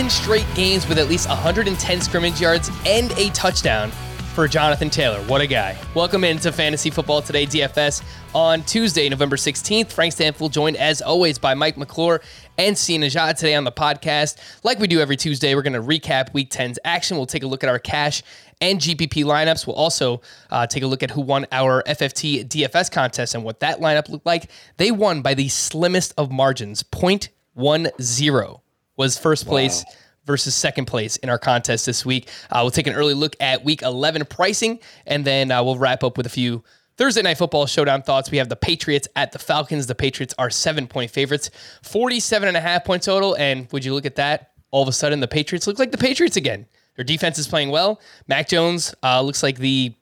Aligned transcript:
seven 0.00 0.10
straight 0.10 0.54
games 0.54 0.88
with 0.88 0.98
at 0.98 1.08
least 1.08 1.28
110 1.28 2.00
scrimmage 2.00 2.40
yards 2.40 2.70
and 2.86 3.12
a 3.18 3.28
touchdown 3.30 3.90
for 4.34 4.48
Jonathan 4.48 4.88
Taylor. 4.88 5.20
What 5.24 5.42
a 5.42 5.46
guy. 5.46 5.76
Welcome 5.94 6.24
into 6.24 6.50
Fantasy 6.52 6.88
Football 6.88 7.20
Today 7.20 7.44
DFS 7.44 8.02
on 8.34 8.62
Tuesday, 8.62 9.10
November 9.10 9.36
16th. 9.36 9.92
Frank 9.92 10.14
Stampfl 10.14 10.50
joined 10.50 10.78
as 10.78 11.02
always 11.02 11.38
by 11.38 11.52
Mike 11.52 11.76
McClure 11.76 12.22
and 12.56 12.78
Sia 12.78 12.98
Nejad 12.98 13.36
today 13.36 13.54
on 13.54 13.64
the 13.64 13.72
podcast. 13.72 14.38
Like 14.64 14.78
we 14.78 14.86
do 14.86 15.00
every 15.00 15.18
Tuesday, 15.18 15.54
we're 15.54 15.60
going 15.60 15.74
to 15.74 15.82
recap 15.82 16.32
Week 16.32 16.48
10's 16.48 16.78
action. 16.82 17.18
We'll 17.18 17.26
take 17.26 17.42
a 17.42 17.46
look 17.46 17.62
at 17.62 17.68
our 17.68 17.78
cash 17.78 18.22
and 18.62 18.80
GPP 18.80 19.24
lineups. 19.24 19.66
We'll 19.66 19.76
also 19.76 20.22
uh, 20.48 20.66
take 20.66 20.82
a 20.82 20.86
look 20.86 21.02
at 21.02 21.10
who 21.10 21.20
won 21.20 21.44
our 21.52 21.82
FFT 21.82 22.48
DFS 22.48 22.90
contest 22.90 23.34
and 23.34 23.44
what 23.44 23.60
that 23.60 23.80
lineup 23.80 24.08
looked 24.08 24.24
like. 24.24 24.50
They 24.78 24.92
won 24.92 25.20
by 25.20 25.34
the 25.34 25.48
slimmest 25.48 26.14
of 26.16 26.30
margins, 26.30 26.82
0.10 26.84 28.60
was 29.00 29.18
first 29.18 29.46
place. 29.46 29.84
Wow 29.86 29.94
versus 30.26 30.54
second 30.54 30.84
place 30.84 31.16
in 31.16 31.30
our 31.30 31.38
contest 31.38 31.86
this 31.86 32.04
week. 32.04 32.28
Uh, 32.50 32.60
we'll 32.62 32.70
take 32.70 32.86
an 32.86 32.92
early 32.92 33.14
look 33.14 33.34
at 33.40 33.64
week 33.64 33.82
11 33.82 34.26
pricing, 34.26 34.78
and 35.06 35.24
then 35.24 35.50
uh, 35.50 35.64
we'll 35.64 35.78
wrap 35.78 36.04
up 36.04 36.16
with 36.16 36.26
a 36.26 36.30
few 36.30 36.62
Thursday 36.96 37.22
night 37.22 37.38
football 37.38 37.66
showdown 37.66 38.02
thoughts. 38.02 38.30
We 38.30 38.38
have 38.38 38.50
the 38.50 38.54
Patriots 38.54 39.08
at 39.16 39.32
the 39.32 39.38
Falcons. 39.38 39.86
The 39.86 39.94
Patriots 39.94 40.34
are 40.38 40.50
seven 40.50 40.86
point 40.86 41.10
favorites, 41.10 41.50
47 41.82 42.46
and 42.46 42.56
a 42.56 42.60
half 42.60 42.84
point 42.84 43.02
total. 43.02 43.34
And 43.36 43.66
would 43.72 43.84
you 43.84 43.94
look 43.94 44.04
at 44.04 44.16
that? 44.16 44.52
All 44.70 44.82
of 44.82 44.88
a 44.88 44.92
sudden, 44.92 45.18
the 45.18 45.26
Patriots 45.26 45.66
look 45.66 45.78
like 45.78 45.90
the 45.90 45.98
Patriots 45.98 46.36
again. 46.36 46.66
Their 46.96 47.04
defense 47.04 47.38
is 47.38 47.48
playing 47.48 47.70
well. 47.70 48.00
Mac 48.28 48.48
Jones 48.48 48.94
uh, 49.02 49.22
looks 49.22 49.42
like 49.42 49.58
the 49.58 49.94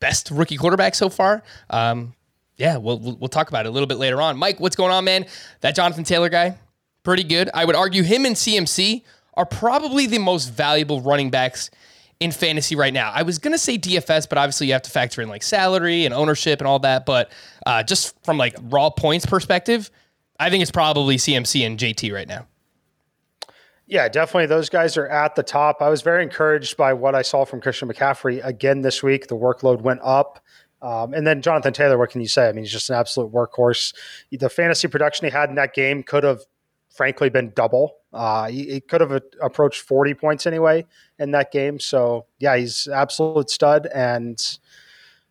best 0.00 0.30
rookie 0.30 0.56
quarterback 0.56 0.94
so 0.94 1.08
far. 1.08 1.42
Um, 1.70 2.14
yeah, 2.56 2.76
we'll, 2.76 2.98
we'll 2.98 3.28
talk 3.28 3.48
about 3.48 3.66
it 3.66 3.68
a 3.68 3.72
little 3.72 3.88
bit 3.88 3.98
later 3.98 4.22
on. 4.22 4.38
Mike, 4.38 4.60
what's 4.60 4.76
going 4.76 4.92
on, 4.92 5.04
man? 5.04 5.26
That 5.60 5.74
Jonathan 5.74 6.04
Taylor 6.04 6.28
guy, 6.28 6.56
pretty 7.04 7.24
good. 7.24 7.48
I 7.54 7.64
would 7.64 7.76
argue 7.76 8.02
him 8.02 8.24
and 8.24 8.34
CMC 8.34 9.02
are 9.34 9.46
probably 9.46 10.06
the 10.06 10.18
most 10.18 10.46
valuable 10.46 11.00
running 11.00 11.30
backs 11.30 11.70
in 12.20 12.32
fantasy 12.32 12.74
right 12.74 12.92
now. 12.92 13.12
I 13.12 13.22
was 13.22 13.38
going 13.38 13.52
to 13.52 13.58
say 13.58 13.78
DFS, 13.78 14.28
but 14.28 14.38
obviously 14.38 14.68
you 14.68 14.72
have 14.72 14.82
to 14.82 14.90
factor 14.90 15.20
in 15.20 15.28
like 15.28 15.42
salary 15.42 16.04
and 16.04 16.14
ownership 16.14 16.60
and 16.60 16.66
all 16.66 16.78
that. 16.80 17.06
But 17.06 17.30
uh, 17.66 17.82
just 17.82 18.14
from 18.24 18.38
like 18.38 18.56
raw 18.62 18.90
points 18.90 19.26
perspective, 19.26 19.90
I 20.40 20.50
think 20.50 20.62
it's 20.62 20.70
probably 20.70 21.16
CMC 21.16 21.66
and 21.66 21.78
JT 21.78 22.12
right 22.12 22.28
now. 22.28 22.46
Yeah, 23.86 24.08
definitely. 24.08 24.46
Those 24.46 24.70
guys 24.70 24.96
are 24.96 25.06
at 25.08 25.34
the 25.34 25.42
top. 25.42 25.82
I 25.82 25.90
was 25.90 26.00
very 26.00 26.22
encouraged 26.22 26.76
by 26.76 26.94
what 26.94 27.14
I 27.14 27.20
saw 27.20 27.44
from 27.44 27.60
Christian 27.60 27.88
McCaffrey 27.88 28.44
again 28.44 28.80
this 28.80 29.02
week. 29.02 29.26
The 29.26 29.36
workload 29.36 29.82
went 29.82 30.00
up. 30.02 30.40
Um, 30.80 31.12
and 31.12 31.26
then 31.26 31.42
Jonathan 31.42 31.72
Taylor, 31.72 31.98
what 31.98 32.10
can 32.10 32.20
you 32.20 32.28
say? 32.28 32.48
I 32.48 32.52
mean, 32.52 32.64
he's 32.64 32.72
just 32.72 32.90
an 32.90 32.96
absolute 32.96 33.32
workhorse. 33.32 33.94
The 34.30 34.48
fantasy 34.48 34.88
production 34.88 35.26
he 35.26 35.30
had 35.30 35.48
in 35.48 35.54
that 35.56 35.74
game 35.74 36.02
could 36.02 36.24
have 36.24 36.40
frankly 36.94 37.28
been 37.28 37.52
double. 37.54 37.96
Uh, 38.12 38.48
he, 38.48 38.74
he, 38.74 38.80
could 38.80 39.00
have 39.00 39.20
approached 39.42 39.80
40 39.82 40.14
points 40.14 40.46
anyway 40.46 40.86
in 41.18 41.32
that 41.32 41.50
game. 41.50 41.80
So 41.80 42.26
yeah, 42.38 42.56
he's 42.56 42.86
absolute 42.86 43.50
stud 43.50 43.88
and 43.92 44.40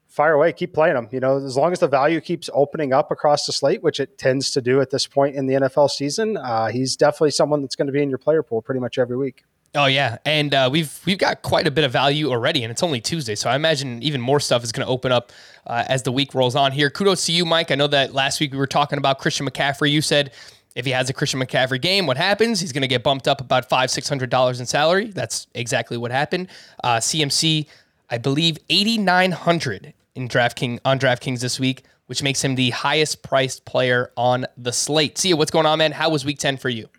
fire 0.10 0.34
away, 0.34 0.52
keep 0.52 0.74
playing 0.74 0.98
him. 0.98 1.08
You 1.12 1.22
know, 1.22 1.38
as 1.38 1.56
long 1.56 1.72
as 1.72 1.80
the 1.80 1.88
value 1.88 2.20
keeps 2.20 2.50
opening 2.54 2.94
up 2.94 3.10
across 3.10 3.46
the 3.46 3.54
slate, 3.54 3.82
which 3.82 4.00
it 4.00 4.18
tends 4.18 4.52
to 4.52 4.62
do 4.62 4.82
at 4.82 4.90
this 4.92 5.08
point 5.08 5.36
in 5.36 5.48
the 5.48 5.56
NFL 5.56 5.90
season, 5.90 6.38
uh, 6.38 6.68
he's 6.68 6.98
definitely 6.98 7.32
someone 7.32 7.62
that's 7.62 7.76
going 7.76 7.88
to 7.88 7.94
be 7.94 8.04
in 8.04 8.10
your 8.10 8.20
player 8.20 8.44
pool 8.44 8.62
pretty 8.62 8.82
much 8.82 8.98
every 8.98 9.18
week. 9.18 9.44
Oh 9.76 9.88
yeah, 9.88 10.18
and 10.24 10.54
uh, 10.54 10.70
we've 10.72 11.02
we've 11.04 11.18
got 11.18 11.42
quite 11.42 11.66
a 11.66 11.72
bit 11.72 11.84
of 11.84 11.92
value 11.92 12.30
already, 12.30 12.64
and 12.64 12.70
it's 12.70 12.84
only 12.84 13.02
Tuesday, 13.02 13.34
so 13.34 13.50
I 13.50 13.56
imagine 13.56 14.04
even 14.04 14.22
more 14.22 14.40
stuff 14.40 14.64
is 14.64 14.72
going 14.72 14.86
to 14.86 14.92
open 14.92 15.12
up 15.12 15.32
uh, 15.66 15.84
as 15.88 16.04
the 16.04 16.12
week 16.12 16.36
rolls 16.36 16.56
on 16.56 16.72
here. 16.72 16.92
Kudos 16.92 17.26
to 17.26 17.32
you, 17.32 17.44
Mike. 17.44 17.72
I 17.72 17.76
know 17.76 17.88
that 17.88 18.14
last 18.14 18.40
week 18.40 18.52
we 18.52 18.60
were 18.60 18.68
talking 18.68 19.00
about 19.00 19.18
Christian 19.18 19.50
McCaffrey. 19.50 19.90
You 19.90 20.04
said 20.04 20.32
if 20.76 20.86
he 20.86 20.92
has 20.92 21.10
a 21.10 21.14
Christian 21.14 21.40
McCaffrey 21.40 21.82
game, 21.82 22.06
what 22.08 22.18
happens? 22.18 22.60
He's 22.60 22.72
going 22.72 22.82
to 22.82 22.88
get 22.88 23.04
bumped 23.04 23.28
up 23.28 23.42
about 23.42 23.70
five, 23.70 23.92
six 23.92 24.10
hundred 24.10 24.30
dollars 24.30 24.60
in 24.60 24.66
salary. 24.66 25.08
That's 25.08 25.48
exactly 25.54 25.98
what 25.98 26.12
happened. 26.12 26.48
Uh, 26.84 26.98
CMC, 26.98 27.68
I 28.10 28.18
believe, 28.18 28.58
eighty 28.70 28.98
nine 28.98 29.32
hundred 29.32 29.94
in 30.16 30.28
DraftKings 30.28 30.80
on 30.86 31.00
DraftKings 31.00 31.42
this 31.42 31.60
week, 31.60 31.84
which 32.08 32.24
makes 32.24 32.44
him 32.44 32.56
the 32.56 32.72
highest 32.72 33.24
priced 33.24 33.66
player 33.66 34.12
on 34.18 34.46
the 34.58 34.72
slate. 34.74 35.18
See 35.18 35.34
what's 35.34 35.52
going 35.52 35.66
on, 35.66 35.78
man? 35.80 35.92
How 35.92 36.10
was 36.10 36.26
Week 36.26 36.40
ten 36.40 36.58
for 36.58 36.70
you? 36.70 36.90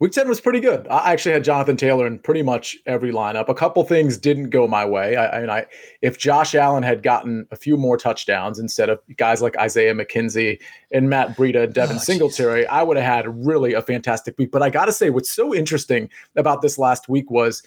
Week 0.00 0.12
10 0.12 0.28
was 0.28 0.40
pretty 0.40 0.60
good. 0.60 0.86
I 0.88 1.12
actually 1.12 1.32
had 1.32 1.44
Jonathan 1.44 1.76
Taylor 1.76 2.06
in 2.06 2.18
pretty 2.18 2.42
much 2.42 2.76
every 2.86 3.12
lineup. 3.12 3.48
A 3.48 3.54
couple 3.54 3.84
things 3.84 4.18
didn't 4.18 4.50
go 4.50 4.66
my 4.66 4.84
way. 4.84 5.16
I, 5.16 5.36
I 5.36 5.40
mean, 5.40 5.50
I 5.50 5.66
if 6.02 6.18
Josh 6.18 6.54
Allen 6.54 6.82
had 6.82 7.02
gotten 7.02 7.46
a 7.50 7.56
few 7.56 7.76
more 7.76 7.96
touchdowns 7.96 8.58
instead 8.58 8.88
of 8.88 9.00
guys 9.16 9.42
like 9.42 9.56
Isaiah 9.56 9.94
McKenzie 9.94 10.60
and 10.90 11.08
Matt 11.08 11.36
Breida 11.36 11.64
and 11.64 11.74
Devin 11.74 11.96
oh, 11.96 12.00
Singletary, 12.00 12.62
geez. 12.62 12.68
I 12.70 12.82
would 12.82 12.96
have 12.96 13.06
had 13.06 13.46
really 13.46 13.74
a 13.74 13.82
fantastic 13.82 14.36
week. 14.38 14.50
But 14.50 14.62
I 14.62 14.70
got 14.70 14.86
to 14.86 14.92
say, 14.92 15.10
what's 15.10 15.30
so 15.30 15.54
interesting 15.54 16.10
about 16.36 16.62
this 16.62 16.78
last 16.78 17.08
week 17.08 17.30
was 17.30 17.62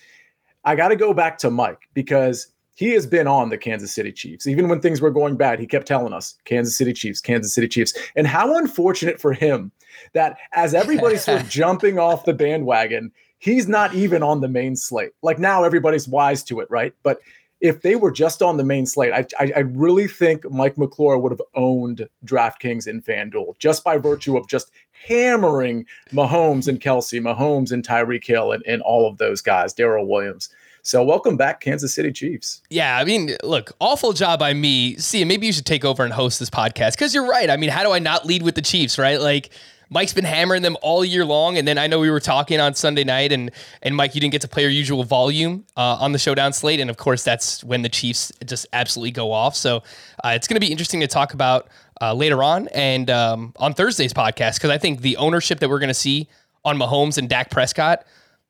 I 0.65 0.75
got 0.75 0.89
to 0.89 0.95
go 0.95 1.13
back 1.13 1.37
to 1.39 1.49
Mike 1.49 1.87
because 1.93 2.47
he 2.75 2.91
has 2.91 3.07
been 3.07 3.25
on 3.25 3.49
the 3.49 3.57
Kansas 3.57 3.91
City 3.91 4.11
Chiefs. 4.11 4.45
Even 4.45 4.67
when 4.67 4.81
things 4.81 5.01
were 5.01 5.09
going 5.09 5.35
bad, 5.35 5.59
he 5.59 5.65
kept 5.65 5.87
telling 5.87 6.13
us 6.13 6.35
Kansas 6.45 6.77
City 6.77 6.93
Chiefs, 6.93 7.19
Kansas 7.19 7.55
City 7.55 7.67
Chiefs. 7.67 7.91
And 8.15 8.27
how 8.27 8.55
unfortunate 8.55 9.19
for 9.19 9.33
him 9.33 9.71
that 10.13 10.37
as 10.53 10.73
everybody's 10.73 11.23
sort 11.23 11.41
of 11.41 11.49
jumping 11.49 11.99
off 11.99 12.25
the 12.25 12.33
bandwagon, 12.33 13.11
he's 13.39 13.67
not 13.67 13.93
even 13.93 14.23
on 14.23 14.41
the 14.41 14.47
main 14.47 14.75
slate. 14.75 15.11
Like 15.21 15.39
now 15.39 15.63
everybody's 15.63 16.07
wise 16.07 16.43
to 16.45 16.59
it, 16.59 16.67
right? 16.69 16.93
But 17.03 17.19
if 17.59 17.81
they 17.81 17.95
were 17.95 18.11
just 18.11 18.41
on 18.41 18.57
the 18.57 18.63
main 18.63 18.85
slate, 18.85 19.13
I, 19.13 19.25
I, 19.39 19.51
I 19.55 19.59
really 19.59 20.07
think 20.07 20.49
Mike 20.51 20.77
McClure 20.77 21.17
would 21.17 21.31
have 21.31 21.41
owned 21.55 22.07
DraftKings 22.25 22.85
and 22.87 23.03
FanDuel 23.03 23.57
just 23.57 23.83
by 23.83 23.97
virtue 23.97 24.37
of 24.37 24.47
just 24.47 24.71
hammering 24.91 25.85
Mahomes 26.11 26.67
and 26.67 26.79
Kelce, 26.79 27.19
Mahomes 27.19 27.71
and 27.71 27.85
Tyreek 27.85 28.25
Hill 28.25 28.51
and, 28.51 28.63
and 28.67 28.81
all 28.83 29.09
of 29.09 29.17
those 29.17 29.41
guys, 29.41 29.73
Darrel 29.73 30.07
Williams. 30.07 30.49
So 30.83 31.03
welcome 31.03 31.35
back, 31.35 31.59
Kansas 31.59 31.93
City 31.93 32.13
Chiefs. 32.13 32.61
Yeah, 32.69 32.97
I 32.97 33.03
mean, 33.03 33.35
look, 33.43 33.73
awful 33.81 34.13
job 34.13 34.39
by 34.39 34.53
me. 34.53 34.95
See, 34.95 35.25
maybe 35.25 35.45
you 35.45 35.51
should 35.51 35.65
take 35.65 35.83
over 35.83 36.05
and 36.05 36.13
host 36.13 36.39
this 36.39 36.49
podcast 36.49 36.91
because 36.93 37.13
you're 37.13 37.27
right. 37.27 37.49
I 37.49 37.57
mean, 37.57 37.71
how 37.71 37.83
do 37.83 37.91
I 37.91 37.99
not 37.99 38.25
lead 38.25 38.41
with 38.41 38.55
the 38.55 38.61
Chiefs, 38.61 38.97
right? 38.97 39.19
Like, 39.19 39.49
Mike's 39.89 40.13
been 40.13 40.25
hammering 40.25 40.61
them 40.61 40.77
all 40.81 41.03
year 41.05 41.25
long, 41.25 41.57
and 41.57 41.67
then 41.67 41.77
I 41.77 41.87
know 41.87 41.99
we 41.99 42.09
were 42.09 42.19
talking 42.19 42.59
on 42.59 42.73
Sunday 42.73 43.03
night, 43.03 43.31
and 43.31 43.51
and 43.81 43.95
Mike, 43.95 44.15
you 44.15 44.21
didn't 44.21 44.31
get 44.31 44.41
to 44.41 44.47
play 44.47 44.63
your 44.63 44.71
usual 44.71 45.03
volume 45.03 45.65
uh, 45.75 45.97
on 45.99 46.11
the 46.11 46.19
showdown 46.19 46.53
slate, 46.53 46.79
and 46.79 46.89
of 46.89 46.97
course 46.97 47.23
that's 47.23 47.63
when 47.63 47.81
the 47.81 47.89
Chiefs 47.89 48.31
just 48.45 48.67
absolutely 48.73 49.11
go 49.11 49.31
off. 49.31 49.55
So 49.55 49.77
uh, 50.23 50.29
it's 50.29 50.47
going 50.47 50.55
to 50.55 50.65
be 50.65 50.71
interesting 50.71 50.99
to 51.01 51.07
talk 51.07 51.33
about 51.33 51.67
uh, 52.01 52.13
later 52.13 52.43
on 52.43 52.67
and 52.69 53.09
um, 53.09 53.53
on 53.57 53.73
Thursday's 53.73 54.13
podcast 54.13 54.55
because 54.55 54.69
I 54.69 54.77
think 54.77 55.01
the 55.01 55.17
ownership 55.17 55.59
that 55.59 55.69
we're 55.69 55.79
going 55.79 55.87
to 55.89 55.93
see 55.93 56.27
on 56.65 56.77
Mahomes 56.77 57.17
and 57.17 57.29
Dak 57.29 57.49
Prescott 57.49 58.05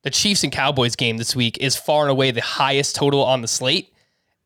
the 0.08 0.12
Chiefs 0.12 0.44
and 0.44 0.54
Cowboys 0.54 0.96
game 0.96 1.18
this 1.18 1.36
week 1.36 1.58
is 1.60 1.76
far 1.76 2.04
and 2.04 2.12
away 2.12 2.32
the 2.32 2.42
highest 2.42 2.96
total 2.96 3.26
on 3.26 3.42
the 3.42 3.48
slate. 3.48 3.94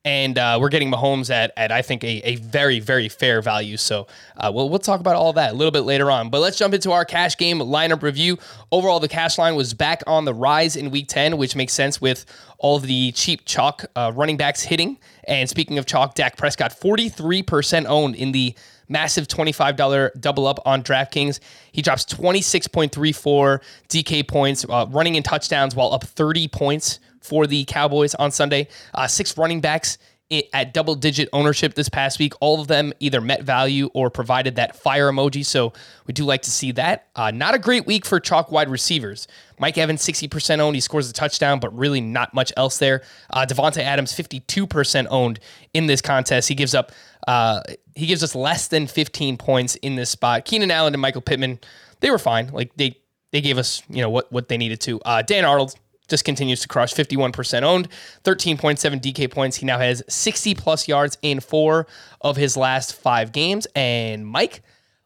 And 0.04 0.40
uh, 0.40 0.58
we're 0.60 0.70
getting 0.70 0.92
Mahomes 0.92 1.30
at, 1.30 1.54
at 1.56 1.72
I 1.72 1.84
think, 1.84 2.04
a, 2.04 2.28
a 2.28 2.36
very, 2.38 2.80
very 2.80 3.08
fair 3.08 3.40
value. 3.42 3.78
So 3.78 4.08
uh, 4.36 4.52
we'll, 4.54 4.68
we'll 4.68 4.80
talk 4.80 5.00
about 5.00 5.16
all 5.16 5.34
that 5.34 5.54
a 5.54 5.56
little 5.56 5.72
bit 5.72 5.82
later 5.82 6.10
on. 6.10 6.32
But 6.32 6.40
let's 6.42 6.58
jump 6.58 6.74
into 6.74 6.92
our 6.92 7.06
cash 7.06 7.38
game 7.38 7.60
lineup 7.60 8.02
review. 8.02 8.40
Overall, 8.72 9.00
the 9.00 9.08
cash 9.08 9.38
line 9.38 9.56
was 9.56 9.76
back 9.76 10.02
on 10.08 10.26
the 10.26 10.34
rise 10.34 10.76
in 10.76 10.90
week 10.90 11.08
10, 11.08 11.38
which 11.38 11.56
makes 11.56 11.74
sense 11.74 12.02
with 12.02 12.26
all 12.58 12.80
the 12.80 13.12
cheap 13.12 13.46
chalk 13.46 13.86
uh, 13.96 14.12
running 14.16 14.38
backs 14.38 14.64
hitting. 14.64 14.98
And 15.26 15.48
speaking 15.48 15.78
of 15.78 15.86
chalk, 15.86 16.16
Dak 16.16 16.36
Prescott, 16.36 16.72
43% 16.72 17.86
owned 17.86 18.16
in 18.16 18.32
the 18.32 18.56
massive 18.90 19.28
$25 19.28 20.20
double 20.20 20.48
up 20.48 20.60
on 20.66 20.84
DraftKings. 20.84 21.40
He 21.72 21.82
drops 21.82 22.06
26.34 22.06 23.62
DK 23.88 24.28
points, 24.28 24.66
uh, 24.68 24.88
running 24.90 25.16
in 25.16 25.22
touchdowns 25.24 25.76
while 25.76 25.94
up 25.94 26.04
30 26.04 26.48
points 26.48 27.00
for 27.22 27.48
the 27.48 27.64
Cowboys 27.66 28.16
on 28.16 28.32
Sunday. 28.32 28.68
Uh, 28.94 29.08
six 29.08 29.38
running 29.38 29.62
backs 29.62 29.98
at 30.54 30.74
double 30.74 30.96
digit 30.96 31.28
ownership 31.34 31.74
this 31.74 31.90
past 31.90 32.18
week. 32.18 32.34
All 32.40 32.62
of 32.62 32.68
them 32.68 32.94
either 33.00 33.20
met 33.20 33.44
value 33.44 33.90
or 33.94 34.10
provided 34.10 34.56
that 34.56 34.78
fire 34.78 35.12
emoji. 35.12 35.46
So 35.46 35.74
we 36.08 36.14
do 36.14 36.24
like 36.24 36.42
to 36.44 36.52
see 36.52 36.72
that. 36.74 37.08
Uh, 37.16 37.32
not 37.32 37.54
a 37.54 37.60
great 37.60 37.86
week 37.86 38.06
for 38.06 38.20
chalk 38.20 38.52
wide 38.52 38.70
receivers. 38.70 39.28
Mike 39.60 39.78
Evans, 39.78 40.02
60% 40.02 40.60
owned. 40.60 40.76
He 40.76 40.82
scores 40.82 41.10
a 41.10 41.14
touchdown, 41.14 41.60
but 41.60 41.76
really 41.78 42.00
not 42.00 42.34
much 42.34 42.54
else 42.56 42.78
there. 42.78 43.04
Uh, 43.30 43.46
Davante 43.46 43.82
Adams, 43.82 44.14
52% 44.14 45.08
owned 45.10 45.40
in 45.74 45.88
this 45.88 46.02
contest. 46.02 46.48
He 46.48 46.56
gives 46.56 46.74
up 46.74 46.92
uh, 47.28 47.62
he 47.94 48.08
gives 48.08 48.24
us 48.24 48.34
less 48.34 48.68
than 48.68 48.88
15 48.88 49.38
points 49.38 49.76
in 49.76 49.96
this 49.96 50.10
spot. 50.10 50.46
Keenan 50.46 50.72
Allen 50.72 50.94
and 50.94 51.02
Michael 51.02 51.22
Pittman, 51.22 51.60
they 52.00 52.10
were 52.10 52.18
fine. 52.18 52.48
Like 52.48 52.76
they 52.78 52.98
they 53.32 53.42
gave 53.42 53.58
us 53.58 53.84
you 53.90 54.02
know 54.02 54.10
what 54.10 54.32
what 54.32 54.48
they 54.48 54.58
needed 54.58 54.80
to. 54.82 55.00
Uh, 55.02 55.22
Dan 55.22 55.46
Arnold 55.46 55.76
just 56.12 56.24
continues 56.24 56.62
to 56.62 56.68
crush. 56.68 56.94
51% 56.94 57.64
owned 57.64 57.88
13.7 58.24 59.02
dk 59.02 59.32
points. 59.32 59.58
He 59.58 59.66
now 59.66 59.80
has 59.80 60.04
60 60.08 60.54
plus 60.54 60.88
yards 60.88 61.18
in 61.24 61.40
four 61.40 61.88
of 62.22 62.38
his 62.38 62.56
last 62.56 62.94
five 62.94 63.32
games. 63.32 63.66
And 63.76 64.28
mike 64.28 64.62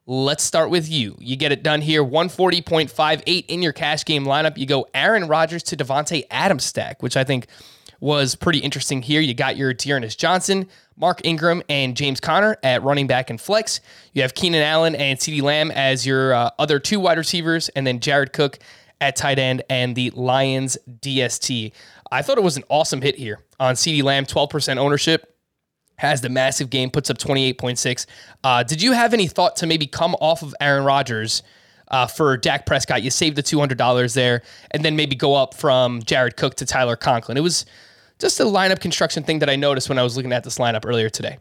let's 0.08 0.44
start 0.44 0.70
with 0.70 0.88
you. 0.90 1.16
You 1.20 1.36
get 1.36 1.52
it 1.52 1.64
done 1.64 1.82
here. 1.82 2.04
140.58 2.04 3.46
in 3.48 3.62
your 3.62 3.74
cash 3.74 4.06
game 4.06 4.26
lineup. 4.26 4.58
You 4.58 4.66
go 4.66 4.88
aaron 4.94 5.28
rodgers 5.28 5.64
to 5.64 5.78
davante 5.78 6.24
adams 6.30 6.66
stack 6.66 7.02
which 7.02 7.16
i 7.16 7.24
think 7.24 7.48
was 8.02 8.36
pretty 8.36 8.60
interesting 8.60 9.02
here. 9.02 9.22
You 9.22 9.34
got 9.34 9.56
your 9.56 9.74
D'Ernest 9.74 10.20
johnson 10.20 10.68
Mark 10.98 11.26
Ingram 11.26 11.62
and 11.68 11.96
James 11.96 12.20
Conner 12.20 12.58
at 12.64 12.84
running 12.84 13.08
back 13.08 13.30
and 13.30 13.40
flex. 13.40 13.82
You 14.14 14.22
have 14.22 14.34
Keenan 14.34 14.62
Allen 14.62 14.96
and 14.96 15.20
CeeDee 15.20 15.42
Lamb 15.42 15.72
as 15.72 16.06
your 16.06 16.34
uh, 16.34 16.52
other 16.58 16.80
two 16.80 17.00
wide 17.00 17.18
receivers, 17.18 17.70
and 17.70 17.86
then 17.86 18.00
Jared 18.00 18.32
Cook 18.32 18.60
at 19.02 19.16
tight 19.16 19.40
end 19.40 19.64
and 19.70 19.96
the 19.96 20.10
Lions 20.12 20.78
DST. 21.02 21.72
I 22.12 22.22
thought 22.22 22.38
it 22.38 22.44
was 22.44 22.58
an 22.58 22.64
awesome 22.70 23.02
hit 23.02 23.16
here 23.16 23.40
on 23.60 23.76
CeeDee 23.76 24.04
Lamb, 24.04 24.26
12% 24.26 24.78
ownership. 24.78 25.32
Has 25.98 26.20
the 26.20 26.30
massive 26.30 26.70
game, 26.70 26.90
puts 26.90 27.10
up 27.10 27.18
28.6. 27.18 28.06
Uh, 28.44 28.64
did 28.64 28.82
you 28.82 28.92
have 28.92 29.14
any 29.14 29.28
thought 29.28 29.56
to 29.58 29.68
maybe 29.68 29.88
come 29.88 30.14
off 30.16 30.44
of 30.44 30.54
Aaron 30.60 30.84
Rodgers 30.84 31.42
uh, 31.88 32.06
for 32.06 32.36
Dak 32.36 32.66
Prescott? 32.66 33.02
You 33.02 33.10
saved 33.10 33.38
the 33.38 33.44
$200 33.44 34.14
there, 34.14 34.42
and 34.72 34.84
then 34.84 34.98
maybe 34.98 35.16
go 35.16 35.36
up 35.36 35.54
from 35.54 36.04
Jared 36.04 36.36
Cook 36.36 36.56
to 36.56 36.66
Tyler 36.66 36.98
Conklin. 36.98 37.38
It 37.38 37.42
was 37.42 37.66
just 38.20 38.40
a 38.42 38.44
lineup 38.44 38.82
construction 38.82 39.24
thing 39.24 39.40
that 39.40 39.50
I 39.50 39.56
noticed 39.56 39.88
when 39.88 39.98
I 39.98 40.04
was 40.04 40.18
looking 40.18 40.34
at 40.34 40.44
this 40.44 40.58
lineup 40.58 40.86
earlier 40.86 41.10
today. 41.10 41.38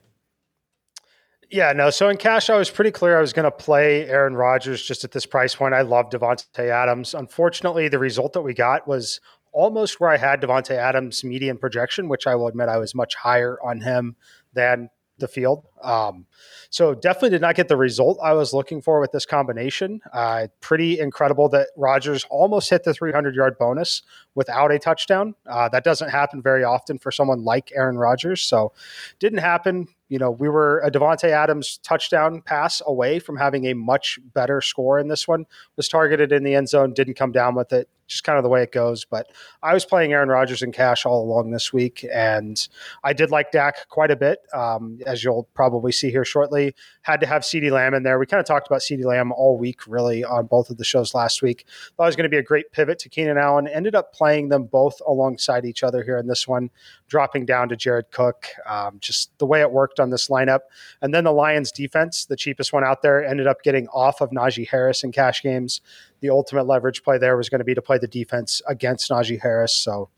Yeah, 1.50 1.72
no. 1.72 1.90
So 1.90 2.08
in 2.08 2.16
cash, 2.16 2.50
I 2.50 2.56
was 2.56 2.70
pretty 2.70 2.90
clear 2.90 3.16
I 3.16 3.20
was 3.20 3.32
going 3.32 3.44
to 3.44 3.50
play 3.50 4.08
Aaron 4.08 4.34
Rodgers 4.34 4.82
just 4.82 5.04
at 5.04 5.12
this 5.12 5.26
price 5.26 5.54
point. 5.54 5.74
I 5.74 5.82
love 5.82 6.10
Davante 6.10 6.68
Adams. 6.68 7.14
Unfortunately, 7.14 7.88
the 7.88 7.98
result 7.98 8.32
that 8.32 8.42
we 8.42 8.54
got 8.54 8.88
was 8.88 9.20
almost 9.52 10.00
where 10.00 10.10
I 10.10 10.16
had 10.16 10.40
Davante 10.40 10.72
Adams' 10.72 11.22
median 11.22 11.58
projection, 11.58 12.08
which 12.08 12.26
I 12.26 12.34
will 12.34 12.48
admit 12.48 12.68
I 12.68 12.78
was 12.78 12.94
much 12.94 13.14
higher 13.14 13.58
on 13.62 13.80
him 13.80 14.16
than 14.52 14.90
the 15.18 15.28
field. 15.28 15.64
Um, 15.82 16.26
so 16.70 16.94
definitely 16.94 17.30
did 17.30 17.40
not 17.40 17.54
get 17.54 17.68
the 17.68 17.76
result 17.76 18.18
I 18.22 18.32
was 18.32 18.52
looking 18.52 18.82
for 18.82 18.98
with 19.00 19.12
this 19.12 19.24
combination. 19.24 20.00
Uh, 20.12 20.48
pretty 20.60 20.98
incredible 20.98 21.48
that 21.50 21.68
Rodgers 21.76 22.26
almost 22.30 22.68
hit 22.70 22.82
the 22.84 22.92
300 22.92 23.34
yard 23.34 23.56
bonus 23.58 24.02
without 24.34 24.72
a 24.72 24.78
touchdown. 24.78 25.34
Uh, 25.46 25.68
that 25.68 25.84
doesn't 25.84 26.10
happen 26.10 26.42
very 26.42 26.64
often 26.64 26.98
for 26.98 27.12
someone 27.12 27.44
like 27.44 27.70
Aaron 27.76 27.96
Rodgers. 27.96 28.42
So 28.42 28.72
didn't 29.20 29.38
happen 29.38 29.86
you 30.14 30.20
know, 30.20 30.30
we 30.30 30.48
were 30.48 30.78
a 30.84 30.92
Davante 30.92 31.30
Adams 31.30 31.80
touchdown 31.82 32.40
pass 32.40 32.80
away 32.86 33.18
from 33.18 33.36
having 33.36 33.66
a 33.66 33.74
much 33.74 34.20
better 34.32 34.60
score 34.60 34.96
in 35.00 35.08
this 35.08 35.26
one. 35.26 35.44
Was 35.74 35.88
targeted 35.88 36.30
in 36.30 36.44
the 36.44 36.54
end 36.54 36.68
zone, 36.68 36.92
didn't 36.92 37.14
come 37.14 37.32
down 37.32 37.56
with 37.56 37.72
it. 37.72 37.88
Just 38.06 38.24
kind 38.24 38.36
of 38.36 38.42
the 38.42 38.50
way 38.50 38.62
it 38.62 38.70
goes. 38.70 39.04
But 39.04 39.32
I 39.62 39.72
was 39.72 39.84
playing 39.84 40.12
Aaron 40.12 40.28
Rodgers 40.28 40.62
in 40.62 40.72
cash 40.72 41.06
all 41.06 41.22
along 41.22 41.50
this 41.50 41.72
week, 41.72 42.04
and 42.12 42.68
I 43.02 43.12
did 43.12 43.30
like 43.30 43.50
Dak 43.50 43.88
quite 43.88 44.10
a 44.10 44.16
bit, 44.16 44.40
um, 44.52 44.98
as 45.06 45.24
you'll 45.24 45.48
probably 45.54 45.90
see 45.90 46.10
here 46.10 46.24
shortly. 46.24 46.74
Had 47.02 47.20
to 47.20 47.26
have 47.26 47.42
CeeDee 47.42 47.70
Lamb 47.70 47.94
in 47.94 48.02
there. 48.02 48.18
We 48.18 48.26
kind 48.26 48.40
of 48.40 48.46
talked 48.46 48.66
about 48.66 48.80
CeeDee 48.80 49.04
Lamb 49.04 49.32
all 49.32 49.56
week, 49.56 49.86
really, 49.86 50.22
on 50.22 50.46
both 50.46 50.68
of 50.68 50.76
the 50.76 50.84
shows 50.84 51.14
last 51.14 51.40
week. 51.40 51.66
Thought 51.96 52.04
it 52.04 52.06
was 52.06 52.16
going 52.16 52.24
to 52.24 52.28
be 52.28 52.36
a 52.36 52.42
great 52.42 52.72
pivot 52.72 52.98
to 53.00 53.08
Keenan 53.08 53.38
Allen. 53.38 53.68
Ended 53.68 53.94
up 53.94 54.12
playing 54.12 54.50
them 54.50 54.64
both 54.64 55.00
alongside 55.06 55.64
each 55.64 55.82
other 55.82 56.02
here 56.02 56.18
in 56.18 56.26
this 56.26 56.46
one, 56.46 56.70
dropping 57.08 57.46
down 57.46 57.68
to 57.70 57.76
Jared 57.76 58.10
Cook. 58.10 58.48
Um, 58.66 58.98
just 59.00 59.36
the 59.38 59.46
way 59.46 59.60
it 59.62 59.70
worked 59.70 59.98
on 59.98 60.10
this 60.10 60.28
lineup. 60.28 60.60
And 61.00 61.14
then 61.14 61.24
the 61.24 61.32
Lions 61.32 61.72
defense, 61.72 62.26
the 62.26 62.36
cheapest 62.36 62.72
one 62.72 62.84
out 62.84 63.02
there, 63.02 63.24
ended 63.24 63.46
up 63.46 63.62
getting 63.62 63.88
off 63.88 64.20
of 64.20 64.30
Najee 64.30 64.68
Harris 64.68 65.04
in 65.04 65.12
cash 65.12 65.42
games. 65.42 65.80
The 66.24 66.30
ultimate 66.30 66.66
leverage 66.66 67.02
play 67.02 67.18
there 67.18 67.36
was 67.36 67.50
going 67.50 67.58
to 67.58 67.66
be 67.66 67.74
to 67.74 67.82
play 67.82 67.98
the 67.98 68.08
defense 68.08 68.62
against 68.66 69.10
Najee 69.10 69.42
Harris. 69.42 69.74
So 69.74 70.08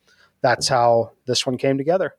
that's 0.41 0.69
how 0.69 1.11
this 1.26 1.44
one 1.44 1.58
came 1.58 1.76
together. 1.79 2.14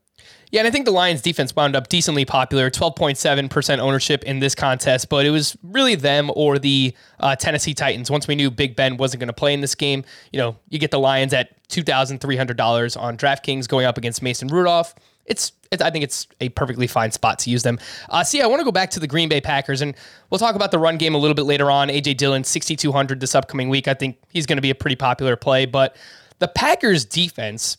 Yeah, 0.51 0.59
and 0.59 0.67
I 0.67 0.71
think 0.71 0.83
the 0.83 0.91
Lions 0.91 1.21
defense 1.21 1.55
wound 1.55 1.73
up 1.73 1.87
decently 1.87 2.25
popular, 2.25 2.69
12.7% 2.69 3.79
ownership 3.79 4.25
in 4.25 4.39
this 4.39 4.55
contest, 4.55 5.07
but 5.07 5.25
it 5.25 5.29
was 5.29 5.55
really 5.63 5.95
them 5.95 6.29
or 6.35 6.59
the 6.59 6.93
uh, 7.21 7.37
Tennessee 7.37 7.73
Titans. 7.73 8.11
Once 8.11 8.27
we 8.27 8.35
knew 8.35 8.51
Big 8.51 8.75
Ben 8.75 8.97
wasn't 8.97 9.21
going 9.21 9.27
to 9.27 9.33
play 9.33 9.53
in 9.53 9.61
this 9.61 9.73
game, 9.73 10.03
you 10.33 10.37
know, 10.37 10.57
you 10.67 10.79
get 10.79 10.91
the 10.91 10.99
Lions 10.99 11.31
at 11.31 11.65
$2,300 11.69 12.99
on 12.99 13.17
DraftKings 13.17 13.69
going 13.69 13.85
up 13.85 13.97
against 13.97 14.21
Mason 14.21 14.49
Rudolph 14.49 14.93
it's, 15.27 15.51
it's, 15.71 15.81
I 15.81 15.89
think 15.91 16.03
it's 16.03 16.27
a 16.39 16.49
perfectly 16.49 16.87
fine 16.87 17.11
spot 17.11 17.39
to 17.39 17.49
use 17.49 17.63
them. 17.63 17.79
Uh, 18.09 18.23
see, 18.23 18.41
I 18.41 18.47
want 18.47 18.59
to 18.61 18.63
go 18.63 18.71
back 18.71 18.89
to 18.91 18.99
the 18.99 19.07
Green 19.07 19.29
Bay 19.29 19.41
Packers, 19.41 19.81
and 19.81 19.95
we'll 20.29 20.39
talk 20.39 20.55
about 20.55 20.71
the 20.71 20.79
run 20.79 20.97
game 20.97 21.13
a 21.13 21.17
little 21.17 21.35
bit 21.35 21.43
later 21.43 21.69
on. 21.69 21.89
AJ 21.89 22.17
Dillon, 22.17 22.43
6,200 22.43 23.19
this 23.19 23.35
upcoming 23.35 23.69
week. 23.69 23.87
I 23.87 23.93
think 23.93 24.17
he's 24.29 24.45
going 24.45 24.57
to 24.57 24.61
be 24.61 24.69
a 24.69 24.75
pretty 24.75 24.95
popular 24.95 25.35
play, 25.35 25.65
but 25.65 25.95
the 26.39 26.47
Packers 26.47 27.05
defense, 27.05 27.77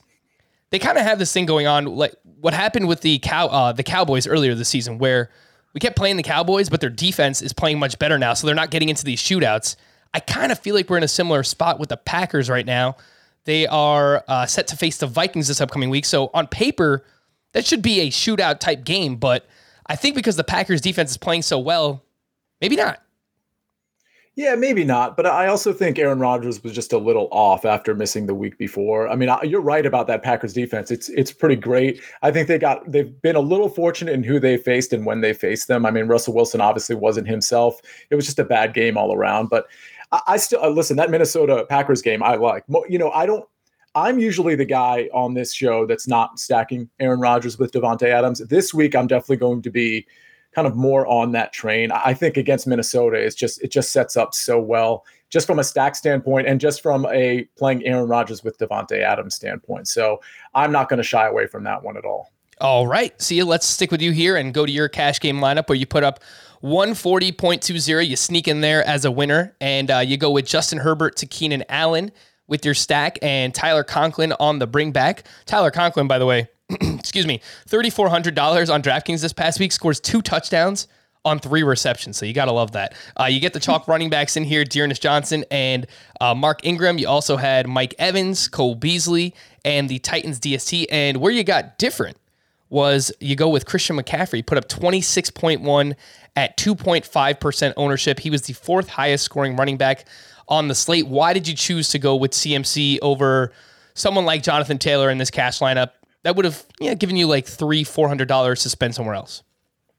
they 0.70 0.78
kind 0.78 0.98
of 0.98 1.04
have 1.04 1.18
this 1.18 1.32
thing 1.32 1.46
going 1.46 1.66
on, 1.66 1.86
like 1.86 2.14
what 2.40 2.54
happened 2.54 2.86
with 2.86 3.00
the 3.00 3.18
cow, 3.20 3.46
uh, 3.46 3.72
the 3.72 3.82
Cowboys 3.82 4.26
earlier 4.26 4.54
this 4.54 4.68
season, 4.68 4.98
where 4.98 5.30
we 5.72 5.80
kept 5.80 5.96
playing 5.96 6.16
the 6.16 6.22
Cowboys, 6.22 6.68
but 6.68 6.80
their 6.80 6.90
defense 6.90 7.40
is 7.40 7.52
playing 7.52 7.78
much 7.78 7.98
better 7.98 8.18
now, 8.18 8.34
so 8.34 8.46
they're 8.46 8.56
not 8.56 8.70
getting 8.70 8.88
into 8.88 9.04
these 9.04 9.22
shootouts. 9.22 9.76
I 10.14 10.20
kind 10.20 10.52
of 10.52 10.58
feel 10.58 10.74
like 10.74 10.88
we're 10.88 10.96
in 10.96 11.02
a 11.02 11.08
similar 11.08 11.42
spot 11.42 11.78
with 11.78 11.90
the 11.90 11.96
Packers 11.96 12.48
right 12.48 12.66
now. 12.66 12.96
They 13.44 13.66
are 13.66 14.24
uh, 14.28 14.46
set 14.46 14.66
to 14.68 14.76
face 14.76 14.98
the 14.98 15.06
Vikings 15.06 15.48
this 15.48 15.60
upcoming 15.60 15.90
week, 15.90 16.04
so 16.04 16.30
on 16.34 16.46
paper 16.46 17.04
that 17.52 17.66
should 17.66 17.82
be 17.82 18.00
a 18.00 18.10
shootout 18.10 18.60
type 18.60 18.84
game, 18.84 19.16
but 19.16 19.46
I 19.86 19.96
think 19.96 20.14
because 20.14 20.36
the 20.36 20.44
Packers 20.44 20.80
defense 20.80 21.10
is 21.10 21.16
playing 21.16 21.42
so 21.42 21.58
well, 21.58 22.04
maybe 22.60 22.76
not. 22.76 23.02
Yeah, 24.38 24.54
maybe 24.54 24.84
not. 24.84 25.16
But 25.16 25.26
I 25.26 25.48
also 25.48 25.72
think 25.72 25.98
Aaron 25.98 26.20
Rodgers 26.20 26.62
was 26.62 26.72
just 26.72 26.92
a 26.92 26.98
little 26.98 27.26
off 27.32 27.64
after 27.64 27.92
missing 27.92 28.26
the 28.26 28.36
week 28.36 28.56
before. 28.56 29.08
I 29.08 29.16
mean, 29.16 29.28
you're 29.42 29.60
right 29.60 29.84
about 29.84 30.06
that 30.06 30.22
Packers 30.22 30.52
defense. 30.52 30.92
It's 30.92 31.08
it's 31.08 31.32
pretty 31.32 31.56
great. 31.56 32.00
I 32.22 32.30
think 32.30 32.46
they 32.46 32.56
got 32.56 32.88
they've 32.88 33.20
been 33.20 33.34
a 33.34 33.40
little 33.40 33.68
fortunate 33.68 34.12
in 34.12 34.22
who 34.22 34.38
they 34.38 34.56
faced 34.56 34.92
and 34.92 35.04
when 35.04 35.22
they 35.22 35.32
faced 35.32 35.66
them. 35.66 35.84
I 35.84 35.90
mean, 35.90 36.06
Russell 36.06 36.34
Wilson 36.34 36.60
obviously 36.60 36.94
wasn't 36.94 37.26
himself. 37.26 37.80
It 38.10 38.14
was 38.14 38.26
just 38.26 38.38
a 38.38 38.44
bad 38.44 38.74
game 38.74 38.96
all 38.96 39.12
around. 39.12 39.48
But 39.48 39.66
I, 40.12 40.20
I 40.28 40.36
still 40.36 40.62
uh, 40.62 40.68
listen. 40.68 40.96
That 40.98 41.10
Minnesota 41.10 41.66
Packers 41.68 42.00
game, 42.00 42.22
I 42.22 42.36
like. 42.36 42.62
You 42.88 43.00
know, 43.00 43.10
I 43.10 43.26
don't 43.26 43.44
I'm 43.98 44.20
usually 44.20 44.54
the 44.54 44.64
guy 44.64 45.08
on 45.12 45.34
this 45.34 45.52
show 45.52 45.84
that's 45.84 46.06
not 46.06 46.38
stacking 46.38 46.88
Aaron 47.00 47.18
Rodgers 47.18 47.58
with 47.58 47.72
Davante 47.72 48.04
Adams. 48.04 48.38
This 48.38 48.72
week, 48.72 48.94
I'm 48.94 49.08
definitely 49.08 49.38
going 49.38 49.60
to 49.62 49.70
be 49.70 50.06
kind 50.54 50.68
of 50.68 50.76
more 50.76 51.06
on 51.08 51.32
that 51.32 51.52
train. 51.52 51.90
I 51.90 52.14
think 52.14 52.36
against 52.36 52.66
Minnesota, 52.66 53.16
it's 53.16 53.34
just 53.34 53.60
it 53.62 53.72
just 53.72 53.90
sets 53.90 54.16
up 54.16 54.34
so 54.34 54.60
well, 54.60 55.04
just 55.30 55.48
from 55.48 55.58
a 55.58 55.64
stack 55.64 55.96
standpoint, 55.96 56.46
and 56.46 56.60
just 56.60 56.80
from 56.80 57.06
a 57.06 57.48
playing 57.56 57.84
Aaron 57.84 58.08
Rodgers 58.08 58.44
with 58.44 58.56
Davante 58.58 59.00
Adams 59.02 59.34
standpoint. 59.34 59.88
So 59.88 60.20
I'm 60.54 60.70
not 60.70 60.88
going 60.88 60.98
to 60.98 61.04
shy 61.04 61.26
away 61.26 61.48
from 61.48 61.64
that 61.64 61.82
one 61.82 61.96
at 61.96 62.04
all. 62.04 62.30
All 62.60 62.86
right, 62.86 63.20
see. 63.20 63.42
Let's 63.42 63.66
stick 63.66 63.90
with 63.90 64.00
you 64.02 64.12
here 64.12 64.36
and 64.36 64.54
go 64.54 64.64
to 64.64 64.72
your 64.72 64.88
cash 64.88 65.18
game 65.18 65.38
lineup 65.38 65.68
where 65.68 65.76
you 65.76 65.86
put 65.86 66.04
up 66.04 66.20
140.20. 66.62 68.08
You 68.08 68.16
sneak 68.16 68.46
in 68.46 68.60
there 68.60 68.84
as 68.84 69.04
a 69.04 69.10
winner, 69.10 69.56
and 69.60 69.90
uh, 69.90 69.98
you 69.98 70.16
go 70.16 70.30
with 70.30 70.46
Justin 70.46 70.78
Herbert 70.78 71.16
to 71.16 71.26
Keenan 71.26 71.64
Allen 71.68 72.12
with 72.48 72.64
your 72.64 72.74
stack 72.74 73.18
and 73.22 73.54
Tyler 73.54 73.84
Conklin 73.84 74.32
on 74.40 74.58
the 74.58 74.66
bring 74.66 74.90
back. 74.90 75.24
Tyler 75.46 75.70
Conklin, 75.70 76.08
by 76.08 76.18
the 76.18 76.26
way, 76.26 76.48
excuse 76.70 77.26
me, 77.26 77.40
$3,400 77.68 78.72
on 78.72 78.82
DraftKings 78.82 79.22
this 79.22 79.32
past 79.32 79.60
week, 79.60 79.70
scores 79.70 80.00
two 80.00 80.20
touchdowns 80.20 80.88
on 81.24 81.38
three 81.38 81.62
receptions. 81.62 82.16
So 82.16 82.26
you 82.26 82.32
got 82.32 82.46
to 82.46 82.52
love 82.52 82.72
that. 82.72 82.94
Uh, 83.18 83.24
you 83.24 83.40
get 83.40 83.52
the 83.52 83.60
chalk 83.60 83.86
running 83.88 84.10
backs 84.10 84.36
in 84.36 84.44
here, 84.44 84.64
D'Ernest 84.64 85.02
Johnson 85.02 85.44
and 85.50 85.86
uh, 86.20 86.34
Mark 86.34 86.64
Ingram. 86.64 86.98
You 86.98 87.08
also 87.08 87.36
had 87.36 87.68
Mike 87.68 87.94
Evans, 87.98 88.48
Cole 88.48 88.74
Beasley, 88.74 89.34
and 89.64 89.88
the 89.88 89.98
Titans 89.98 90.40
DST. 90.40 90.86
And 90.90 91.18
where 91.18 91.32
you 91.32 91.44
got 91.44 91.78
different 91.78 92.16
was 92.70 93.12
you 93.20 93.34
go 93.36 93.48
with 93.48 93.66
Christian 93.66 93.96
McCaffrey, 93.96 94.44
put 94.44 94.58
up 94.58 94.68
26.1 94.68 95.94
at 96.36 96.56
2.5% 96.56 97.72
ownership. 97.76 98.20
He 98.20 98.30
was 98.30 98.42
the 98.42 98.52
fourth 98.52 98.88
highest 98.88 99.24
scoring 99.24 99.56
running 99.56 99.76
back 99.76 100.04
on 100.48 100.68
the 100.68 100.74
slate. 100.74 101.08
Why 101.08 101.32
did 101.32 101.46
you 101.46 101.54
choose 101.54 101.88
to 101.90 101.98
go 101.98 102.16
with 102.16 102.32
CMC 102.32 102.98
over 103.02 103.52
someone 103.94 104.24
like 104.24 104.42
Jonathan 104.42 104.78
Taylor 104.78 105.10
in 105.10 105.18
this 105.18 105.30
cash 105.30 105.60
lineup? 105.60 105.90
That 106.24 106.36
would 106.36 106.44
have 106.44 106.66
given 106.98 107.16
you 107.16 107.26
like 107.26 107.46
three, 107.46 107.84
four 107.84 108.08
hundred 108.08 108.28
dollars 108.28 108.62
to 108.62 108.68
spend 108.68 108.94
somewhere 108.94 109.14
else. 109.14 109.42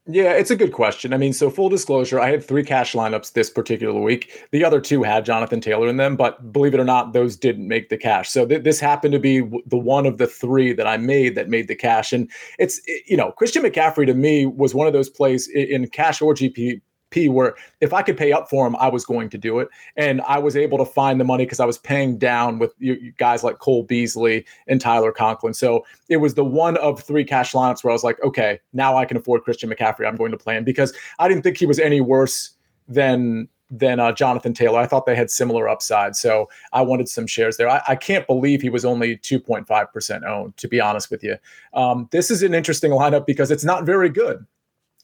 Yeah, 0.06 0.32
it's 0.32 0.50
a 0.50 0.56
good 0.56 0.72
question. 0.72 1.12
I 1.12 1.18
mean, 1.18 1.32
so 1.32 1.50
full 1.50 1.68
disclosure, 1.68 2.18
I 2.18 2.30
had 2.30 2.42
three 2.42 2.64
cash 2.64 2.94
lineups 2.94 3.32
this 3.32 3.50
particular 3.50 4.00
week. 4.00 4.46
The 4.50 4.64
other 4.64 4.80
two 4.80 5.02
had 5.02 5.24
Jonathan 5.24 5.60
Taylor 5.60 5.88
in 5.88 5.98
them, 5.98 6.16
but 6.16 6.52
believe 6.52 6.74
it 6.74 6.80
or 6.80 6.84
not, 6.84 7.12
those 7.12 7.36
didn't 7.36 7.68
make 7.68 7.90
the 7.90 7.98
cash. 7.98 8.30
So 8.30 8.46
th- 8.46 8.64
this 8.64 8.80
happened 8.80 9.12
to 9.12 9.18
be 9.18 9.40
w- 9.40 9.62
the 9.66 9.76
one 9.76 10.06
of 10.06 10.18
the 10.18 10.26
three 10.26 10.72
that 10.72 10.86
I 10.86 10.96
made 10.96 11.34
that 11.36 11.48
made 11.48 11.68
the 11.68 11.76
cash. 11.76 12.12
And 12.12 12.30
it's, 12.58 12.80
it, 12.86 13.04
you 13.06 13.16
know, 13.16 13.32
Christian 13.32 13.62
McCaffrey 13.62 14.06
to 14.06 14.14
me 14.14 14.46
was 14.46 14.74
one 14.74 14.86
of 14.86 14.94
those 14.94 15.10
plays 15.10 15.48
in, 15.48 15.66
in 15.66 15.88
cash 15.88 16.20
or 16.20 16.34
GP 16.34 16.80
P 17.10 17.28
where 17.28 17.54
if 17.80 17.92
I 17.92 18.02
could 18.02 18.16
pay 18.16 18.32
up 18.32 18.48
for 18.48 18.66
him, 18.66 18.76
I 18.76 18.88
was 18.88 19.04
going 19.04 19.28
to 19.30 19.38
do 19.38 19.58
it. 19.58 19.68
And 19.96 20.20
I 20.22 20.38
was 20.38 20.56
able 20.56 20.78
to 20.78 20.84
find 20.84 21.20
the 21.20 21.24
money 21.24 21.44
because 21.44 21.60
I 21.60 21.64
was 21.64 21.78
paying 21.78 22.18
down 22.18 22.58
with 22.58 22.74
you, 22.78 22.94
you 22.94 23.12
guys 23.12 23.44
like 23.44 23.58
Cole 23.58 23.82
Beasley 23.82 24.46
and 24.66 24.80
Tyler 24.80 25.12
Conklin. 25.12 25.54
So 25.54 25.84
it 26.08 26.18
was 26.18 26.34
the 26.34 26.44
one 26.44 26.76
of 26.78 27.02
three 27.02 27.24
cash 27.24 27.52
lineups 27.52 27.84
where 27.84 27.90
I 27.90 27.94
was 27.94 28.04
like, 28.04 28.22
okay, 28.22 28.60
now 28.72 28.96
I 28.96 29.04
can 29.04 29.16
afford 29.16 29.42
Christian 29.42 29.70
McCaffrey. 29.70 30.06
I'm 30.06 30.16
going 30.16 30.32
to 30.32 30.38
play 30.38 30.56
him 30.56 30.64
because 30.64 30.92
I 31.18 31.28
didn't 31.28 31.42
think 31.42 31.58
he 31.58 31.66
was 31.66 31.78
any 31.78 32.00
worse 32.00 32.50
than 32.88 33.48
than 33.70 34.00
uh, 34.00 34.10
Jonathan 34.10 34.52
Taylor. 34.52 34.80
I 34.80 34.86
thought 34.86 35.06
they 35.06 35.14
had 35.14 35.30
similar 35.30 35.68
upside. 35.68 36.16
So 36.16 36.48
I 36.72 36.82
wanted 36.82 37.08
some 37.08 37.26
shares 37.26 37.56
there. 37.56 37.68
I, 37.68 37.80
I 37.86 37.94
can't 37.94 38.26
believe 38.26 38.60
he 38.60 38.68
was 38.68 38.84
only 38.84 39.16
2.5% 39.18 40.24
owned, 40.24 40.56
to 40.56 40.66
be 40.66 40.80
honest 40.80 41.08
with 41.08 41.22
you. 41.22 41.36
Um, 41.72 42.08
this 42.10 42.32
is 42.32 42.42
an 42.42 42.52
interesting 42.52 42.90
lineup 42.90 43.26
because 43.26 43.50
it's 43.52 43.64
not 43.64 43.84
very 43.84 44.08
good 44.08 44.44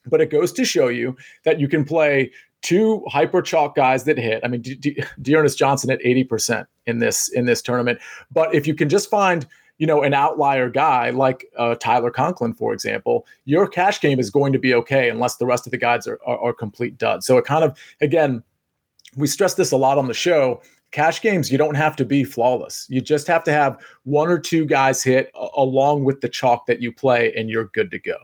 but 0.07 0.21
it 0.21 0.31
goes 0.31 0.53
to 0.53 0.65
show 0.65 0.89
you 0.89 1.17
that 1.45 1.61
you 1.61 1.69
can 1.69 1.85
play 1.85 2.31
two 2.63 3.05
hyper 3.09 3.43
chalk 3.43 3.77
guys 3.77 4.05
that 4.05 4.19
hit. 4.19 4.41
I 4.43 4.49
mean, 4.49 4.63
D'Ernest 5.23 5.59
Johnson 5.59 5.91
at 5.91 6.01
80% 6.01 6.67
in 6.87 6.99
this 6.99 7.29
in 7.29 7.47
this 7.47 7.63
tournament. 7.63 8.01
But 8.33 8.55
if 8.55 8.67
you 8.67 8.75
can 8.75 8.89
just 8.89 9.11
find 9.11 9.47
you 9.79 9.87
know 9.87 10.03
an 10.03 10.15
outlier 10.15 10.71
guy 10.71 11.11
like 11.11 11.47
uh, 11.57 11.75
Tyler 11.77 12.11
Conklin, 12.11 12.55
for 12.55 12.73
example, 12.73 13.27
your 13.45 13.69
cash 13.69 14.01
game 14.01 14.19
is 14.19 14.31
going 14.31 14.53
to 14.53 14.59
be 14.59 14.75
okay 14.75 15.11
unless 15.11 15.37
the 15.37 15.47
rest 15.47 15.67
of 15.67 15.71
the 15.71 15.77
guys 15.79 16.07
are, 16.07 16.19
are, 16.27 16.39
are 16.39 16.53
complete 16.53 16.99
duds. 16.99 17.27
So 17.27 17.37
it 17.37 17.45
kind 17.45 17.63
of 17.63 17.79
again 18.01 18.43
we 19.17 19.27
stress 19.27 19.55
this 19.55 19.73
a 19.73 19.77
lot 19.77 19.99
on 19.99 20.09
the 20.09 20.15
show. 20.15 20.63
cash 20.93 21.21
games, 21.21 21.51
you 21.51 21.59
don't 21.59 21.75
have 21.75 21.97
to 21.97 22.05
be 22.05 22.23
flawless. 22.25 22.87
You 22.89 23.01
just 23.01 23.27
have 23.27 23.43
to 23.45 23.53
have 23.53 23.79
one 24.05 24.29
or 24.29 24.39
two 24.39 24.65
guys 24.65 25.03
hit 25.03 25.31
a- 25.35 25.49
along 25.57 26.05
with 26.05 26.21
the 26.21 26.29
chalk 26.29 26.67
that 26.67 26.81
you 26.81 26.93
play, 26.93 27.33
and 27.35 27.51
you're 27.51 27.67
good 27.67 27.91
to 27.91 27.99
go. 27.99 28.17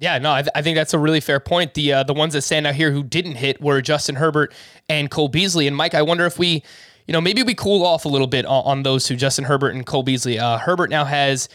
Yeah, 0.00 0.16
no, 0.16 0.32
I, 0.32 0.42
th- 0.42 0.50
I 0.54 0.62
think 0.62 0.76
that's 0.76 0.94
a 0.94 0.98
really 0.98 1.20
fair 1.20 1.40
point. 1.40 1.74
The 1.74 1.92
uh, 1.92 2.02
the 2.04 2.14
ones 2.14 2.32
that 2.32 2.40
stand 2.40 2.66
out 2.66 2.74
here 2.74 2.90
who 2.90 3.02
didn't 3.02 3.34
hit 3.34 3.60
were 3.60 3.82
Justin 3.82 4.16
Herbert 4.16 4.52
and 4.88 5.10
Cole 5.10 5.28
Beasley. 5.28 5.66
And 5.66 5.76
Mike, 5.76 5.94
I 5.94 6.00
wonder 6.00 6.24
if 6.24 6.38
we, 6.38 6.62
you 7.06 7.12
know, 7.12 7.20
maybe 7.20 7.42
we 7.42 7.54
cool 7.54 7.84
off 7.84 8.06
a 8.06 8.08
little 8.08 8.26
bit 8.26 8.46
on, 8.46 8.64
on 8.64 8.82
those 8.82 9.04
two, 9.04 9.14
Justin 9.14 9.44
Herbert 9.44 9.74
and 9.74 9.84
Cole 9.84 10.02
Beasley. 10.02 10.38
Uh, 10.38 10.56
Herbert 10.56 10.88
now 10.88 11.04
has 11.04 11.50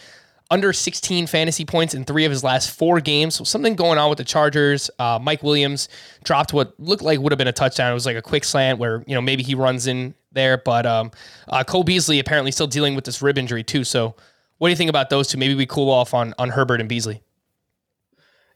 under 0.51 0.71
16 0.71 1.25
fantasy 1.25 1.65
points 1.65 1.95
in 1.95 2.05
three 2.05 2.23
of 2.23 2.29
his 2.29 2.43
last 2.43 2.69
four 2.69 2.99
games. 2.99 3.33
So 3.33 3.43
something 3.43 3.75
going 3.75 3.97
on 3.97 4.09
with 4.09 4.19
the 4.19 4.23
Chargers. 4.23 4.91
Uh, 4.99 5.17
Mike 5.19 5.41
Williams 5.41 5.89
dropped 6.23 6.53
what 6.53 6.79
looked 6.79 7.01
like 7.01 7.19
would 7.19 7.31
have 7.31 7.39
been 7.39 7.47
a 7.47 7.51
touchdown. 7.51 7.89
It 7.89 7.95
was 7.95 8.05
like 8.05 8.15
a 8.15 8.21
quick 8.21 8.43
slant 8.43 8.77
where 8.77 9.03
you 9.07 9.15
know 9.15 9.21
maybe 9.21 9.41
he 9.41 9.55
runs 9.55 9.87
in 9.87 10.13
there, 10.33 10.59
but 10.59 10.85
um, 10.85 11.09
uh, 11.49 11.63
Cole 11.63 11.83
Beasley 11.83 12.19
apparently 12.19 12.51
still 12.51 12.67
dealing 12.67 12.93
with 12.93 13.05
this 13.05 13.23
rib 13.23 13.39
injury 13.39 13.63
too. 13.63 13.83
So 13.83 14.13
what 14.59 14.67
do 14.67 14.69
you 14.69 14.77
think 14.77 14.89
about 14.91 15.09
those 15.09 15.29
two? 15.29 15.39
Maybe 15.39 15.55
we 15.55 15.65
cool 15.65 15.89
off 15.89 16.13
on 16.13 16.35
on 16.37 16.49
Herbert 16.49 16.79
and 16.79 16.87
Beasley. 16.87 17.23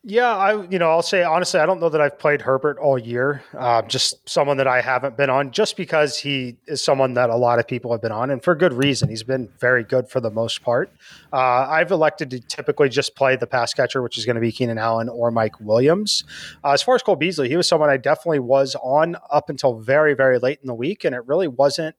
Yeah, 0.03 0.33
I 0.33 0.63
you 0.67 0.79
know 0.79 0.89
I'll 0.89 1.01
say 1.01 1.23
honestly 1.23 1.59
I 1.59 1.65
don't 1.65 1.81
know 1.81 1.89
that 1.89 1.99
I've 1.99 2.17
played 2.17 2.41
Herbert 2.41 2.77
all 2.77 2.97
year. 2.97 3.43
Uh, 3.53 3.81
just 3.81 4.29
someone 4.29 4.55
that 4.55 4.67
I 4.67 4.79
haven't 4.79 5.17
been 5.17 5.29
on, 5.29 5.51
just 5.51 5.75
because 5.75 6.17
he 6.17 6.55
is 6.67 6.81
someone 6.81 7.15
that 7.15 7.29
a 7.29 7.35
lot 7.35 7.59
of 7.59 7.67
people 7.67 7.91
have 7.91 8.01
been 8.01 8.13
on, 8.13 8.29
and 8.31 8.41
for 8.41 8.55
good 8.55 8.71
reason. 8.71 9.09
He's 9.09 9.23
been 9.23 9.49
very 9.59 9.83
good 9.83 10.07
for 10.07 10.21
the 10.21 10.29
most 10.29 10.61
part. 10.61 10.89
Uh, 11.33 11.67
I've 11.67 11.91
elected 11.91 12.29
to 12.29 12.39
typically 12.39 12.87
just 12.87 13.13
play 13.13 13.35
the 13.35 13.45
pass 13.45 13.73
catcher, 13.73 14.01
which 14.01 14.17
is 14.17 14.25
going 14.25 14.35
to 14.35 14.41
be 14.41 14.53
Keenan 14.53 14.77
Allen 14.77 15.09
or 15.09 15.31
Mike 15.31 15.59
Williams. 15.59 16.23
Uh, 16.63 16.71
as 16.71 16.81
far 16.81 16.95
as 16.95 17.03
Cole 17.03 17.17
Beasley, 17.17 17.49
he 17.49 17.57
was 17.57 17.67
someone 17.67 17.89
I 17.89 17.97
definitely 17.97 18.39
was 18.39 18.77
on 18.81 19.17
up 19.29 19.49
until 19.49 19.79
very 19.79 20.13
very 20.13 20.39
late 20.39 20.59
in 20.61 20.67
the 20.67 20.73
week, 20.73 21.03
and 21.03 21.13
it 21.13 21.27
really 21.27 21.49
wasn't 21.49 21.97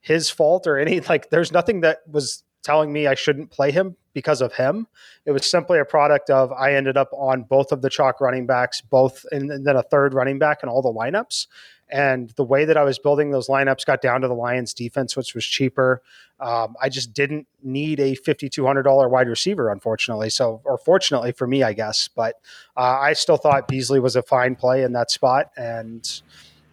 his 0.00 0.28
fault 0.28 0.66
or 0.66 0.76
any 0.76 0.98
like. 1.02 1.30
There's 1.30 1.52
nothing 1.52 1.82
that 1.82 1.98
was 2.10 2.42
telling 2.64 2.92
me 2.92 3.06
I 3.06 3.14
shouldn't 3.14 3.52
play 3.52 3.70
him 3.70 3.96
because 4.18 4.40
of 4.40 4.52
him. 4.54 4.88
It 5.26 5.30
was 5.30 5.48
simply 5.48 5.78
a 5.78 5.84
product 5.84 6.28
of 6.28 6.50
I 6.50 6.74
ended 6.74 6.96
up 6.96 7.08
on 7.12 7.44
both 7.44 7.70
of 7.70 7.82
the 7.82 7.88
chalk 7.88 8.20
running 8.20 8.46
backs, 8.46 8.80
both 8.80 9.24
and, 9.30 9.48
and 9.48 9.64
then 9.64 9.76
a 9.76 9.82
third 9.84 10.12
running 10.12 10.40
back 10.40 10.64
in 10.64 10.68
all 10.68 10.82
the 10.82 10.92
lineups. 10.92 11.46
And 11.88 12.30
the 12.30 12.42
way 12.42 12.64
that 12.64 12.76
I 12.76 12.82
was 12.82 12.98
building 12.98 13.30
those 13.30 13.46
lineups 13.46 13.86
got 13.86 14.02
down 14.02 14.22
to 14.22 14.28
the 14.28 14.34
Lions 14.34 14.74
defense, 14.74 15.16
which 15.16 15.36
was 15.36 15.44
cheaper. 15.46 16.02
Um, 16.40 16.74
I 16.82 16.88
just 16.88 17.12
didn't 17.14 17.46
need 17.62 18.00
a 18.00 18.16
$5,200 18.16 19.08
wide 19.08 19.28
receiver, 19.28 19.70
unfortunately. 19.70 20.30
So, 20.30 20.60
or 20.64 20.78
fortunately 20.78 21.30
for 21.30 21.46
me, 21.46 21.62
I 21.62 21.74
guess. 21.74 22.08
But 22.08 22.34
uh, 22.76 22.98
I 23.00 23.12
still 23.12 23.36
thought 23.36 23.68
Beasley 23.68 24.00
was 24.00 24.16
a 24.16 24.22
fine 24.22 24.56
play 24.56 24.82
in 24.82 24.92
that 24.94 25.12
spot. 25.12 25.50
And 25.56 26.04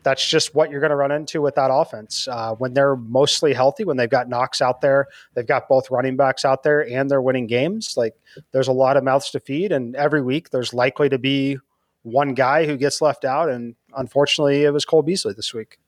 that's 0.06 0.26
just 0.26 0.54
what 0.54 0.70
you're 0.70 0.80
going 0.80 0.92
to 0.92 0.96
run 0.96 1.12
into 1.12 1.42
with 1.42 1.56
that 1.56 1.72
offense. 1.74 2.28
Uh, 2.28 2.54
when 2.54 2.74
they're 2.74 2.96
mostly 2.96 3.54
healthy, 3.54 3.84
when 3.84 3.98
they've 3.98 4.10
got 4.10 4.30
Knox 4.30 4.62
out 4.62 4.80
there, 4.80 5.08
they've 5.34 5.48
got 5.48 5.68
both 5.68 5.90
running 5.90 6.16
backs 6.16 6.46
out 6.46 6.62
there, 6.62 6.88
and 6.88 7.10
they're 7.10 7.22
winning 7.22 7.48
games. 7.48 7.96
Like 7.98 8.16
there's 8.52 8.68
a 8.68 8.72
lot 8.72 8.96
of 8.96 9.04
mouths 9.04 9.32
to 9.32 9.40
feed, 9.40 9.72
and 9.72 9.96
every 9.96 10.22
week 10.22 10.52
there's 10.52 10.74
likely 10.74 11.10
to 11.10 11.18
be 11.18 11.58
one 12.04 12.36
guy 12.36 12.68
who 12.68 12.78
gets 12.78 13.02
left 13.02 13.26
out. 13.26 13.50
And 13.50 13.76
unfortunately, 13.98 14.64
it 14.64 14.72
was 14.72 14.86
Cole 14.86 15.02
Beasley 15.02 15.34
this 15.34 15.54
week. 15.54 15.80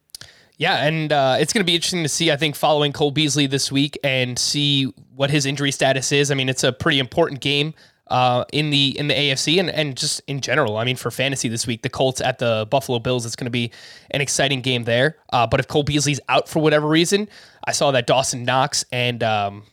Yeah, 0.58 0.84
and 0.84 1.14
uh, 1.14 1.38
it's 1.40 1.54
going 1.54 1.64
to 1.64 1.70
be 1.70 1.76
interesting 1.76 2.02
to 2.02 2.10
see. 2.10 2.32
I 2.32 2.36
think 2.36 2.56
following 2.56 2.92
Cole 2.92 3.12
Beasley 3.12 3.46
this 3.46 3.72
week 3.72 4.00
and 4.04 4.40
see 4.40 4.86
what 5.16 5.30
his 5.30 5.46
injury 5.46 5.72
status 5.72 6.12
is. 6.12 6.32
I 6.32 6.34
mean, 6.34 6.50
it's 6.50 6.64
a 6.64 6.74
pretty 6.74 6.98
important 6.98 7.42
game 7.42 7.76
uh, 8.10 8.46
in 8.54 8.70
the 8.70 8.98
in 8.98 9.08
the 9.08 9.14
AFC 9.14 9.60
and, 9.60 9.70
and 9.70 9.96
just 9.96 10.22
in 10.28 10.42
general. 10.42 10.78
I 10.78 10.84
mean, 10.86 10.96
for 10.96 11.12
fantasy 11.12 11.50
this 11.50 11.68
week, 11.68 11.82
the 11.82 11.90
Colts 11.90 12.22
at 12.22 12.40
the 12.40 12.68
Buffalo 12.70 13.00
Bills, 13.00 13.26
it's 13.26 13.36
going 13.36 13.46
to 13.46 13.52
be 13.52 13.72
an 14.12 14.22
exciting 14.22 14.62
game 14.62 14.84
there. 14.84 15.18
Uh, 15.32 15.48
but 15.48 15.60
if 15.60 15.68
Cole 15.68 15.84
Beasley's 15.84 16.20
out 16.30 16.48
for 16.48 16.60
whatever 16.60 16.88
reason, 16.88 17.30
I 17.66 17.72
saw 17.72 17.92
that 17.92 18.08
Dawson 18.08 18.44
Knox 18.44 18.86
and 18.92 19.24
um, 19.24 19.64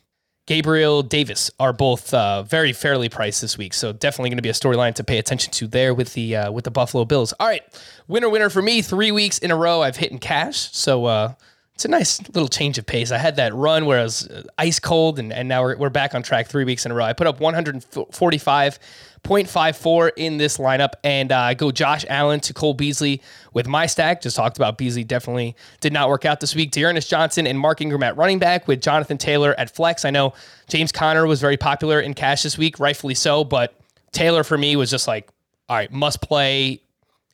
Gabriel 0.46 1.02
Davis 1.02 1.50
are 1.58 1.72
both 1.72 2.12
uh, 2.12 2.42
very 2.42 2.72
fairly 2.72 3.08
priced 3.08 3.40
this 3.40 3.56
week, 3.56 3.72
so 3.72 3.92
definitely 3.92 4.30
going 4.30 4.38
to 4.38 4.42
be 4.42 4.50
a 4.50 4.52
storyline 4.52 4.94
to 4.94 5.04
pay 5.04 5.18
attention 5.18 5.50
to 5.52 5.66
there 5.66 5.94
with 5.94 6.12
the 6.12 6.36
uh, 6.36 6.52
with 6.52 6.64
the 6.64 6.70
Buffalo 6.70 7.04
Bills. 7.04 7.32
All 7.40 7.46
right, 7.46 7.62
winner 8.08 8.28
winner 8.28 8.50
for 8.50 8.60
me. 8.60 8.82
Three 8.82 9.10
weeks 9.10 9.38
in 9.38 9.50
a 9.50 9.56
row, 9.56 9.80
I've 9.80 9.96
hit 9.96 10.12
in 10.12 10.18
cash, 10.18 10.70
so 10.72 11.06
uh, 11.06 11.32
it's 11.74 11.84
a 11.84 11.88
nice 11.88 12.20
little 12.28 12.48
change 12.48 12.78
of 12.78 12.86
pace. 12.86 13.10
I 13.10 13.18
had 13.18 13.34
that 13.36 13.52
run 13.52 13.84
where 13.84 13.98
I 13.98 14.04
was 14.04 14.28
uh, 14.28 14.44
ice 14.58 14.78
cold, 14.78 15.18
and, 15.18 15.32
and 15.32 15.48
now 15.48 15.62
we're, 15.62 15.76
we're 15.76 15.90
back 15.90 16.14
on 16.14 16.22
track 16.22 16.46
three 16.46 16.62
weeks 16.62 16.86
in 16.86 16.92
a 16.92 16.94
row. 16.94 17.04
I 17.04 17.14
put 17.14 17.26
up 17.26 17.40
145.54 17.40 20.10
in 20.16 20.36
this 20.36 20.58
lineup, 20.58 20.92
and 21.02 21.32
uh, 21.32 21.38
I 21.38 21.54
go 21.54 21.72
Josh 21.72 22.04
Allen 22.08 22.38
to 22.40 22.54
Cole 22.54 22.74
Beasley 22.74 23.20
with 23.54 23.66
my 23.66 23.86
stack. 23.86 24.22
Just 24.22 24.36
talked 24.36 24.56
about 24.56 24.78
Beasley, 24.78 25.02
definitely 25.02 25.56
did 25.80 25.92
not 25.92 26.08
work 26.08 26.24
out 26.24 26.38
this 26.38 26.54
week. 26.54 26.70
D'Ernest 26.70 27.10
Johnson 27.10 27.44
and 27.44 27.58
Mark 27.58 27.80
Ingram 27.80 28.04
at 28.04 28.16
running 28.16 28.38
back 28.38 28.68
with 28.68 28.80
Jonathan 28.80 29.18
Taylor 29.18 29.52
at 29.58 29.74
flex. 29.74 30.04
I 30.04 30.10
know 30.10 30.32
James 30.68 30.92
Conner 30.92 31.26
was 31.26 31.40
very 31.40 31.56
popular 31.56 32.00
in 32.00 32.14
cash 32.14 32.44
this 32.44 32.56
week, 32.56 32.78
rightfully 32.78 33.14
so, 33.14 33.42
but 33.42 33.74
Taylor 34.12 34.44
for 34.44 34.56
me 34.56 34.76
was 34.76 34.92
just 34.92 35.08
like, 35.08 35.28
all 35.68 35.76
right, 35.76 35.90
must 35.90 36.22
play 36.22 36.80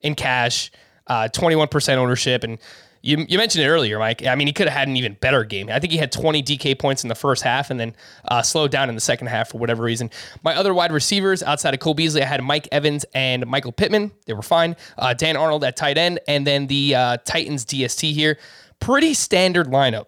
in 0.00 0.14
cash, 0.14 0.70
uh, 1.08 1.28
21% 1.30 1.96
ownership, 1.96 2.42
and 2.42 2.56
you, 3.02 3.24
you 3.28 3.38
mentioned 3.38 3.64
it 3.64 3.68
earlier, 3.68 3.98
Mike. 3.98 4.26
I 4.26 4.34
mean, 4.34 4.46
he 4.46 4.52
could 4.52 4.68
have 4.68 4.76
had 4.76 4.88
an 4.88 4.96
even 4.96 5.14
better 5.14 5.42
game. 5.44 5.70
I 5.70 5.78
think 5.78 5.92
he 5.92 5.98
had 5.98 6.12
20 6.12 6.42
DK 6.42 6.78
points 6.78 7.02
in 7.02 7.08
the 7.08 7.14
first 7.14 7.42
half 7.42 7.70
and 7.70 7.80
then 7.80 7.96
uh, 8.26 8.42
slowed 8.42 8.70
down 8.70 8.88
in 8.88 8.94
the 8.94 9.00
second 9.00 9.28
half 9.28 9.50
for 9.50 9.58
whatever 9.58 9.82
reason. 9.82 10.10
My 10.44 10.54
other 10.54 10.74
wide 10.74 10.92
receivers 10.92 11.42
outside 11.42 11.72
of 11.72 11.80
Cole 11.80 11.94
Beasley, 11.94 12.22
I 12.22 12.26
had 12.26 12.42
Mike 12.42 12.68
Evans 12.70 13.06
and 13.14 13.46
Michael 13.46 13.72
Pittman. 13.72 14.12
They 14.26 14.34
were 14.34 14.42
fine. 14.42 14.76
Uh, 14.98 15.14
Dan 15.14 15.36
Arnold 15.36 15.64
at 15.64 15.76
tight 15.76 15.96
end, 15.96 16.20
and 16.28 16.46
then 16.46 16.66
the 16.66 16.94
uh, 16.94 17.16
Titans 17.24 17.64
DST 17.64 18.12
here. 18.12 18.38
Pretty 18.80 19.14
standard 19.14 19.68
lineup 19.68 20.06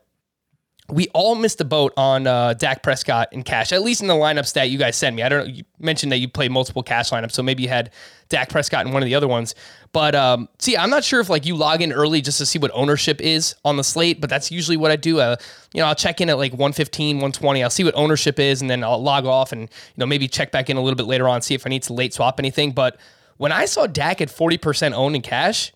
we 0.89 1.09
all 1.09 1.35
missed 1.35 1.59
the 1.59 1.65
boat 1.65 1.93
on 1.97 2.27
uh, 2.27 2.55
Dak 2.55 2.83
Prescott 2.83 3.29
and 3.33 3.45
cash, 3.45 3.73
at 3.73 3.83
least 3.83 4.03
in 4.03 4.09
the 4.09 4.15
lineup 4.15 4.47
stat 4.47 4.69
you 4.69 4.79
guys 4.79 4.97
sent 4.97 5.15
me. 5.15 5.23
I 5.23 5.29
don't 5.29 5.47
know. 5.47 5.55
You 5.55 5.65
mentioned 5.79 6.11
that 6.13 6.19
you 6.19 6.29
play 6.29 6.49
multiple 6.49 6.83
cash 6.83 7.11
lineups, 7.11 7.33
so 7.33 7.43
maybe 7.43 7.63
you 7.63 7.69
had 7.69 7.91
Dak 8.29 8.49
Prescott 8.49 8.87
in 8.87 8.93
one 8.93 9.03
of 9.03 9.07
the 9.07 9.15
other 9.15 9.29
ones. 9.29 9.55
But 9.93 10.15
um, 10.15 10.49
see, 10.59 10.77
I'm 10.77 10.91
not 10.91 11.05
sure 11.05 11.21
if 11.21 11.31
like 11.31 11.47
you 11.47 11.55
log 11.55 11.83
in 11.83 11.93
early 11.93 12.21
just 12.21 12.39
to 12.39 12.47
see 12.47 12.59
what 12.59 12.71
ownership 12.75 13.21
is 13.21 13.55
on 13.65 13.77
the 13.77 13.85
slate, 13.85 14.21
but 14.21 14.29
that's 14.29 14.51
usually 14.51 14.77
what 14.77 14.91
I 14.91 14.97
do. 14.97 15.21
Uh, 15.21 15.37
you 15.73 15.81
know, 15.81 15.87
I'll 15.87 15.95
check 15.95 16.21
in 16.21 16.29
at 16.29 16.37
like 16.37 16.53
115, 16.53 17.17
120. 17.17 17.63
I'll 17.63 17.71
see 17.71 17.85
what 17.85 17.95
ownership 17.95 18.41
is, 18.41 18.61
and 18.61 18.69
then 18.69 18.83
I'll 18.83 19.03
log 19.03 19.25
off 19.25 19.53
and 19.53 19.63
you 19.63 19.69
know 19.99 20.07
maybe 20.07 20.27
check 20.27 20.51
back 20.51 20.69
in 20.69 20.77
a 20.77 20.83
little 20.83 20.97
bit 20.97 21.07
later 21.07 21.29
on, 21.29 21.43
see 21.43 21.55
if 21.55 21.67
I 21.67 21.71
need 21.71 21.85
to 21.85 21.93
late 21.93 22.13
swap 22.13 22.39
anything. 22.39 22.73
But 22.73 22.99
when 23.37 23.53
I 23.53 23.67
saw 23.67 23.87
Dak 23.87 24.21
at 24.21 24.29
40% 24.29 24.93
owned 24.93 25.17
in 25.17 25.23
cash, 25.23 25.73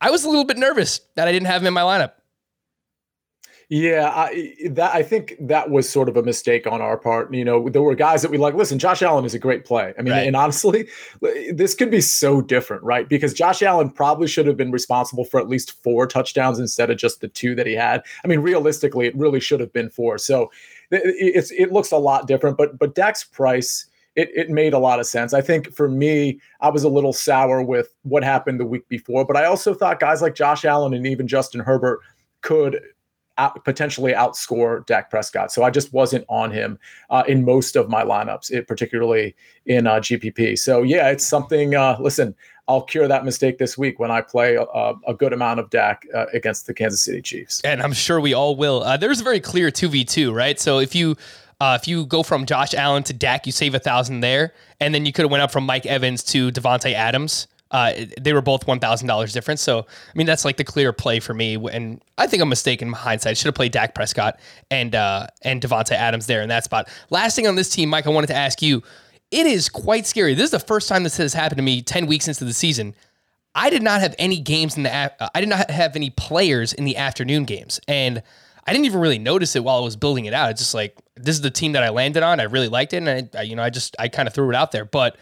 I 0.00 0.10
was 0.10 0.24
a 0.24 0.28
little 0.28 0.44
bit 0.44 0.56
nervous 0.58 1.00
that 1.14 1.28
I 1.28 1.32
didn't 1.32 1.46
have 1.46 1.62
him 1.62 1.68
in 1.68 1.74
my 1.74 1.82
lineup. 1.82 2.12
Yeah, 3.74 4.12
I, 4.14 4.54
that 4.68 4.94
I 4.94 5.02
think 5.02 5.34
that 5.40 5.70
was 5.70 5.88
sort 5.88 6.10
of 6.10 6.18
a 6.18 6.22
mistake 6.22 6.66
on 6.66 6.82
our 6.82 6.98
part. 6.98 7.32
You 7.32 7.42
know, 7.42 7.70
there 7.70 7.80
were 7.80 7.94
guys 7.94 8.20
that 8.20 8.30
we 8.30 8.36
like. 8.36 8.52
Listen, 8.52 8.78
Josh 8.78 9.00
Allen 9.00 9.24
is 9.24 9.32
a 9.32 9.38
great 9.38 9.64
play. 9.64 9.94
I 9.98 10.02
mean, 10.02 10.12
right. 10.12 10.26
and 10.26 10.36
honestly, 10.36 10.90
this 11.50 11.74
could 11.74 11.90
be 11.90 12.02
so 12.02 12.42
different, 12.42 12.82
right? 12.82 13.08
Because 13.08 13.32
Josh 13.32 13.62
Allen 13.62 13.88
probably 13.88 14.28
should 14.28 14.46
have 14.46 14.58
been 14.58 14.72
responsible 14.72 15.24
for 15.24 15.40
at 15.40 15.48
least 15.48 15.82
four 15.82 16.06
touchdowns 16.06 16.58
instead 16.58 16.90
of 16.90 16.98
just 16.98 17.22
the 17.22 17.28
two 17.28 17.54
that 17.54 17.66
he 17.66 17.72
had. 17.72 18.02
I 18.22 18.28
mean, 18.28 18.40
realistically, 18.40 19.06
it 19.06 19.16
really 19.16 19.40
should 19.40 19.60
have 19.60 19.72
been 19.72 19.88
four. 19.88 20.18
So 20.18 20.52
it's 20.90 21.50
it 21.52 21.72
looks 21.72 21.92
a 21.92 21.96
lot 21.96 22.26
different. 22.26 22.58
But 22.58 22.78
but 22.78 22.94
Dak's 22.94 23.24
price. 23.24 23.86
It, 24.16 24.28
it 24.34 24.50
made 24.50 24.74
a 24.74 24.78
lot 24.78 25.00
of 25.00 25.06
sense. 25.06 25.32
I 25.32 25.40
think 25.40 25.72
for 25.72 25.88
me, 25.88 26.38
I 26.60 26.68
was 26.68 26.84
a 26.84 26.90
little 26.90 27.14
sour 27.14 27.62
with 27.62 27.94
what 28.02 28.22
happened 28.22 28.60
the 28.60 28.66
week 28.66 28.86
before, 28.90 29.24
but 29.24 29.38
I 29.38 29.46
also 29.46 29.72
thought 29.72 29.98
guys 29.98 30.20
like 30.20 30.34
Josh 30.34 30.66
Allen 30.66 30.92
and 30.92 31.06
even 31.06 31.26
Justin 31.26 31.62
Herbert 31.62 32.00
could 32.42 32.78
out, 33.38 33.64
potentially 33.64 34.12
outscore 34.12 34.84
Dak 34.86 35.10
Prescott. 35.10 35.52
So 35.52 35.62
I 35.62 35.70
just 35.70 35.92
wasn't 35.92 36.24
on 36.28 36.50
him 36.50 36.78
uh, 37.10 37.24
in 37.26 37.44
most 37.44 37.76
of 37.76 37.88
my 37.88 38.04
lineups, 38.04 38.50
it, 38.50 38.66
particularly 38.68 39.34
in 39.66 39.86
uh, 39.86 39.96
GPP. 39.96 40.58
So 40.58 40.82
yeah, 40.82 41.10
it's 41.10 41.26
something. 41.26 41.74
Uh, 41.74 41.96
listen, 42.00 42.34
I'll 42.68 42.82
cure 42.82 43.08
that 43.08 43.24
mistake 43.24 43.58
this 43.58 43.76
week 43.76 43.98
when 43.98 44.10
I 44.10 44.20
play 44.20 44.56
a, 44.56 44.92
a 45.06 45.14
good 45.14 45.32
amount 45.32 45.60
of 45.60 45.68
Dak 45.70 46.06
uh, 46.14 46.26
against 46.32 46.66
the 46.66 46.74
Kansas 46.74 47.02
City 47.02 47.20
Chiefs. 47.20 47.60
And 47.64 47.82
I'm 47.82 47.92
sure 47.92 48.20
we 48.20 48.34
all 48.34 48.56
will. 48.56 48.82
Uh, 48.82 48.96
there's 48.96 49.20
a 49.20 49.24
very 49.24 49.40
clear 49.40 49.70
two 49.70 49.88
v 49.88 50.04
two, 50.04 50.32
right? 50.32 50.58
So 50.60 50.78
if 50.78 50.94
you 50.94 51.16
uh, 51.60 51.78
if 51.80 51.86
you 51.86 52.06
go 52.06 52.22
from 52.22 52.46
Josh 52.46 52.74
Allen 52.74 53.02
to 53.04 53.12
Dak, 53.12 53.46
you 53.46 53.52
save 53.52 53.74
a 53.74 53.78
thousand 53.78 54.20
there, 54.20 54.52
and 54.80 54.94
then 54.94 55.06
you 55.06 55.12
could 55.12 55.22
have 55.22 55.30
went 55.30 55.42
up 55.42 55.52
from 55.52 55.64
Mike 55.64 55.86
Evans 55.86 56.22
to 56.24 56.50
Davante 56.50 56.92
Adams. 56.92 57.46
Uh, 57.72 57.92
they 58.20 58.32
were 58.32 58.42
both 58.42 58.66
one 58.66 58.78
thousand 58.78 59.08
dollars 59.08 59.32
difference. 59.32 59.60
So 59.60 59.80
I 59.80 60.12
mean 60.14 60.26
that's 60.26 60.44
like 60.44 60.58
the 60.58 60.64
clear 60.64 60.92
play 60.92 61.18
for 61.18 61.34
me. 61.34 61.54
And 61.54 62.00
I 62.18 62.26
think 62.28 62.42
I'm 62.42 62.48
mistaken 62.48 62.88
in 62.88 62.94
hindsight. 62.94 63.36
Should 63.36 63.46
have 63.46 63.54
played 63.54 63.72
Dak 63.72 63.94
Prescott 63.94 64.38
and 64.70 64.94
uh, 64.94 65.26
and 65.42 65.60
Davante 65.60 65.92
Adams 65.92 66.26
there 66.26 66.42
in 66.42 66.48
that 66.50 66.64
spot. 66.64 66.88
Last 67.10 67.34
thing 67.34 67.48
on 67.48 67.56
this 67.56 67.70
team, 67.70 67.88
Mike, 67.88 68.06
I 68.06 68.10
wanted 68.10 68.28
to 68.28 68.36
ask 68.36 68.62
you. 68.62 68.82
It 69.30 69.46
is 69.46 69.70
quite 69.70 70.06
scary. 70.06 70.34
This 70.34 70.44
is 70.44 70.50
the 70.50 70.58
first 70.58 70.90
time 70.90 71.04
this 71.04 71.16
has 71.16 71.32
happened 71.32 71.56
to 71.56 71.62
me 71.62 71.80
ten 71.80 72.06
weeks 72.06 72.28
into 72.28 72.44
the 72.44 72.52
season. 72.52 72.94
I 73.54 73.70
did 73.70 73.82
not 73.82 74.00
have 74.00 74.14
any 74.18 74.38
games 74.38 74.76
in 74.76 74.82
the. 74.82 74.92
I 74.92 75.40
did 75.40 75.48
not 75.48 75.70
have 75.70 75.96
any 75.96 76.10
players 76.10 76.72
in 76.72 76.84
the 76.84 76.96
afternoon 76.96 77.44
games, 77.44 77.80
and 77.88 78.22
I 78.66 78.72
didn't 78.72 78.86
even 78.86 79.00
really 79.00 79.18
notice 79.18 79.56
it 79.56 79.64
while 79.64 79.78
I 79.78 79.80
was 79.80 79.96
building 79.96 80.26
it 80.26 80.34
out. 80.34 80.50
It's 80.50 80.60
just 80.60 80.74
like 80.74 80.96
this 81.16 81.34
is 81.34 81.42
the 81.42 81.50
team 81.50 81.72
that 81.72 81.82
I 81.82 81.90
landed 81.90 82.22
on. 82.22 82.40
I 82.40 82.44
really 82.44 82.68
liked 82.68 82.92
it, 82.92 83.02
and 83.06 83.30
I 83.34 83.42
you 83.42 83.56
know 83.56 83.62
I 83.62 83.70
just 83.70 83.96
I 83.98 84.08
kind 84.08 84.28
of 84.28 84.34
threw 84.34 84.48
it 84.50 84.54
out 84.54 84.72
there, 84.72 84.84
but 84.84 85.16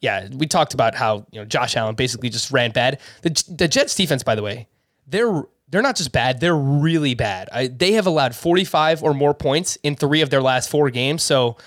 yeah, 0.00 0.28
we 0.32 0.46
talked 0.46 0.74
about 0.74 0.94
how 0.94 1.26
you 1.30 1.40
know 1.40 1.44
Josh 1.44 1.76
Allen 1.76 1.94
basically 1.94 2.30
just 2.30 2.50
ran 2.50 2.70
bad. 2.70 3.00
The, 3.22 3.44
the 3.48 3.68
Jets 3.68 3.94
defense, 3.94 4.22
by 4.22 4.34
the 4.34 4.42
way, 4.42 4.66
they're 5.06 5.42
they're 5.68 5.82
not 5.82 5.96
just 5.96 6.10
bad; 6.10 6.40
they're 6.40 6.56
really 6.56 7.14
bad. 7.14 7.48
I, 7.52 7.66
they 7.66 7.92
have 7.92 8.06
allowed 8.06 8.34
45 8.34 9.02
or 9.02 9.12
more 9.12 9.34
points 9.34 9.76
in 9.82 9.96
three 9.96 10.22
of 10.22 10.30
their 10.30 10.42
last 10.42 10.70
four 10.70 10.90
games. 10.90 11.22
So 11.22 11.58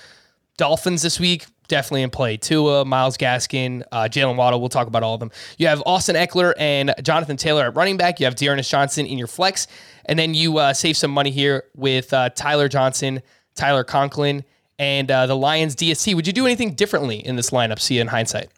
Dolphins 0.57 1.01
this 1.01 1.19
week, 1.19 1.45
definitely 1.67 2.03
in 2.03 2.10
play. 2.10 2.38
Tua, 2.38 2.86
Myles 2.86 3.17
Gaskin, 3.17 3.84
uh, 3.91 4.04
Jaylen 4.04 4.36
Waddle. 4.36 4.60
We'll 4.60 4.69
talk 4.69 4.88
about 4.88 5.04
all 5.04 5.13
of 5.13 5.19
them. 5.19 5.32
You 5.58 5.67
have 5.67 5.82
Austin 5.86 6.15
Ekeler 6.15 6.54
and 6.58 6.93
Jonathan 7.01 7.38
Taylor 7.38 7.65
at 7.65 7.75
running 7.75 7.97
back. 7.97 8.19
You 8.19 8.25
have 8.25 8.36
D'Ernest 8.36 8.69
Johnson 8.69 9.06
in 9.06 9.17
your 9.17 9.28
flex. 9.28 9.67
And 10.06 10.19
then 10.19 10.34
you 10.34 10.58
uh, 10.58 10.73
save 10.73 10.97
some 10.97 11.12
money 11.12 11.32
here 11.32 11.63
with 11.75 12.13
uh, 12.13 12.30
Tyler 12.30 12.67
Johnson, 12.67 13.21
Tyler 13.56 13.84
Conklin, 13.84 14.43
and 14.78 15.10
uh, 15.10 15.25
the 15.25 15.36
Lions 15.36 15.75
DST. 15.75 16.13
Would 16.15 16.28
you 16.28 16.34
do 16.34 16.45
anything 16.45 16.73
differently 16.73 17.25
in 17.25 17.36
this 17.36 17.51
lineup, 17.51 17.80
see 17.80 17.99
in 17.99 18.08
hindsight? 18.08 18.49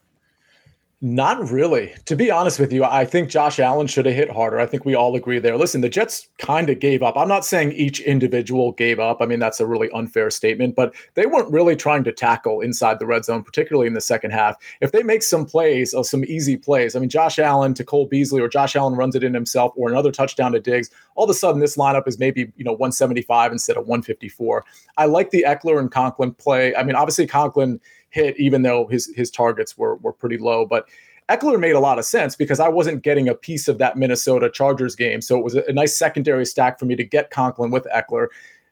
Not 1.06 1.52
really. 1.52 1.94
To 2.06 2.16
be 2.16 2.32
honest 2.32 2.60
with 2.60 2.74
you, 2.74 2.84
I 2.84 3.06
think 3.06 3.30
Josh 3.30 3.60
Allen 3.60 3.86
should 3.86 4.08
have 4.08 4.16
hit 4.16 4.32
harder. 4.32 4.60
I 4.60 4.66
think 4.66 4.86
we 4.86 4.96
all 4.96 5.16
agree 5.16 5.38
there. 5.38 5.56
Listen, 5.56 5.82
the 5.82 5.88
Jets 5.88 6.30
kind 6.40 6.68
of 6.68 6.80
gave 6.80 7.04
up. 7.04 7.16
I'm 7.16 7.28
not 7.28 7.46
saying 7.46 7.74
each 7.74 8.00
individual 8.00 8.72
gave 8.72 9.00
up. 9.00 9.22
I 9.22 9.28
mean, 9.28 9.38
that's 9.38 9.60
a 9.60 9.68
really 9.68 9.88
unfair 9.92 10.32
statement, 10.32 10.76
but 10.76 10.96
they 11.14 11.28
weren't 11.28 11.52
really 11.54 11.76
trying 11.76 12.04
to 12.06 12.12
tackle 12.12 12.60
inside 12.60 12.98
the 12.98 13.06
red 13.06 13.24
zone, 13.24 13.44
particularly 13.44 13.86
in 13.86 13.94
the 13.94 14.02
second 14.02 14.32
half. 14.32 14.56
If 14.82 14.94
they 14.94 15.04
make 15.04 15.22
some 15.22 15.46
plays, 15.46 15.94
or 15.94 16.00
uh, 16.00 16.04
some 16.04 16.26
easy 16.26 16.58
plays, 16.58 16.96
I 16.96 17.00
mean, 17.00 17.10
Josh 17.10 17.38
Allen 17.38 17.76
to 17.76 17.84
Cole 17.84 18.08
Beasley 18.08 18.42
or 18.42 18.48
Josh 18.48 18.76
Allen 18.76 18.96
runs 18.96 19.14
it 19.14 19.24
in 19.24 19.36
himself 19.36 19.74
or 19.76 19.92
another 19.92 20.12
touchdown 20.12 20.54
to 20.54 20.60
Diggs, 20.60 20.90
all 21.14 21.26
of 21.26 21.30
a 21.30 21.36
sudden 21.36 21.62
this 21.62 21.78
lineup 21.78 22.08
is 22.08 22.18
maybe, 22.18 22.52
you 22.58 22.66
know, 22.66 22.72
175 22.72 23.52
instead 23.52 23.78
of 23.78 23.84
154. 23.84 24.66
I 24.98 25.06
like 25.06 25.30
the 25.30 25.46
Ekeler 25.48 25.80
and 25.80 25.92
Conklin 25.92 26.34
play. 26.34 26.76
I 26.76 26.82
mean, 26.82 26.96
obviously 26.96 27.28
Conklin 27.28 27.80
hit, 28.16 28.40
even 28.40 28.64
though 28.64 28.88
his 28.88 29.14
his 29.16 29.30
targets 29.30 29.78
were 29.78 29.98
were 29.98 30.14
pretty 30.14 30.38
low. 30.38 30.66
But 30.66 30.88
Ekeler 31.30 31.60
made 31.60 31.74
a 31.74 31.80
lot 31.80 32.00
of 32.00 32.06
sense 32.06 32.36
because 32.36 32.60
I 32.60 32.70
wasn't 32.70 33.04
getting 33.04 33.28
a 33.28 33.36
piece 33.36 33.68
of 33.68 33.78
that 33.80 33.98
Minnesota 33.98 34.50
Chargers 34.50 34.96
game, 34.96 35.22
so 35.22 35.38
it 35.38 35.44
was 35.44 35.56
a, 35.56 35.64
a 35.68 35.74
nice 35.74 35.96
secondary 35.96 36.46
stack 36.46 36.80
for 36.80 36.86
me 36.86 36.96
to 36.96 37.04
get 37.04 37.30
Conklin 37.30 37.70
with 37.70 37.86
Ekeler. 37.94 38.28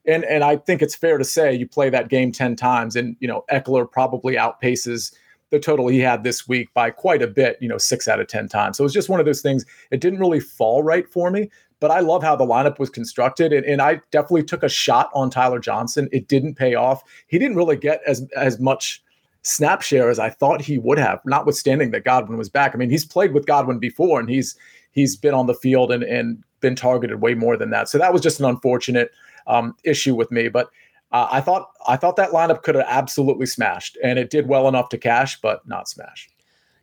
And 0.08 0.24
and 0.26 0.44
I 0.44 0.56
think 0.56 0.82
it's 0.82 0.96
fair 0.96 1.18
to 1.18 1.24
say 1.24 1.54
you 1.54 1.68
play 1.68 1.90
that 1.90 2.10
game 2.10 2.32
ten 2.32 2.56
times, 2.56 2.96
and 2.96 3.16
you 3.20 3.28
know 3.28 3.44
Ekeler 3.52 3.90
probably 3.92 4.36
outpaces 4.36 5.14
the 5.50 5.60
total 5.60 5.88
he 5.88 6.00
had 6.00 6.24
this 6.24 6.48
week 6.48 6.74
by 6.74 6.90
quite 6.90 7.22
a 7.22 7.28
bit, 7.28 7.60
you 7.62 7.70
know, 7.70 7.78
six 7.78 8.08
out 8.08 8.20
of 8.20 8.26
10 8.26 8.48
times. 8.48 8.76
So 8.76 8.82
it 8.82 8.86
was 8.86 8.94
just 8.94 9.08
one 9.08 9.20
of 9.20 9.28
those 9.28 9.44
things. 9.44 9.66
It 9.92 10.02
didn't 10.02 10.18
really 10.18 10.40
fall 10.40 10.82
right 10.82 11.08
for 11.08 11.30
me, 11.30 11.48
but 11.80 11.92
I 11.92 12.00
love 12.00 12.24
how 12.24 12.36
the 12.36 12.44
lineup 12.44 12.80
was 12.80 12.90
constructed. 12.90 13.54
And, 13.54 13.64
and 13.64 13.80
I 13.80 14.02
definitely 14.10 14.46
took 14.46 14.64
a 14.64 14.70
shot 14.70 15.12
on 15.14 15.30
Tyler 15.30 15.60
Johnson. 15.60 16.10
It 16.12 16.28
didn't 16.28 16.56
pay 16.56 16.74
off. 16.74 17.04
He 17.28 17.38
didn't 17.38 17.56
really 17.56 17.76
get 17.76 18.02
as, 18.08 18.28
as 18.36 18.60
much 18.60 19.03
snap 19.44 19.82
share 19.82 20.10
as 20.10 20.20
I 20.20 20.30
thought 20.30 20.62
he 20.62 20.78
would 20.78 20.98
have, 20.98 21.20
notwithstanding 21.26 21.92
that 21.92 22.06
Godwin 22.06 22.38
was 22.38 22.50
back. 22.50 22.74
I 22.74 22.78
mean, 22.78 22.90
he's 22.90 23.06
played 23.06 23.34
with 23.34 23.46
Godwin 23.46 23.80
before 23.80 24.20
and 24.20 24.30
he's 24.30 24.56
he's 24.92 25.16
been 25.16 25.34
on 25.34 25.48
the 25.48 25.54
field 25.54 25.92
and, 25.92 26.04
and 26.04 26.44
been 26.62 26.76
targeted 26.76 27.22
way 27.22 27.34
more 27.34 27.58
than 27.58 27.70
that. 27.72 27.90
So 27.90 27.98
that 27.98 28.14
was 28.14 28.22
just 28.22 28.40
an 28.40 28.46
unfortunate 28.46 29.12
um, 29.48 29.76
issue 29.84 30.16
with 30.16 30.32
me. 30.32 30.48
But 30.48 30.70
uh, 31.12 31.28
I 31.32 31.42
thought 31.42 31.70
I 31.88 31.98
thought 31.98 32.16
that 32.16 32.32
lineup 32.32 32.64
could 32.64 32.76
have 32.76 32.86
absolutely 32.88 33.46
smashed, 33.46 33.98
and 34.04 34.18
it 34.18 34.30
did 34.30 34.48
well 34.48 34.68
enough 34.68 34.90
to 34.90 34.98
cash, 34.98 35.40
but 35.42 35.68
not 35.68 35.88
smash. 35.88 36.30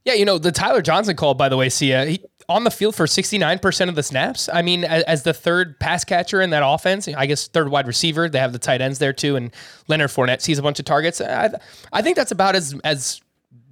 Yeah, 0.04 0.14
you 0.14 0.24
know 0.24 0.38
the 0.38 0.52
Tyler 0.52 0.82
Johnson 0.82 1.16
call, 1.16 1.34
by 1.34 1.48
the 1.48 1.56
way, 1.56 1.68
Sia. 1.68 2.06
He, 2.06 2.20
on 2.48 2.64
the 2.64 2.70
field 2.70 2.96
for 2.96 3.06
69% 3.06 3.88
of 3.88 3.94
the 3.94 4.02
snaps. 4.02 4.48
I 4.52 4.62
mean, 4.62 4.82
as, 4.82 5.04
as, 5.04 5.22
the 5.22 5.32
third 5.32 5.78
pass 5.78 6.04
catcher 6.04 6.40
in 6.40 6.50
that 6.50 6.64
offense, 6.66 7.06
I 7.06 7.26
guess 7.26 7.46
third 7.46 7.68
wide 7.68 7.86
receiver, 7.86 8.28
they 8.28 8.40
have 8.40 8.52
the 8.52 8.58
tight 8.58 8.80
ends 8.80 8.98
there 8.98 9.12
too, 9.12 9.36
and 9.36 9.52
Leonard 9.86 10.10
Fournette 10.10 10.40
sees 10.40 10.58
a 10.58 10.62
bunch 10.62 10.80
of 10.80 10.84
targets. 10.84 11.20
I, 11.20 11.50
I 11.92 12.02
think 12.02 12.16
that's 12.16 12.32
about 12.32 12.56
as 12.56 12.74
as 12.82 13.20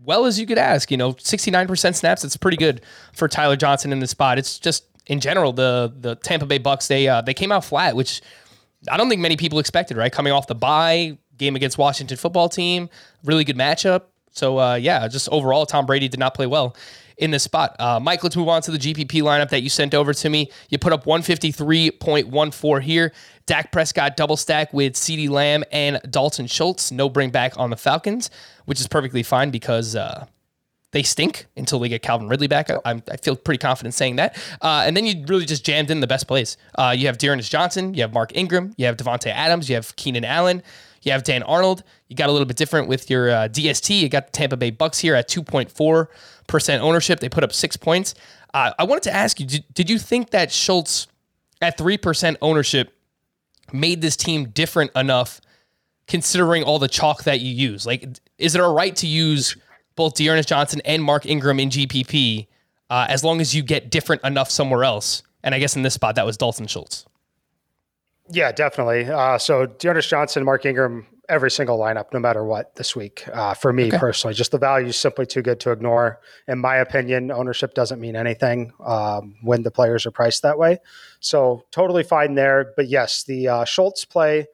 well 0.05 0.27
as 0.27 0.39
you 0.39 0.47
could 0.47 0.59
ask. 0.59 0.91
You 0.91 0.97
know, 0.97 1.13
69% 1.15 1.95
snaps, 1.97 2.25
it's 2.25 2.37
pretty 2.37 2.57
good 2.57 2.83
for 3.13 3.27
Tyler 3.27 3.57
Johnson 3.57 3.93
in 3.93 3.99
this 3.99 4.11
spot. 4.11 4.39
It's 4.39 4.59
just 4.59 4.85
in 5.07 5.19
general, 5.21 5.53
the 5.53 5.93
the 5.97 6.15
Tampa 6.15 6.47
Bay 6.47 6.59
Bucks, 6.59 6.87
they 6.87 7.09
uh, 7.09 7.21
they 7.21 7.35
came 7.35 7.51
out 7.51 7.65
flat, 7.65 7.97
which 7.97 8.23
I 8.91 8.97
don't 8.97 9.09
think 9.09 9.21
many 9.21 9.37
people 9.37 9.59
expected, 9.59 9.97
right? 9.97 10.13
Coming 10.13 10.33
off 10.33 10.47
the 10.47 10.55
bye, 10.55 11.19
game 11.37 11.57
against 11.57 11.79
Washington 11.79 12.17
football 12.17 12.49
team, 12.49 12.89
really 13.25 13.45
good 13.45 13.57
matchup. 13.57 14.03
So 14.31 14.59
uh, 14.59 14.75
yeah, 14.75 15.07
just 15.09 15.29
overall, 15.31 15.67
Tom 15.67 15.87
Brady 15.87 16.09
did 16.09 16.21
not 16.21 16.35
play 16.35 16.47
well 16.47 16.77
in 17.19 17.31
this 17.33 17.43
spot. 17.43 17.77
Uh, 17.79 18.01
Mike, 18.01 18.23
let's 18.23 18.37
move 18.37 18.49
on 18.49 18.63
to 18.63 18.71
the 18.71 18.79
GPP 18.79 19.23
lineup 19.23 19.51
that 19.51 19.63
you 19.63 19.69
sent 19.69 19.93
over 19.95 20.15
to 20.15 20.29
me. 20.29 20.51
You 20.69 20.79
put 20.79 20.93
up 20.93 21.05
153.14 21.05 22.83
here. 22.83 23.13
Dak 23.47 23.73
Prescott 23.73 24.17
double 24.17 24.37
stack 24.37 24.73
with 24.73 24.95
CeeDee 24.95 25.29
Lamb 25.29 25.65
and 25.73 26.01
Dalton 26.11 26.47
Schultz. 26.47 26.93
No 26.93 27.09
bring 27.09 27.31
back 27.31 27.59
on 27.59 27.71
the 27.71 27.77
Falcons, 27.77 28.31
which 28.67 28.81
is 28.81 28.87
perfectly 28.87 29.23
fine 29.23 29.51
because 29.51 29.97
uh, 29.97 30.27
they 30.93 31.03
stink 31.03 31.47
until 31.57 31.79
they 31.79 31.89
get 31.89 32.03
Calvin 32.03 32.29
Ridley 32.29 32.47
back. 32.47 32.71
I, 32.71 33.03
I 33.11 33.17
feel 33.17 33.37
pretty 33.37 33.59
confident 33.59 33.95
saying 33.95 34.17
that. 34.17 34.37
Uh, 34.61 34.85
and 34.87 34.97
then 34.97 35.05
you 35.05 35.25
really 35.27 35.45
just 35.45 35.65
jammed 35.65 35.91
in 35.91 36.01
the 36.01 36.07
best 36.07 36.29
plays. 36.29 36.57
Uh, 36.77 36.95
you 36.97 37.07
have 37.07 37.19
D'Ernest 37.19 37.51
Johnson, 37.51 37.95
you 37.95 38.03
have 38.03 38.13
Mark 38.13 38.37
Ingram, 38.37 38.75
you 38.77 38.87
have 38.87 38.97
Davante 38.97 39.31
Adams, 39.31 39.69
you 39.69 39.75
have 39.75 39.97
Keenan 39.97 40.25
Allen, 40.25 40.63
you 41.03 41.13
have 41.13 41.23
Dan 41.23 41.43
Arnold. 41.43 41.83
You 42.09 42.17
got 42.17 42.29
a 42.29 42.33
little 42.33 42.47
bit 42.47 42.57
different 42.57 42.89
with 42.89 43.11
your 43.11 43.31
uh, 43.31 43.49
DST. 43.49 44.01
You 44.01 44.09
got 44.09 44.27
the 44.27 44.33
Tampa 44.33 44.57
Bay 44.57 44.71
Bucks 44.71 44.99
here 44.99 45.15
at 45.15 45.29
2.4% 45.29 46.79
ownership. 46.81 47.21
They 47.21 47.29
put 47.29 47.45
up 47.45 47.53
six 47.53 47.77
points. 47.77 48.15
Uh, 48.55 48.73
I 48.79 48.85
wanted 48.85 49.03
to 49.05 49.15
ask 49.15 49.41
you 49.41 49.47
did, 49.47 49.65
did 49.75 49.91
you 49.91 49.99
think 49.99 50.31
that 50.31 50.51
Schultz 50.51 51.07
at 51.61 51.79
3% 51.79 52.37
ownership 52.41 52.95
made 53.73 54.01
this 54.01 54.17
team 54.17 54.49
different 54.49 54.91
enough 54.97 55.41
considering 56.07 56.63
all 56.63 56.79
the 56.79 56.89
chalk 56.89 57.25
that 57.25 57.41
you 57.41 57.53
use? 57.53 57.87
Like, 57.87 58.07
is 58.39 58.55
it 58.55 58.61
a 58.61 58.67
right 58.67 58.97
to 58.97 59.07
use 59.07 59.57
both 59.97 60.15
D'Ernest 60.15 60.49
Johnson 60.49 60.81
and 60.85 61.03
Mark 61.03 61.27
Ingram 61.27 61.61
in 61.61 61.69
GPP 61.71 62.47
uh, 62.91 63.07
as 63.09 63.23
long 63.23 63.41
as 63.41 63.55
you 63.55 63.63
get 63.63 63.91
different 63.91 64.23
enough 64.25 64.51
somewhere 64.51 64.85
else? 64.85 65.23
And 65.43 65.55
I 65.55 65.59
guess 65.59 65.77
in 65.77 65.83
this 65.83 65.95
spot, 65.95 66.17
that 66.17 66.27
was 66.27 66.37
Dalton 66.37 66.67
Schultz. 66.67 67.05
Yeah, 68.31 68.53
definitely. 68.53 69.07
Uh, 69.07 69.39
so 69.39 69.67
D'Ernest 69.67 70.09
Johnson, 70.09 70.45
Mark 70.45 70.67
Ingram, 70.67 71.07
every 71.29 71.51
single 71.51 71.79
lineup, 71.79 72.13
no 72.13 72.19
matter 72.19 72.45
what, 72.45 72.75
this 72.77 72.97
week. 72.97 73.27
Uh, 73.33 73.55
for 73.55 73.73
me 73.73 73.89
okay. 73.89 73.99
personally, 73.99 74.35
just 74.35 74.51
the 74.51 74.59
value 74.59 74.89
is 74.89 74.97
simply 74.97 75.27
too 75.27 75.43
good 75.43 75.61
to 75.61 75.71
ignore. 75.71 76.21
In 76.47 76.59
my 76.59 76.77
opinion, 76.77 77.31
ownership 77.31 77.75
doesn't 77.75 78.01
mean 78.01 78.17
anything 78.17 78.73
um, 78.85 79.37
when 79.43 79.63
the 79.63 79.71
players 79.71 80.07
are 80.07 80.11
priced 80.11 80.43
that 80.43 80.59
way. 80.59 80.79
So 81.21 81.65
totally 81.71 82.03
fine 82.03 82.35
there. 82.35 82.73
But 82.77 82.89
yes, 82.89 83.25
the 83.25 83.49
uh, 83.49 83.65
Schultz 83.65 84.05
play, 84.05 84.47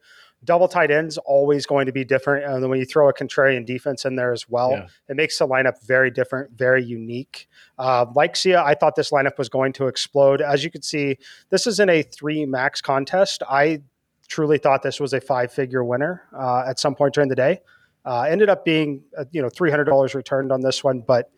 double 0.45 0.67
tight 0.67 0.91
ends, 0.91 1.17
always 1.17 1.65
going 1.65 1.85
to 1.87 1.91
be 1.91 2.05
different. 2.05 2.45
And 2.45 2.61
then 2.61 2.69
when 2.69 2.79
you 2.79 2.85
throw 2.85 3.09
a 3.09 3.13
contrarian 3.13 3.65
defense 3.65 4.05
in 4.05 4.15
there 4.15 4.31
as 4.31 4.47
well, 4.47 4.71
yeah. 4.71 4.87
it 5.09 5.15
makes 5.15 5.37
the 5.37 5.47
lineup 5.47 5.83
very 5.85 6.11
different, 6.11 6.51
very 6.51 6.83
unique. 6.83 7.47
Uh, 7.77 8.05
like 8.15 8.35
Sia, 8.35 8.61
I 8.61 8.75
thought 8.75 8.95
this 8.95 9.11
lineup 9.11 9.37
was 9.37 9.49
going 9.49 9.73
to 9.73 9.87
explode. 9.87 10.41
As 10.41 10.63
you 10.63 10.71
can 10.71 10.81
see, 10.81 11.17
this 11.49 11.67
is 11.67 11.79
in 11.79 11.89
a 11.89 12.03
three 12.03 12.45
max 12.45 12.81
contest. 12.81 13.43
I 13.49 13.81
truly 14.27 14.57
thought 14.57 14.83
this 14.83 14.99
was 14.99 15.13
a 15.13 15.21
five 15.21 15.51
figure 15.51 15.83
winner 15.83 16.23
uh, 16.37 16.63
at 16.67 16.79
some 16.79 16.95
point 16.95 17.13
during 17.13 17.29
the 17.29 17.35
day. 17.35 17.61
Uh, 18.05 18.21
ended 18.21 18.49
up 18.49 18.63
being 18.63 19.03
uh, 19.17 19.25
you 19.31 19.41
know 19.41 19.49
three 19.49 19.71
hundred 19.71 19.85
dollars 19.85 20.13
returned 20.13 20.51
on 20.51 20.61
this 20.61 20.83
one, 20.83 21.01
but 21.01 21.31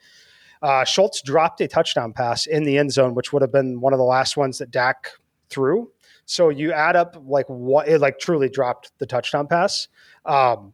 uh, 0.62 0.84
Schultz 0.84 1.22
dropped 1.22 1.62
a 1.62 1.68
touchdown 1.68 2.14
pass 2.14 2.46
in 2.46 2.64
the 2.64 2.78
end 2.78 2.92
zone, 2.92 3.16
which 3.16 3.32
would 3.32 3.42
have 3.42 3.52
been 3.52 3.80
one 3.80 3.94
of 3.94 4.00
the 4.00 4.06
last 4.06 4.36
ones 4.36 4.58
that 4.58 4.72
Dak 4.72 5.12
threw. 5.50 5.92
So 6.28 6.50
you 6.50 6.74
add 6.74 6.98
up 6.98 7.18
like 7.26 7.48
what 7.48 7.88
it 7.88 8.00
like 8.00 8.20
truly 8.20 8.50
dropped 8.50 8.92
the 9.00 9.06
touchdown 9.06 9.48
pass. 9.48 9.88
Um, 10.26 10.74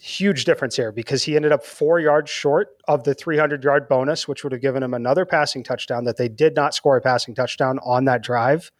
huge 0.00 0.46
difference 0.46 0.74
here 0.74 0.90
because 0.90 1.22
he 1.22 1.36
ended 1.36 1.52
up 1.52 1.64
four 1.64 2.00
yards 2.00 2.30
short 2.30 2.68
of 2.88 3.04
the 3.04 3.14
300 3.14 3.62
yard 3.62 3.88
bonus, 3.88 4.26
which 4.26 4.42
would 4.42 4.52
have 4.52 4.62
given 4.62 4.82
him 4.82 4.94
another 4.94 5.26
passing 5.26 5.62
touchdown 5.62 6.04
that 6.04 6.16
they 6.16 6.28
did 6.28 6.56
not 6.56 6.74
score 6.74 6.96
a 6.96 7.00
passing 7.02 7.34
touchdown 7.34 7.78
on 7.84 8.06
that 8.06 8.22
drive 8.22 8.72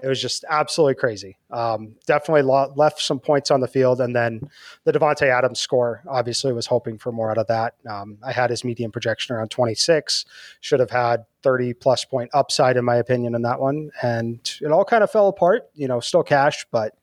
it 0.00 0.06
was 0.06 0.20
just 0.20 0.44
absolutely 0.48 0.94
crazy. 0.94 1.36
Um, 1.50 1.96
definitely 2.06 2.42
left 2.42 3.00
some 3.00 3.18
points 3.18 3.50
on 3.50 3.60
the 3.60 3.66
field, 3.66 4.00
and 4.00 4.14
then 4.14 4.48
the 4.84 4.92
Davante 4.92 5.26
Adams 5.26 5.58
score. 5.58 6.02
Obviously, 6.08 6.52
was 6.52 6.66
hoping 6.66 6.98
for 6.98 7.10
more 7.10 7.30
out 7.30 7.38
of 7.38 7.48
that. 7.48 7.74
Um, 7.88 8.18
I 8.22 8.32
had 8.32 8.50
his 8.50 8.64
median 8.64 8.92
projection 8.92 9.34
around 9.34 9.50
26. 9.50 10.24
Should 10.60 10.80
have 10.80 10.90
had 10.90 11.24
30 11.42 11.74
plus 11.74 12.04
point 12.04 12.30
upside, 12.32 12.76
in 12.76 12.84
my 12.84 12.96
opinion, 12.96 13.34
in 13.34 13.42
that 13.42 13.60
one, 13.60 13.90
and 14.02 14.38
it 14.60 14.70
all 14.70 14.84
kind 14.84 15.02
of 15.02 15.10
fell 15.10 15.28
apart. 15.28 15.68
You 15.74 15.88
know, 15.88 15.98
still 16.00 16.22
cash, 16.22 16.64
but 16.70 16.94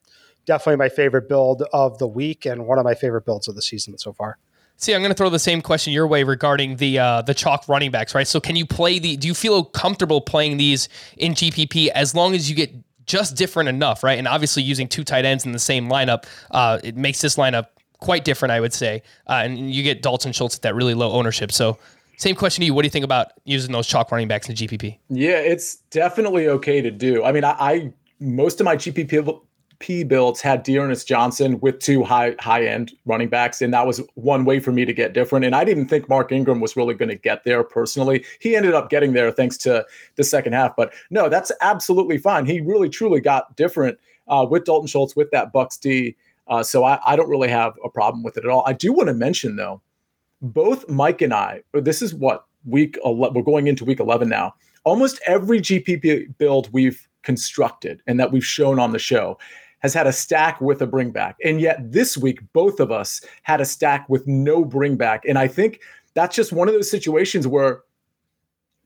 definitely 0.46 0.76
my 0.76 0.88
favorite 0.88 1.28
build 1.28 1.64
of 1.72 1.98
the 1.98 2.08
week 2.08 2.46
and 2.46 2.66
one 2.66 2.78
of 2.78 2.84
my 2.84 2.94
favorite 2.94 3.26
builds 3.26 3.48
of 3.48 3.56
the 3.56 3.62
season 3.62 3.98
so 3.98 4.12
far. 4.12 4.38
See, 4.78 4.94
I'm 4.94 5.00
going 5.00 5.10
to 5.10 5.16
throw 5.16 5.30
the 5.30 5.38
same 5.38 5.62
question 5.62 5.92
your 5.92 6.06
way 6.06 6.22
regarding 6.22 6.76
the 6.76 6.98
uh, 6.98 7.22
the 7.22 7.32
chalk 7.32 7.66
running 7.68 7.90
backs, 7.90 8.14
right? 8.14 8.26
So, 8.26 8.40
can 8.40 8.56
you 8.56 8.66
play 8.66 8.98
the? 8.98 9.16
Do 9.16 9.26
you 9.26 9.34
feel 9.34 9.64
comfortable 9.64 10.20
playing 10.20 10.58
these 10.58 10.88
in 11.16 11.32
GPP 11.32 11.88
as 11.88 12.14
long 12.14 12.34
as 12.34 12.50
you 12.50 12.56
get 12.56 12.72
just 13.06 13.36
different 13.36 13.68
enough, 13.68 14.02
right? 14.02 14.18
And 14.18 14.28
obviously, 14.28 14.62
using 14.62 14.86
two 14.86 15.02
tight 15.02 15.24
ends 15.24 15.46
in 15.46 15.52
the 15.52 15.58
same 15.58 15.88
lineup, 15.88 16.24
uh, 16.50 16.78
it 16.84 16.96
makes 16.96 17.20
this 17.20 17.36
lineup 17.36 17.68
quite 18.00 18.24
different, 18.24 18.52
I 18.52 18.60
would 18.60 18.74
say. 18.74 19.02
Uh, 19.26 19.42
and 19.44 19.70
you 19.72 19.82
get 19.82 20.02
Dalton 20.02 20.32
Schultz 20.32 20.56
at 20.56 20.62
that 20.62 20.74
really 20.74 20.94
low 20.94 21.12
ownership. 21.12 21.52
So, 21.52 21.78
same 22.18 22.34
question 22.34 22.60
to 22.60 22.66
you. 22.66 22.74
What 22.74 22.82
do 22.82 22.86
you 22.86 22.90
think 22.90 23.04
about 23.04 23.28
using 23.44 23.72
those 23.72 23.86
chalk 23.86 24.12
running 24.12 24.28
backs 24.28 24.48
in 24.48 24.56
GPP? 24.56 24.98
Yeah, 25.08 25.38
it's 25.38 25.76
definitely 25.90 26.48
okay 26.48 26.82
to 26.82 26.90
do. 26.90 27.24
I 27.24 27.32
mean, 27.32 27.44
I, 27.44 27.50
I 27.58 27.92
most 28.20 28.60
of 28.60 28.64
my 28.64 28.76
GPP 28.76 29.40
P 29.78 30.04
builds 30.04 30.40
had 30.40 30.62
D'Ernest 30.62 31.06
Johnson 31.06 31.60
with 31.60 31.78
two 31.78 32.02
high 32.02 32.34
high 32.38 32.64
end 32.64 32.92
running 33.04 33.28
backs, 33.28 33.60
and 33.60 33.72
that 33.74 33.86
was 33.86 34.00
one 34.14 34.44
way 34.44 34.60
for 34.60 34.72
me 34.72 34.84
to 34.84 34.92
get 34.92 35.12
different. 35.12 35.44
And 35.44 35.54
I 35.54 35.64
didn't 35.64 35.88
think 35.88 36.08
Mark 36.08 36.32
Ingram 36.32 36.60
was 36.60 36.76
really 36.76 36.94
going 36.94 37.08
to 37.08 37.16
get 37.16 37.44
there 37.44 37.62
personally. 37.62 38.24
He 38.40 38.56
ended 38.56 38.74
up 38.74 38.90
getting 38.90 39.12
there 39.12 39.30
thanks 39.30 39.56
to 39.58 39.84
the 40.16 40.24
second 40.24 40.54
half. 40.54 40.76
But 40.76 40.92
no, 41.10 41.28
that's 41.28 41.52
absolutely 41.60 42.18
fine. 42.18 42.46
He 42.46 42.60
really 42.60 42.88
truly 42.88 43.20
got 43.20 43.56
different 43.56 43.98
uh, 44.28 44.46
with 44.48 44.64
Dalton 44.64 44.86
Schultz 44.86 45.16
with 45.16 45.30
that 45.30 45.52
Bucks 45.52 45.76
D. 45.76 46.16
Uh, 46.48 46.62
so 46.62 46.84
I, 46.84 47.00
I 47.04 47.16
don't 47.16 47.28
really 47.28 47.48
have 47.48 47.74
a 47.84 47.88
problem 47.88 48.22
with 48.22 48.36
it 48.36 48.44
at 48.44 48.50
all. 48.50 48.64
I 48.66 48.72
do 48.72 48.92
want 48.92 49.08
to 49.08 49.14
mention 49.14 49.56
though, 49.56 49.82
both 50.40 50.88
Mike 50.88 51.22
and 51.22 51.34
I. 51.34 51.62
This 51.72 52.02
is 52.02 52.14
what 52.14 52.44
week 52.64 52.98
11, 53.04 53.34
we're 53.34 53.42
going 53.42 53.66
into 53.66 53.84
week 53.84 54.00
eleven 54.00 54.28
now. 54.28 54.54
Almost 54.84 55.20
every 55.26 55.60
GPP 55.60 56.38
build 56.38 56.72
we've 56.72 57.06
constructed 57.22 58.00
and 58.06 58.20
that 58.20 58.30
we've 58.30 58.44
shown 58.44 58.78
on 58.78 58.92
the 58.92 59.00
show 59.00 59.36
has 59.86 59.94
had 59.94 60.08
a 60.08 60.12
stack 60.12 60.60
with 60.60 60.82
a 60.82 60.86
bring 60.86 61.12
back. 61.12 61.36
And 61.44 61.60
yet 61.60 61.78
this 61.80 62.18
week, 62.18 62.40
both 62.52 62.80
of 62.80 62.90
us 62.90 63.20
had 63.44 63.60
a 63.60 63.64
stack 63.64 64.08
with 64.08 64.26
no 64.26 64.64
bring 64.64 64.96
back. 64.96 65.24
And 65.28 65.38
I 65.38 65.46
think 65.46 65.80
that's 66.14 66.34
just 66.34 66.52
one 66.52 66.66
of 66.66 66.74
those 66.74 66.90
situations 66.90 67.46
where 67.46 67.82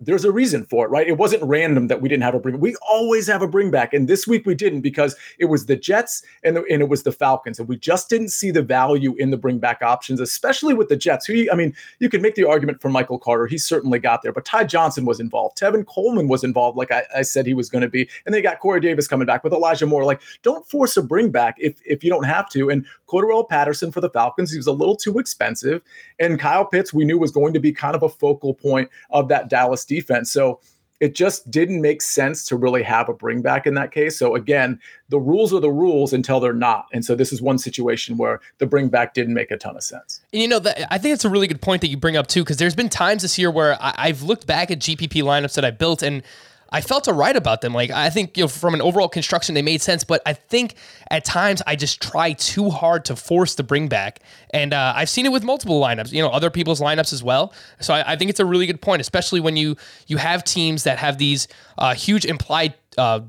there's 0.01 0.25
a 0.25 0.33
reason 0.33 0.65
for 0.65 0.87
it, 0.87 0.89
right? 0.89 1.07
It 1.07 1.19
wasn't 1.19 1.43
random 1.43 1.89
that 1.89 2.01
we 2.01 2.09
didn't 2.09 2.23
have 2.23 2.35
a 2.35 2.41
bring. 2.41 2.59
We 2.59 2.75
always 2.77 3.27
have 3.27 3.43
a 3.43 3.47
bring 3.47 3.71
back, 3.71 3.93
and 3.93 4.09
this 4.09 4.27
week 4.27 4.47
we 4.47 4.55
didn't 4.55 4.81
because 4.81 5.15
it 5.39 5.45
was 5.45 5.67
the 5.67 5.77
Jets 5.77 6.23
and 6.43 6.57
the, 6.57 6.65
and 6.71 6.81
it 6.81 6.89
was 6.89 7.03
the 7.03 7.13
Falcons, 7.13 7.59
and 7.59 7.69
we 7.69 7.77
just 7.77 8.09
didn't 8.09 8.31
see 8.31 8.51
the 8.51 8.63
value 8.63 9.15
in 9.19 9.31
the 9.31 9.37
bring 9.37 9.59
back 9.59 9.83
options, 9.83 10.19
especially 10.19 10.73
with 10.73 10.89
the 10.89 10.97
Jets. 10.97 11.27
Who 11.27 11.47
I 11.53 11.55
mean, 11.55 11.75
you 11.99 12.09
can 12.09 12.23
make 12.23 12.35
the 12.35 12.49
argument 12.49 12.81
for 12.81 12.89
Michael 12.89 13.19
Carter. 13.19 13.47
He 13.47 13.59
certainly 13.59 13.99
got 13.99 14.23
there, 14.23 14.33
but 14.33 14.45
Ty 14.45 14.65
Johnson 14.65 15.05
was 15.05 15.21
involved. 15.21 15.59
Tevin 15.59 15.87
Coleman 15.87 16.29
was 16.29 16.45
involved, 16.45 16.79
like 16.79 16.91
I, 16.91 17.05
I 17.15 17.23
said 17.23 17.47
he 17.47 17.55
was 17.55 17.69
going 17.69 17.83
to 17.83 17.89
be, 17.89 18.09
and 18.25 18.35
they 18.35 18.41
got 18.41 18.61
Corey 18.61 18.81
Davis 18.81 19.07
coming 19.07 19.27
back 19.27 19.45
with 19.45 19.53
Elijah 19.53 19.87
Moore. 19.87 20.05
Like, 20.05 20.23
don't 20.43 20.67
force 20.67 20.97
a 20.97 21.03
bring 21.03 21.31
back 21.31 21.57
if 21.59 21.81
if 21.85 22.03
you 22.03 22.11
don't 22.11 22.25
have 22.25 22.49
to. 22.51 22.71
And 22.71 22.87
Cordarrelle 23.11 23.49
Patterson 23.49 23.91
for 23.91 24.01
the 24.01 24.11
Falcons, 24.11 24.51
he 24.51 24.57
was 24.57 24.67
a 24.67 24.73
little 24.73 24.97
too 24.97 25.19
expensive, 25.19 25.83
and 26.19 26.39
Kyle 26.39 26.65
Pitts 26.65 26.93
we 26.93 27.05
knew 27.05 27.19
was 27.19 27.31
going 27.31 27.53
to 27.55 27.61
be 27.61 27.73
kind 27.73 27.97
of 27.97 28.03
a 28.03 28.09
focal 28.09 28.55
point 28.55 28.89
of 29.11 29.29
that 29.29 29.49
Dallas 29.49 29.85
defense. 29.85 30.31
So 30.31 30.61
it 31.01 31.15
just 31.15 31.51
didn't 31.51 31.81
make 31.81 32.03
sense 32.03 32.45
to 32.45 32.57
really 32.57 32.83
have 32.83 33.09
a 33.09 33.15
bring 33.15 33.41
back 33.41 33.67
in 33.67 33.73
that 33.75 33.91
case. 33.91 34.19
So 34.19 34.35
again, 34.35 34.79
the 35.09 35.19
rules 35.19 35.53
are 35.55 35.61
the 35.61 35.71
rules 35.71 36.13
until 36.13 36.41
they're 36.41 36.53
not. 36.53 36.87
And 36.93 37.05
so 37.05 37.15
this 37.15 37.33
is 37.33 37.41
one 37.41 37.59
situation 37.59 38.19
where 38.19 38.41
the 38.59 38.67
bring 38.67 38.89
back 38.91 39.15
didn't 39.15 39.33
make 39.33 39.51
a 39.51 39.57
ton 39.57 39.77
of 39.77 39.83
sense. 39.83 40.21
And 40.35 40.43
you 40.43 40.49
know, 40.49 40.59
that, 40.59 40.93
I 40.93 40.99
think 40.99 41.15
it's 41.15 41.25
a 41.25 41.31
really 41.31 41.47
good 41.47 41.63
point 41.63 41.81
that 41.81 41.89
you 41.89 41.97
bring 41.97 42.19
up 42.19 42.27
too, 42.27 42.43
because 42.43 42.59
there's 42.59 42.75
been 42.75 42.91
times 42.91 43.23
this 43.23 43.39
year 43.39 43.51
where 43.51 43.83
I, 43.83 43.95
I've 43.97 44.23
looked 44.23 44.47
back 44.47 44.71
at 44.71 44.79
GPP 44.79 45.23
lineups 45.23 45.55
that 45.55 45.65
I 45.65 45.71
built 45.71 46.03
and 46.03 46.23
I 46.73 46.81
felt 46.81 47.05
to 47.05 47.13
write 47.13 47.37
about 47.37 47.61
them. 47.61 47.75
Like 47.75 47.91
I 47.91 48.11
think 48.11 48.37
you 48.37 48.45
know, 48.45 48.49
from 48.49 48.75
an 48.75 48.81
overall 48.81 49.09
construction, 49.09 49.55
they 49.55 49.63
made 49.63 49.83
sense. 49.83 50.05
But 50.05 50.23
I 50.25 50.33
think 50.35 50.75
at 51.11 51.25
times 51.25 51.63
I 51.67 51.77
just 51.77 52.01
try 52.01 52.33
too 52.33 52.71
hard 52.71 53.05
to 53.07 53.17
force 53.17 53.55
the 53.55 53.63
bring 53.63 53.89
back, 53.89 54.21
and 54.51 54.73
uh, 54.73 54.93
I've 54.97 55.09
seen 55.09 55.27
it 55.27 55.33
with 55.33 55.45
multiple 55.45 55.81
lineups. 55.81 56.13
You 56.13 56.23
know, 56.23 56.29
other 56.29 56.51
people's 56.51 56.81
lineups 56.81 57.13
as 57.13 57.23
well. 57.23 57.53
So 57.81 57.95
I, 57.95 58.13
I 58.13 58.17
think 58.17 58.31
it's 58.31 58.41
a 58.41 58.47
really 58.47 58.67
good 58.67 58.81
point, 58.81 59.01
especially 59.01 59.41
when 59.41 59.57
you 59.57 59.77
you 60.07 60.17
have 60.17 60.45
teams 60.45 60.85
that 60.85 60.99
have 60.99 61.19
these 61.19 61.49
uh, 61.79 61.95
huge 61.95 62.25
implied 62.25 62.75
uh, 62.97 63.21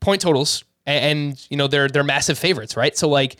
point 0.00 0.20
totals, 0.20 0.64
and, 0.86 1.04
and 1.04 1.46
you 1.50 1.56
know 1.56 1.68
they're 1.68 1.88
they're 1.88 2.04
massive 2.04 2.38
favorites, 2.38 2.76
right? 2.76 2.96
So 2.96 3.08
like 3.08 3.36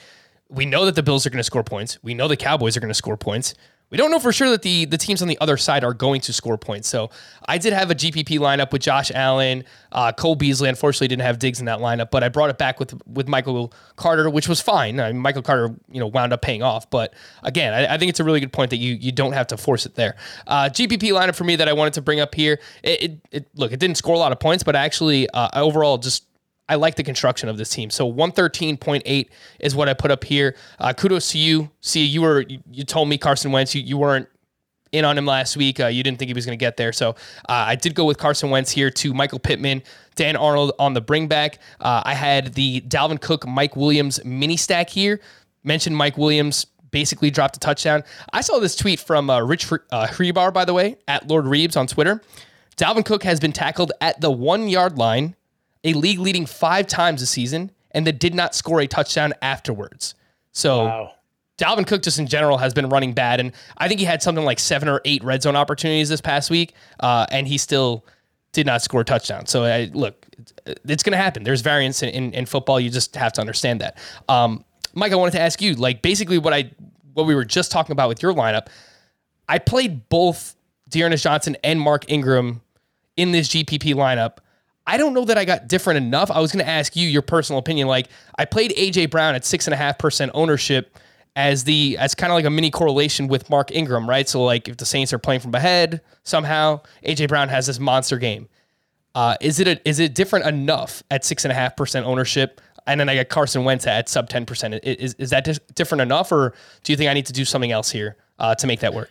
we 0.48 0.66
know 0.66 0.84
that 0.86 0.94
the 0.94 1.02
Bills 1.02 1.26
are 1.26 1.30
going 1.30 1.38
to 1.38 1.44
score 1.44 1.64
points. 1.64 1.98
We 2.02 2.14
know 2.14 2.28
the 2.28 2.36
Cowboys 2.36 2.76
are 2.76 2.80
going 2.80 2.88
to 2.88 2.94
score 2.94 3.16
points. 3.16 3.54
We 3.90 3.96
don't 3.96 4.10
know 4.10 4.18
for 4.18 4.32
sure 4.32 4.50
that 4.50 4.62
the 4.62 4.84
the 4.84 4.98
teams 4.98 5.22
on 5.22 5.28
the 5.28 5.38
other 5.40 5.56
side 5.56 5.82
are 5.82 5.94
going 5.94 6.20
to 6.22 6.32
score 6.32 6.58
points. 6.58 6.88
So 6.88 7.10
I 7.46 7.56
did 7.56 7.72
have 7.72 7.90
a 7.90 7.94
GPP 7.94 8.38
lineup 8.38 8.70
with 8.70 8.82
Josh 8.82 9.10
Allen, 9.14 9.64
uh, 9.92 10.12
Cole 10.12 10.34
Beasley. 10.34 10.68
Unfortunately, 10.68 11.08
didn't 11.08 11.22
have 11.22 11.38
Diggs 11.38 11.58
in 11.58 11.66
that 11.66 11.78
lineup, 11.78 12.10
but 12.10 12.22
I 12.22 12.28
brought 12.28 12.50
it 12.50 12.58
back 12.58 12.78
with 12.78 13.00
with 13.06 13.28
Michael 13.28 13.72
Carter, 13.96 14.28
which 14.28 14.48
was 14.48 14.60
fine. 14.60 15.00
I 15.00 15.12
mean, 15.12 15.22
Michael 15.22 15.42
Carter, 15.42 15.74
you 15.90 16.00
know, 16.00 16.06
wound 16.06 16.32
up 16.34 16.42
paying 16.42 16.62
off. 16.62 16.90
But 16.90 17.14
again, 17.42 17.72
I, 17.72 17.94
I, 17.94 17.98
think 17.98 18.10
it's 18.10 18.20
a 18.20 18.24
really 18.24 18.40
good 18.40 18.52
point 18.52 18.70
that 18.70 18.76
you 18.76 18.94
you 18.94 19.10
don't 19.10 19.32
have 19.32 19.46
to 19.48 19.56
force 19.56 19.86
it 19.86 19.94
there. 19.94 20.16
Uh, 20.46 20.64
GPP 20.64 21.10
lineup 21.12 21.34
for 21.34 21.44
me 21.44 21.56
that 21.56 21.68
I 21.68 21.72
wanted 21.72 21.94
to 21.94 22.02
bring 22.02 22.20
up 22.20 22.34
here. 22.34 22.60
It, 22.82 23.02
it, 23.02 23.20
it 23.30 23.48
look, 23.54 23.72
it 23.72 23.80
didn't 23.80 23.96
score 23.96 24.14
a 24.14 24.18
lot 24.18 24.32
of 24.32 24.38
points, 24.38 24.62
but 24.62 24.76
actually 24.76 25.30
uh, 25.30 25.48
overall 25.54 25.96
just 25.96 26.24
I 26.68 26.74
like 26.74 26.96
the 26.96 27.02
construction 27.02 27.48
of 27.48 27.56
this 27.56 27.70
team. 27.70 27.90
So 27.90 28.10
113.8 28.10 29.28
is 29.60 29.74
what 29.74 29.88
I 29.88 29.94
put 29.94 30.10
up 30.10 30.24
here. 30.24 30.54
Uh, 30.78 30.92
kudos 30.92 31.30
to 31.32 31.38
you. 31.38 31.70
See, 31.80 32.04
you 32.04 32.22
were 32.22 32.44
you 32.70 32.84
told 32.84 33.08
me 33.08 33.18
Carson 33.18 33.52
Wentz. 33.52 33.74
You, 33.74 33.82
you 33.82 33.96
weren't 33.96 34.28
in 34.92 35.04
on 35.04 35.16
him 35.16 35.26
last 35.26 35.56
week. 35.56 35.80
Uh, 35.80 35.86
you 35.86 36.02
didn't 36.02 36.18
think 36.18 36.28
he 36.28 36.34
was 36.34 36.46
going 36.46 36.58
to 36.58 36.62
get 36.62 36.76
there. 36.76 36.92
So 36.92 37.10
uh, 37.10 37.14
I 37.48 37.74
did 37.74 37.94
go 37.94 38.04
with 38.04 38.18
Carson 38.18 38.50
Wentz 38.50 38.70
here 38.70 38.90
to 38.90 39.14
Michael 39.14 39.38
Pittman, 39.38 39.82
Dan 40.14 40.36
Arnold 40.36 40.72
on 40.78 40.94
the 40.94 41.02
bringback. 41.02 41.56
Uh, 41.80 42.02
I 42.04 42.14
had 42.14 42.54
the 42.54 42.80
Dalvin 42.82 43.20
Cook, 43.20 43.46
Mike 43.46 43.76
Williams 43.76 44.24
mini 44.24 44.56
stack 44.56 44.90
here. 44.90 45.20
Mentioned 45.64 45.96
Mike 45.96 46.16
Williams 46.16 46.66
basically 46.90 47.30
dropped 47.30 47.56
a 47.56 47.60
touchdown. 47.60 48.02
I 48.32 48.40
saw 48.40 48.58
this 48.58 48.74
tweet 48.74 49.00
from 49.00 49.28
uh, 49.28 49.42
Rich 49.42 49.70
uh, 49.72 50.06
Hribar, 50.06 50.52
by 50.52 50.64
the 50.64 50.72
way, 50.72 50.96
at 51.06 51.28
Lord 51.28 51.44
Reebs 51.44 51.76
on 51.76 51.86
Twitter. 51.86 52.22
Dalvin 52.76 53.04
Cook 53.04 53.24
has 53.24 53.40
been 53.40 53.52
tackled 53.52 53.92
at 54.00 54.20
the 54.20 54.30
one 54.30 54.68
yard 54.68 54.96
line 54.96 55.34
a 55.84 55.92
league 55.94 56.18
leading 56.18 56.46
five 56.46 56.86
times 56.86 57.22
a 57.22 57.26
season, 57.26 57.70
and 57.90 58.06
that 58.06 58.18
did 58.18 58.34
not 58.34 58.54
score 58.54 58.80
a 58.80 58.86
touchdown 58.86 59.32
afterwards. 59.42 60.14
So 60.52 60.84
wow. 60.84 61.12
Dalvin 61.58 61.86
Cook 61.86 62.02
just 62.02 62.18
in 62.18 62.26
general 62.26 62.58
has 62.58 62.72
been 62.72 62.88
running 62.88 63.12
bad, 63.12 63.40
and 63.40 63.52
I 63.76 63.88
think 63.88 64.00
he 64.00 64.06
had 64.06 64.22
something 64.22 64.44
like 64.44 64.58
seven 64.58 64.88
or 64.88 65.00
eight 65.04 65.22
red 65.24 65.42
zone 65.42 65.56
opportunities 65.56 66.08
this 66.08 66.20
past 66.20 66.50
week, 66.50 66.74
uh, 67.00 67.26
and 67.30 67.46
he 67.46 67.58
still 67.58 68.04
did 68.52 68.66
not 68.66 68.82
score 68.82 69.02
a 69.02 69.04
touchdown. 69.04 69.46
So 69.46 69.64
I, 69.64 69.90
look, 69.92 70.26
it's 70.66 71.02
going 71.02 71.12
to 71.12 71.18
happen. 71.18 71.42
There's 71.44 71.60
variance 71.60 72.02
in, 72.02 72.08
in, 72.10 72.32
in, 72.32 72.46
football. 72.46 72.80
You 72.80 72.90
just 72.90 73.14
have 73.16 73.32
to 73.34 73.40
understand 73.40 73.80
that. 73.80 73.98
Um, 74.28 74.64
Mike, 74.94 75.12
I 75.12 75.16
wanted 75.16 75.32
to 75.32 75.40
ask 75.40 75.60
you, 75.60 75.74
like 75.74 76.00
basically 76.02 76.38
what 76.38 76.54
I 76.54 76.70
what 77.14 77.26
we 77.26 77.34
were 77.34 77.44
just 77.44 77.70
talking 77.70 77.92
about 77.92 78.08
with 78.08 78.22
your 78.22 78.32
lineup. 78.32 78.68
I 79.48 79.58
played 79.58 80.08
both 80.08 80.54
D'Ernest 80.88 81.24
Johnson 81.24 81.56
and 81.64 81.80
Mark 81.80 82.10
Ingram 82.10 82.60
in 83.16 83.32
this 83.32 83.48
GPP 83.48 83.94
lineup. 83.94 84.38
I 84.88 84.96
don't 84.96 85.12
know 85.12 85.26
that 85.26 85.36
I 85.36 85.44
got 85.44 85.68
different 85.68 85.98
enough. 85.98 86.30
I 86.30 86.40
was 86.40 86.50
going 86.50 86.64
to 86.64 86.70
ask 86.70 86.96
you 86.96 87.06
your 87.06 87.20
personal 87.20 87.58
opinion. 87.58 87.88
Like, 87.88 88.08
I 88.38 88.46
played 88.46 88.72
AJ 88.72 89.10
Brown 89.10 89.34
at 89.34 89.44
six 89.44 89.66
and 89.66 89.74
a 89.74 89.76
half 89.76 89.98
percent 89.98 90.32
ownership 90.34 90.98
as 91.36 91.64
the 91.64 91.96
as 91.98 92.14
kind 92.14 92.32
of 92.32 92.36
like 92.36 92.46
a 92.46 92.50
mini 92.50 92.70
correlation 92.70 93.28
with 93.28 93.50
Mark 93.50 93.70
Ingram, 93.70 94.08
right? 94.08 94.28
So 94.28 94.42
like 94.42 94.66
if 94.66 94.78
the 94.78 94.86
Saints 94.86 95.12
are 95.12 95.18
playing 95.18 95.40
from 95.40 95.54
ahead 95.54 96.00
somehow, 96.24 96.80
AJ 97.04 97.28
Brown 97.28 97.48
has 97.50 97.66
this 97.66 97.78
monster 97.78 98.18
game. 98.18 98.48
Uh, 99.14 99.36
is 99.40 99.60
it 99.60 99.68
a, 99.68 99.88
is 99.88 100.00
it 100.00 100.14
different 100.14 100.46
enough 100.46 101.02
at 101.10 101.24
six 101.24 101.44
and 101.44 101.52
a 101.52 101.54
half 101.54 101.76
percent 101.76 102.06
ownership? 102.06 102.60
And 102.86 102.98
then 102.98 103.08
I 103.08 103.14
got 103.14 103.28
Carson 103.28 103.64
Wentz 103.64 103.86
at 103.86 104.08
sub 104.08 104.30
ten 104.30 104.46
percent. 104.46 104.80
Is 104.82 105.14
is 105.14 105.30
that 105.30 105.46
different 105.74 106.00
enough, 106.00 106.32
or 106.32 106.54
do 106.82 106.92
you 106.92 106.96
think 106.96 107.10
I 107.10 107.14
need 107.14 107.26
to 107.26 107.32
do 107.32 107.44
something 107.44 107.70
else 107.70 107.90
here 107.90 108.16
uh, 108.38 108.54
to 108.56 108.66
make 108.66 108.80
that 108.80 108.94
work? 108.94 109.10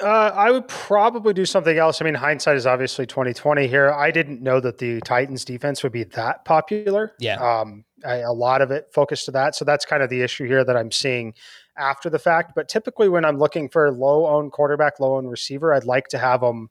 Uh, 0.00 0.32
I 0.34 0.50
would 0.50 0.68
probably 0.68 1.34
do 1.34 1.44
something 1.44 1.76
else. 1.76 2.00
I 2.00 2.06
mean, 2.06 2.14
hindsight 2.14 2.56
is 2.56 2.66
obviously 2.66 3.04
twenty 3.04 3.34
twenty 3.34 3.66
here. 3.66 3.92
I 3.92 4.10
didn't 4.10 4.40
know 4.40 4.58
that 4.60 4.78
the 4.78 5.00
Titans 5.02 5.44
defense 5.44 5.82
would 5.82 5.92
be 5.92 6.04
that 6.04 6.44
popular. 6.44 7.12
Yeah. 7.18 7.36
Um, 7.36 7.84
I, 8.04 8.16
a 8.16 8.32
lot 8.32 8.62
of 8.62 8.70
it 8.70 8.88
focused 8.92 9.26
to 9.26 9.32
that. 9.32 9.54
So 9.54 9.64
that's 9.64 9.84
kind 9.84 10.02
of 10.02 10.08
the 10.08 10.22
issue 10.22 10.46
here 10.46 10.64
that 10.64 10.76
I'm 10.76 10.90
seeing 10.90 11.34
after 11.76 12.08
the 12.08 12.18
fact. 12.18 12.52
But 12.54 12.68
typically, 12.68 13.10
when 13.10 13.24
I'm 13.24 13.38
looking 13.38 13.68
for 13.68 13.92
low 13.92 14.26
owned 14.26 14.52
quarterback, 14.52 14.98
low 14.98 15.16
owned 15.16 15.30
receiver, 15.30 15.74
I'd 15.74 15.84
like 15.84 16.08
to 16.08 16.18
have 16.18 16.40
them 16.40 16.70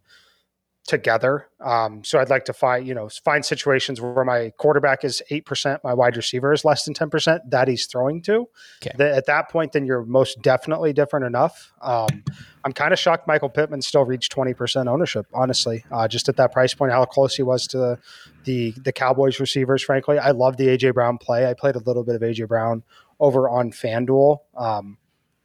together. 0.87 1.47
Um, 1.59 2.03
so 2.03 2.19
I'd 2.19 2.29
like 2.29 2.45
to 2.45 2.53
find, 2.53 2.87
you 2.87 2.93
know, 2.93 3.07
find 3.23 3.45
situations 3.45 4.01
where 4.01 4.25
my 4.25 4.51
quarterback 4.57 5.03
is 5.03 5.21
8%, 5.29 5.79
my 5.83 5.93
wide 5.93 6.17
receiver 6.17 6.53
is 6.53 6.65
less 6.65 6.85
than 6.85 6.93
10% 6.93 7.39
that 7.49 7.67
he's 7.67 7.85
throwing 7.85 8.21
to. 8.23 8.47
Okay. 8.81 8.91
The, 8.97 9.15
at 9.15 9.27
that 9.27 9.49
point, 9.49 9.73
then 9.73 9.85
you're 9.85 10.03
most 10.03 10.41
definitely 10.41 10.91
different 10.91 11.25
enough. 11.25 11.71
Um, 11.81 12.23
I'm 12.65 12.73
kind 12.73 12.93
of 12.93 12.99
shocked 12.99 13.27
Michael 13.27 13.49
Pittman 13.49 13.81
still 13.81 14.05
reached 14.05 14.35
20% 14.35 14.87
ownership, 14.87 15.27
honestly, 15.33 15.85
uh, 15.91 16.07
just 16.07 16.29
at 16.29 16.37
that 16.37 16.51
price 16.51 16.73
point, 16.73 16.91
how 16.91 17.05
close 17.05 17.35
he 17.35 17.43
was 17.43 17.67
to 17.67 17.77
the, 17.77 17.99
the, 18.45 18.73
the 18.83 18.91
Cowboys 18.91 19.39
receivers, 19.39 19.83
frankly. 19.83 20.17
I 20.17 20.31
love 20.31 20.57
the 20.57 20.69
A.J. 20.69 20.91
Brown 20.91 21.17
play. 21.17 21.47
I 21.47 21.53
played 21.53 21.75
a 21.75 21.79
little 21.79 22.03
bit 22.03 22.15
of 22.15 22.23
A.J. 22.23 22.45
Brown 22.45 22.83
over 23.19 23.47
on 23.47 23.71
FanDuel. 23.71 24.39
Um, 24.57 24.97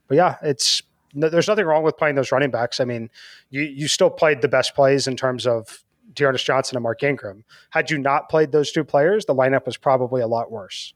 but 0.09 0.16
yeah, 0.16 0.37
it's 0.42 0.83
no, 1.16 1.29
there's 1.29 1.48
nothing 1.48 1.64
wrong 1.64 1.83
with 1.83 1.96
playing 1.96 2.14
those 2.14 2.31
running 2.31 2.50
backs. 2.50 2.79
I 2.79 2.85
mean, 2.85 3.11
you 3.50 3.62
you 3.62 3.88
still 3.88 4.11
played 4.11 4.42
the 4.42 4.48
best 4.48 4.74
plays 4.74 5.07
in 5.07 5.16
terms 5.16 5.46
of 5.46 5.83
D'Ernest 6.12 6.44
Johnson 6.44 6.76
and 6.76 6.83
Mark 6.83 7.02
Ingram. 7.02 7.44
Had 7.70 7.90
you 7.90 7.98
not 7.98 8.29
played 8.29 8.52
those 8.52 8.70
two 8.70 8.85
players, 8.85 9.24
the 9.24 9.35
lineup 9.35 9.66
was 9.66 9.76
probably 9.76 10.20
a 10.20 10.26
lot 10.26 10.50
worse. 10.52 10.94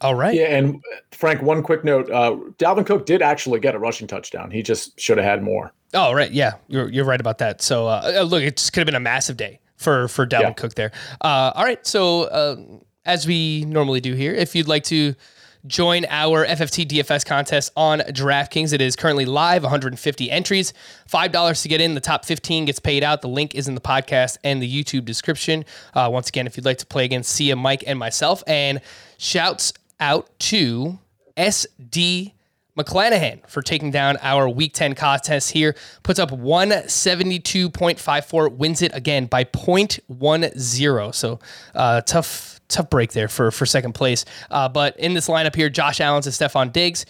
All 0.00 0.14
right. 0.14 0.34
Yeah, 0.34 0.56
and 0.56 0.82
Frank, 1.12 1.42
one 1.42 1.62
quick 1.62 1.84
note: 1.84 2.10
uh, 2.10 2.36
Dalvin 2.58 2.86
Cook 2.86 3.06
did 3.06 3.22
actually 3.22 3.60
get 3.60 3.74
a 3.74 3.78
rushing 3.78 4.06
touchdown. 4.06 4.50
He 4.50 4.62
just 4.62 4.98
should 5.00 5.18
have 5.18 5.26
had 5.26 5.42
more. 5.42 5.72
Oh, 5.94 6.12
right. 6.12 6.30
Yeah, 6.30 6.54
you're 6.68 6.88
you're 6.88 7.04
right 7.04 7.20
about 7.20 7.38
that. 7.38 7.62
So 7.62 7.86
uh, 7.86 8.12
uh 8.18 8.22
look, 8.22 8.42
it 8.42 8.70
could 8.72 8.80
have 8.80 8.86
been 8.86 8.94
a 8.94 9.00
massive 9.00 9.36
day 9.36 9.60
for 9.76 10.08
for 10.08 10.26
Dalvin 10.26 10.42
yeah. 10.42 10.52
Cook 10.52 10.74
there. 10.74 10.92
Uh, 11.20 11.52
all 11.54 11.64
right. 11.64 11.84
So 11.86 12.24
uh, 12.24 12.56
as 13.04 13.26
we 13.26 13.64
normally 13.66 14.00
do 14.00 14.14
here, 14.14 14.34
if 14.34 14.54
you'd 14.54 14.68
like 14.68 14.84
to 14.84 15.14
join 15.66 16.04
our 16.08 16.46
FFT 16.46 16.86
DFS 16.86 17.24
contest 17.24 17.72
on 17.76 18.00
DraftKings. 18.00 18.72
It 18.72 18.80
is 18.80 18.96
currently 18.96 19.24
live, 19.24 19.62
150 19.62 20.30
entries, 20.30 20.72
$5 21.10 21.62
to 21.62 21.68
get 21.68 21.80
in. 21.80 21.94
The 21.94 22.00
top 22.00 22.24
15 22.24 22.66
gets 22.66 22.78
paid 22.78 23.02
out. 23.02 23.22
The 23.22 23.28
link 23.28 23.54
is 23.54 23.68
in 23.68 23.74
the 23.74 23.80
podcast 23.80 24.38
and 24.44 24.62
the 24.62 24.82
YouTube 24.82 25.04
description. 25.04 25.64
Uh, 25.94 26.08
once 26.12 26.28
again, 26.28 26.46
if 26.46 26.56
you'd 26.56 26.66
like 26.66 26.78
to 26.78 26.86
play 26.86 27.04
against 27.04 27.32
Sia, 27.32 27.56
Mike, 27.56 27.84
and 27.86 27.98
myself. 27.98 28.42
And 28.46 28.80
shouts 29.18 29.72
out 29.98 30.30
to 30.38 30.98
SD 31.36 32.32
McClanahan 32.76 33.48
for 33.48 33.62
taking 33.62 33.90
down 33.90 34.18
our 34.20 34.46
Week 34.48 34.72
10 34.72 34.94
contest 34.94 35.50
here. 35.52 35.74
Puts 36.02 36.18
up 36.18 36.30
172.54, 36.30 38.56
wins 38.56 38.82
it 38.82 38.94
again 38.94 39.26
by 39.26 39.44
0.10. 39.44 41.14
So 41.14 41.38
uh, 41.74 42.00
tough 42.02 42.55
tough 42.68 42.90
break 42.90 43.12
there 43.12 43.28
for 43.28 43.50
for 43.50 43.66
second 43.66 43.92
place. 43.92 44.24
Uh, 44.50 44.68
but 44.68 44.98
in 44.98 45.14
this 45.14 45.28
lineup 45.28 45.54
here, 45.54 45.68
Josh 45.68 46.00
Allen's 46.00 46.26
and 46.26 46.34
Stefon 46.34 46.72
Diggs. 46.72 47.06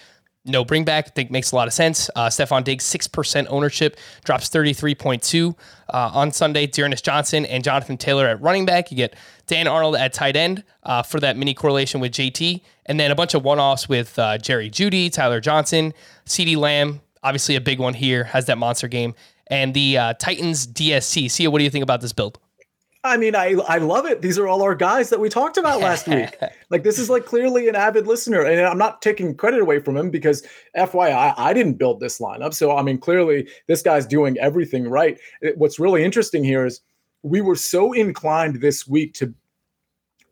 No 0.49 0.64
bring 0.64 0.85
back. 0.85 1.07
I 1.09 1.11
think 1.11 1.33
makes 1.33 1.51
a 1.51 1.57
lot 1.57 1.66
of 1.66 1.75
sense. 1.75 2.09
Uh, 2.14 2.29
Stefon 2.29 2.62
Diggs, 2.62 2.85
6% 2.85 3.47
ownership, 3.51 3.99
drops 4.25 4.49
33.2 4.49 5.57
uh, 5.92 6.11
on 6.14 6.31
Sunday. 6.31 6.69
D'Ernest 6.69 7.05
Johnson 7.05 7.45
and 7.47 7.64
Jonathan 7.64 7.97
Taylor 7.97 8.29
at 8.29 8.40
running 8.40 8.64
back. 8.64 8.92
You 8.92 8.97
get 8.97 9.16
Dan 9.49 9.66
Arnold 9.66 9.97
at 9.97 10.12
tight 10.12 10.37
end 10.37 10.62
uh, 10.85 11.03
for 11.03 11.19
that 11.19 11.37
mini 11.37 11.53
correlation 11.53 12.01
with 12.01 12.12
JT. 12.12 12.61
And 12.87 13.01
then 13.01 13.11
a 13.11 13.16
bunch 13.16 13.35
of 13.35 13.42
one 13.42 13.59
offs 13.59 13.88
with 13.88 14.16
uh, 14.21 14.38
Jerry 14.38 14.71
Jeudy, 14.71 15.12
Tyler 15.12 15.40
Johnson, 15.40 15.92
CeeDee 16.27 16.57
Lamb. 16.57 17.01
Obviously, 17.25 17.57
a 17.57 17.61
big 17.61 17.81
one 17.81 17.95
here, 17.95 18.23
has 18.23 18.47
that 18.47 18.57
monster 18.57 18.87
game. 18.87 19.14
And 19.49 19.75
the 19.75 19.99
uh, 19.99 20.14
Titans 20.14 20.64
DST. 20.64 21.29
Sia, 21.29 21.51
what 21.51 21.59
do 21.59 21.64
you 21.64 21.71
think 21.71 21.83
about 21.83 22.01
this 22.01 22.12
build? 22.12 22.38
I 23.07 23.16
mean, 23.16 23.35
I 23.35 23.55
I 23.69 23.79
love 23.79 24.07
it. 24.07 24.23
These 24.23 24.38
are 24.38 24.49
all 24.49 24.62
our 24.62 24.75
guys 24.75 25.11
that 25.11 25.21
we 25.21 25.29
talked 25.29 25.57
about 25.57 25.81
last 25.81 26.07
week. 26.09 26.37
Like 26.71 26.83
this 26.83 26.99
is 26.99 27.09
like 27.09 27.25
clearly 27.25 27.69
an 27.69 27.77
avid 27.77 28.07
listener, 28.07 28.42
and 28.42 28.61
I'm 28.61 28.79
not 28.79 29.03
taking 29.03 29.35
credit 29.35 29.61
away 29.61 29.81
from 29.81 29.97
him 29.97 30.11
because 30.11 30.47
FYI, 30.77 31.35
I 31.37 31.53
didn't 31.53 31.75
build 31.75 32.01
this 32.01 32.21
lineup. 32.21 32.55
So 32.55 32.77
I 32.77 32.83
mean, 32.83 32.99
clearly 32.99 33.49
this 33.66 33.83
guy's 33.83 34.07
doing 34.07 34.37
everything 34.38 34.88
right. 34.88 35.19
What's 35.57 35.79
really 35.79 36.05
interesting 36.05 36.45
here 36.45 36.66
is 36.66 36.81
we 37.23 37.40
were 37.40 37.57
so 37.57 37.92
inclined 37.92 38.61
this 38.61 38.87
week 38.87 39.14
to 39.14 39.35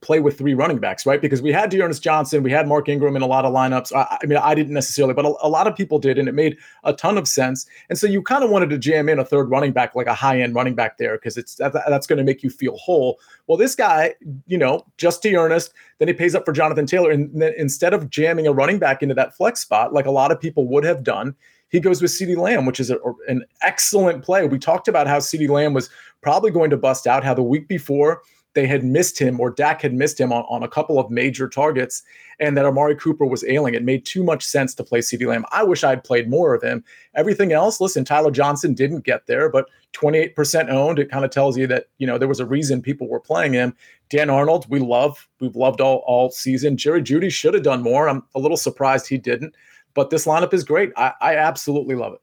play 0.04 0.20
with 0.20 0.36
three 0.36 0.54
running 0.54 0.78
backs, 0.78 1.06
right? 1.06 1.20
Because 1.20 1.40
we 1.40 1.50
had 1.50 1.70
D'Ernest 1.70 2.02
Johnson, 2.02 2.42
we 2.42 2.50
had 2.50 2.68
Mark 2.68 2.88
Ingram 2.88 3.16
in 3.16 3.22
a 3.22 3.26
lot 3.26 3.44
of 3.44 3.54
lineups. 3.54 3.94
I, 3.96 4.18
I 4.22 4.26
mean, 4.26 4.38
I 4.38 4.54
didn't 4.54 4.74
necessarily, 4.74 5.14
but 5.14 5.24
a, 5.24 5.34
a, 5.42 5.48
lot 5.48 5.66
of 5.66 5.74
people 5.74 5.98
did, 5.98 6.18
and 6.18 6.28
it 6.28 6.34
made 6.34 6.58
a 6.84 6.92
ton 6.92 7.16
of 7.16 7.26
sense. 7.26 7.66
And 7.88 7.98
so 7.98 8.06
you 8.06 8.22
kind 8.22 8.44
of 8.44 8.50
wanted 8.50 8.68
to 8.70 8.78
jam 8.78 9.08
in 9.08 9.18
a 9.18 9.24
third 9.24 9.50
running 9.50 9.72
back, 9.72 9.94
like 9.94 10.06
a 10.06 10.14
high 10.14 10.40
end 10.40 10.54
running 10.54 10.74
back 10.74 10.98
there, 10.98 11.16
because 11.16 11.36
it's 11.38 11.54
that, 11.56 11.72
that's 11.72 12.06
going 12.06 12.18
to 12.18 12.24
make 12.24 12.42
you 12.42 12.50
feel 12.50 12.76
whole. 12.76 13.18
Well, 13.46 13.56
this 13.56 13.74
guy, 13.74 14.14
you 14.46 14.58
know, 14.58 14.84
just 14.98 15.22
D'Ernest, 15.22 15.72
then 15.98 16.08
he 16.08 16.14
pays 16.14 16.34
up 16.34 16.44
for 16.44 16.52
Jonathan 16.52 16.86
Taylor, 16.86 17.10
and 17.10 17.30
then 17.40 17.54
instead 17.56 17.94
of 17.94 18.10
jamming 18.10 18.46
a 18.46 18.52
running 18.52 18.78
back 18.78 19.02
into 19.02 19.14
that 19.14 19.34
flex 19.36 19.60
spot, 19.60 19.94
like 19.94 20.06
a 20.06 20.10
lot 20.10 20.30
of 20.30 20.38
people 20.38 20.68
would 20.68 20.84
have 20.84 21.02
done, 21.02 21.34
he 21.70 21.80
goes 21.80 22.02
with 22.02 22.10
CeeDee 22.10 22.36
Lamb, 22.36 22.66
which 22.66 22.78
is 22.78 22.90
a, 22.90 22.98
an 23.26 23.44
excellent 23.62 24.22
play. 24.22 24.46
We 24.46 24.58
talked 24.58 24.86
about 24.86 25.06
how 25.06 25.18
CeeDee 25.18 25.48
Lamb 25.48 25.72
was 25.72 25.88
probably 26.20 26.50
going 26.50 26.70
to 26.70 26.76
bust 26.76 27.06
out, 27.06 27.24
how 27.24 27.34
the 27.34 27.42
week 27.42 27.68
before 27.68 28.22
they 28.54 28.66
had 28.66 28.84
missed 28.84 29.18
him 29.18 29.40
or 29.40 29.50
Dak 29.50 29.82
had 29.82 29.92
missed 29.92 30.18
him 30.18 30.32
on, 30.32 30.44
on 30.48 30.62
a 30.62 30.68
couple 30.68 30.98
of 30.98 31.10
major 31.10 31.48
targets 31.48 32.02
and 32.38 32.56
that 32.56 32.64
Amari 32.64 32.96
Cooper 32.96 33.26
was 33.26 33.44
ailing. 33.44 33.74
It 33.74 33.84
made 33.84 34.06
too 34.06 34.24
much 34.24 34.44
sense 34.44 34.74
to 34.74 34.84
play 34.84 35.00
CeeDee 35.00 35.26
Lamb. 35.26 35.44
I 35.52 35.62
wish 35.62 35.84
I'd 35.84 36.04
played 36.04 36.30
more 36.30 36.54
of 36.54 36.62
him. 36.62 36.84
Everything 37.14 37.52
else, 37.52 37.80
listen, 37.80 38.04
Tyler 38.04 38.30
Johnson 38.30 38.74
didn't 38.74 39.04
get 39.04 39.26
there, 39.26 39.48
but 39.48 39.68
28% 39.92 40.68
owned. 40.70 40.98
It 40.98 41.10
kind 41.10 41.24
of 41.24 41.30
tells 41.30 41.58
you 41.58 41.66
that, 41.68 41.86
you 41.98 42.06
know, 42.06 42.18
there 42.18 42.28
was 42.28 42.40
a 42.40 42.46
reason 42.46 42.80
people 42.80 43.08
were 43.08 43.20
playing 43.20 43.52
him. 43.52 43.74
Dan 44.08 44.30
Arnold, 44.30 44.66
we 44.68 44.80
love, 44.80 45.28
we've 45.40 45.56
loved 45.56 45.80
all, 45.80 46.02
all 46.06 46.30
season. 46.30 46.76
Jerry 46.76 47.02
Jeudy 47.02 47.30
should 47.30 47.54
have 47.54 47.62
done 47.62 47.82
more. 47.82 48.08
I'm 48.08 48.22
a 48.34 48.40
little 48.40 48.56
surprised 48.56 49.08
he 49.08 49.18
didn't, 49.18 49.54
but 49.94 50.10
this 50.10 50.26
lineup 50.26 50.54
is 50.54 50.64
great. 50.64 50.92
I, 50.96 51.12
I 51.20 51.36
absolutely 51.36 51.94
love 51.94 52.14
it. 52.14 52.20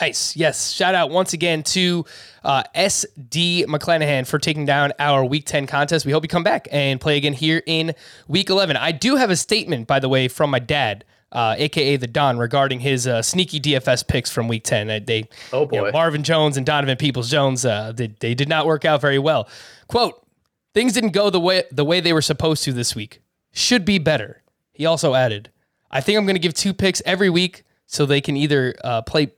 Nice. 0.00 0.36
Yes. 0.36 0.70
Shout 0.72 0.94
out 0.94 1.10
once 1.10 1.32
again 1.32 1.62
to 1.64 2.04
uh, 2.44 2.64
SD 2.74 3.64
McClanahan 3.64 4.26
for 4.26 4.38
taking 4.38 4.66
down 4.66 4.92
our 4.98 5.24
Week 5.24 5.46
10 5.46 5.66
contest. 5.66 6.04
We 6.04 6.12
hope 6.12 6.22
you 6.22 6.28
come 6.28 6.44
back 6.44 6.68
and 6.70 7.00
play 7.00 7.16
again 7.16 7.32
here 7.32 7.62
in 7.66 7.94
Week 8.28 8.50
11. 8.50 8.76
I 8.76 8.92
do 8.92 9.16
have 9.16 9.30
a 9.30 9.36
statement, 9.36 9.86
by 9.86 9.98
the 9.98 10.08
way, 10.08 10.28
from 10.28 10.50
my 10.50 10.58
dad. 10.58 11.04
Uh, 11.32 11.56
aka 11.58 11.96
the 11.96 12.06
Don, 12.06 12.38
regarding 12.38 12.78
his 12.80 13.06
uh, 13.06 13.20
sneaky 13.20 13.58
DFS 13.60 14.06
picks 14.06 14.30
from 14.30 14.46
Week 14.46 14.62
Ten. 14.62 14.88
Uh, 14.88 15.00
they, 15.04 15.28
oh 15.52 15.66
boy, 15.66 15.76
you 15.76 15.82
know, 15.82 15.90
Marvin 15.90 16.22
Jones 16.22 16.56
and 16.56 16.64
Donovan 16.64 16.96
Peoples 16.96 17.28
Jones, 17.28 17.64
uh, 17.64 17.92
they, 17.94 18.06
they 18.20 18.32
did 18.32 18.48
not 18.48 18.64
work 18.64 18.84
out 18.84 19.00
very 19.00 19.18
well. 19.18 19.48
Quote: 19.88 20.24
Things 20.72 20.92
didn't 20.92 21.10
go 21.10 21.28
the 21.28 21.40
way 21.40 21.64
the 21.72 21.84
way 21.84 22.00
they 22.00 22.12
were 22.12 22.22
supposed 22.22 22.62
to 22.62 22.72
this 22.72 22.94
week. 22.94 23.20
Should 23.52 23.84
be 23.84 23.98
better. 23.98 24.44
He 24.72 24.86
also 24.86 25.14
added, 25.14 25.50
"I 25.90 26.00
think 26.00 26.16
I'm 26.16 26.26
going 26.26 26.36
to 26.36 26.40
give 26.40 26.54
two 26.54 26.72
picks 26.72 27.02
every 27.04 27.28
week 27.28 27.64
so 27.86 28.06
they 28.06 28.20
can 28.20 28.36
either 28.36 28.76
uh, 28.84 29.02
play 29.02 29.32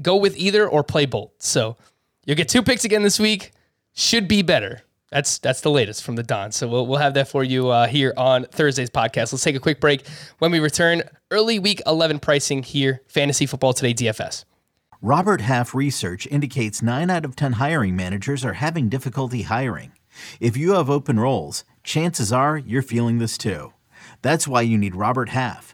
go 0.00 0.16
with 0.16 0.36
either 0.36 0.68
or 0.68 0.82
play 0.82 1.06
both. 1.06 1.32
So 1.38 1.76
you'll 2.24 2.36
get 2.36 2.48
two 2.48 2.62
picks 2.62 2.84
again 2.84 3.02
this 3.02 3.18
week. 3.18 3.52
Should 3.94 4.28
be 4.28 4.42
better. 4.42 4.82
That's 5.10 5.38
that's 5.38 5.60
the 5.60 5.70
latest 5.70 6.02
from 6.02 6.16
the 6.16 6.24
Don. 6.24 6.50
So 6.50 6.66
we'll, 6.66 6.86
we'll 6.86 6.98
have 6.98 7.14
that 7.14 7.28
for 7.28 7.44
you 7.44 7.68
uh, 7.68 7.86
here 7.86 8.12
on 8.16 8.44
Thursday's 8.46 8.90
podcast. 8.90 9.32
Let's 9.32 9.44
take 9.44 9.54
a 9.54 9.60
quick 9.60 9.80
break. 9.80 10.06
When 10.38 10.50
we 10.50 10.58
return, 10.58 11.02
early 11.30 11.60
week 11.60 11.80
11 11.86 12.18
pricing 12.18 12.64
here, 12.64 13.02
Fantasy 13.06 13.46
Football 13.46 13.74
Today 13.74 13.94
DFS. 13.94 14.44
Robert 15.00 15.42
Half 15.42 15.74
research 15.74 16.26
indicates 16.28 16.82
9 16.82 17.10
out 17.10 17.24
of 17.24 17.36
10 17.36 17.52
hiring 17.52 17.94
managers 17.94 18.44
are 18.44 18.54
having 18.54 18.88
difficulty 18.88 19.42
hiring. 19.42 19.92
If 20.40 20.56
you 20.56 20.72
have 20.72 20.88
open 20.88 21.20
roles, 21.20 21.64
chances 21.82 22.32
are 22.32 22.56
you're 22.56 22.82
feeling 22.82 23.18
this 23.18 23.36
too. 23.38 23.72
That's 24.22 24.48
why 24.48 24.62
you 24.62 24.78
need 24.78 24.96
Robert 24.96 25.28
Half. 25.28 25.73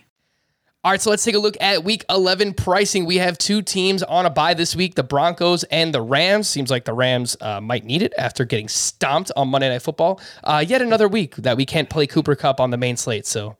All 0.83 0.89
right, 0.89 0.99
so 0.99 1.11
let's 1.11 1.23
take 1.23 1.35
a 1.35 1.39
look 1.39 1.55
at 1.61 1.83
week 1.83 2.03
11 2.09 2.55
pricing. 2.55 3.05
We 3.05 3.17
have 3.17 3.37
two 3.37 3.61
teams 3.61 4.01
on 4.01 4.25
a 4.25 4.31
bye 4.31 4.55
this 4.55 4.75
week 4.75 4.95
the 4.95 5.03
Broncos 5.03 5.63
and 5.65 5.93
the 5.93 6.01
Rams. 6.01 6.47
Seems 6.47 6.71
like 6.71 6.85
the 6.85 6.93
Rams 6.93 7.37
uh, 7.39 7.61
might 7.61 7.85
need 7.85 8.01
it 8.01 8.15
after 8.17 8.45
getting 8.45 8.67
stomped 8.67 9.31
on 9.35 9.49
Monday 9.49 9.69
Night 9.69 9.83
Football. 9.83 10.19
Uh, 10.43 10.65
yet 10.67 10.81
another 10.81 11.07
week 11.07 11.35
that 11.35 11.55
we 11.55 11.67
can't 11.67 11.87
play 11.87 12.07
Cooper 12.07 12.33
Kupp 12.33 12.59
on 12.59 12.71
the 12.71 12.77
main 12.77 12.97
slate. 12.97 13.27
So 13.27 13.57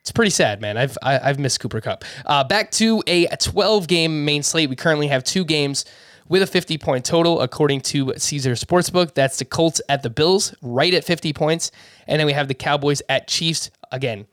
it's 0.00 0.10
pretty 0.10 0.30
sad, 0.30 0.62
man. 0.62 0.78
I've 0.78 0.96
I, 1.02 1.12
have 1.12 1.22
i 1.22 1.26
have 1.26 1.38
missed 1.38 1.60
Cooper 1.60 1.82
Kupp. 1.82 2.02
Uh, 2.24 2.42
back 2.44 2.70
to 2.72 3.02
a 3.06 3.26
12 3.26 3.86
game 3.86 4.24
main 4.24 4.42
slate. 4.42 4.70
We 4.70 4.76
currently 4.76 5.08
have 5.08 5.22
two 5.22 5.44
games 5.44 5.84
with 6.30 6.40
a 6.40 6.46
50 6.46 6.78
point 6.78 7.04
total, 7.04 7.42
according 7.42 7.82
to 7.82 8.14
Caesar 8.16 8.52
Sportsbook. 8.52 9.12
That's 9.12 9.38
the 9.38 9.44
Colts 9.44 9.82
at 9.90 10.02
the 10.02 10.08
Bills, 10.08 10.54
right 10.62 10.94
at 10.94 11.04
50 11.04 11.34
points. 11.34 11.72
And 12.06 12.18
then 12.18 12.26
we 12.26 12.32
have 12.32 12.48
the 12.48 12.54
Cowboys 12.54 13.02
at 13.10 13.28
Chiefs. 13.28 13.70
Again, 13.92 14.26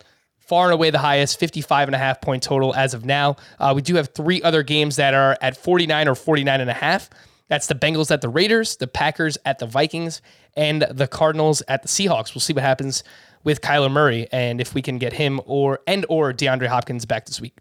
far 0.51 0.65
and 0.65 0.73
away 0.73 0.89
the 0.89 0.97
highest, 0.97 1.39
55 1.39 1.87
and 1.87 1.95
a 1.95 1.97
half 1.97 2.19
point 2.19 2.43
total 2.43 2.75
as 2.75 2.93
of 2.93 3.05
now. 3.05 3.37
Uh, 3.57 3.71
we 3.73 3.81
do 3.81 3.95
have 3.95 4.09
three 4.09 4.41
other 4.41 4.63
games 4.63 4.97
that 4.97 5.13
are 5.13 5.37
at 5.41 5.55
49 5.55 6.09
or 6.09 6.13
49 6.13 6.59
and 6.59 6.69
a 6.69 6.73
half. 6.73 7.09
That's 7.47 7.67
the 7.67 7.73
Bengals 7.73 8.11
at 8.11 8.19
the 8.19 8.27
Raiders, 8.27 8.75
the 8.75 8.85
Packers 8.85 9.37
at 9.45 9.59
the 9.59 9.65
Vikings, 9.65 10.21
and 10.57 10.81
the 10.91 11.07
Cardinals 11.07 11.63
at 11.69 11.83
the 11.83 11.87
Seahawks. 11.87 12.35
We'll 12.35 12.41
see 12.41 12.51
what 12.51 12.63
happens 12.63 13.05
with 13.45 13.61
Kyler 13.61 13.89
Murray 13.89 14.27
and 14.33 14.59
if 14.59 14.75
we 14.75 14.81
can 14.81 14.97
get 14.97 15.13
him 15.13 15.39
or 15.45 15.79
and 15.87 16.05
or 16.09 16.33
DeAndre 16.33 16.67
Hopkins 16.67 17.05
back 17.05 17.27
this 17.27 17.39
week. 17.39 17.57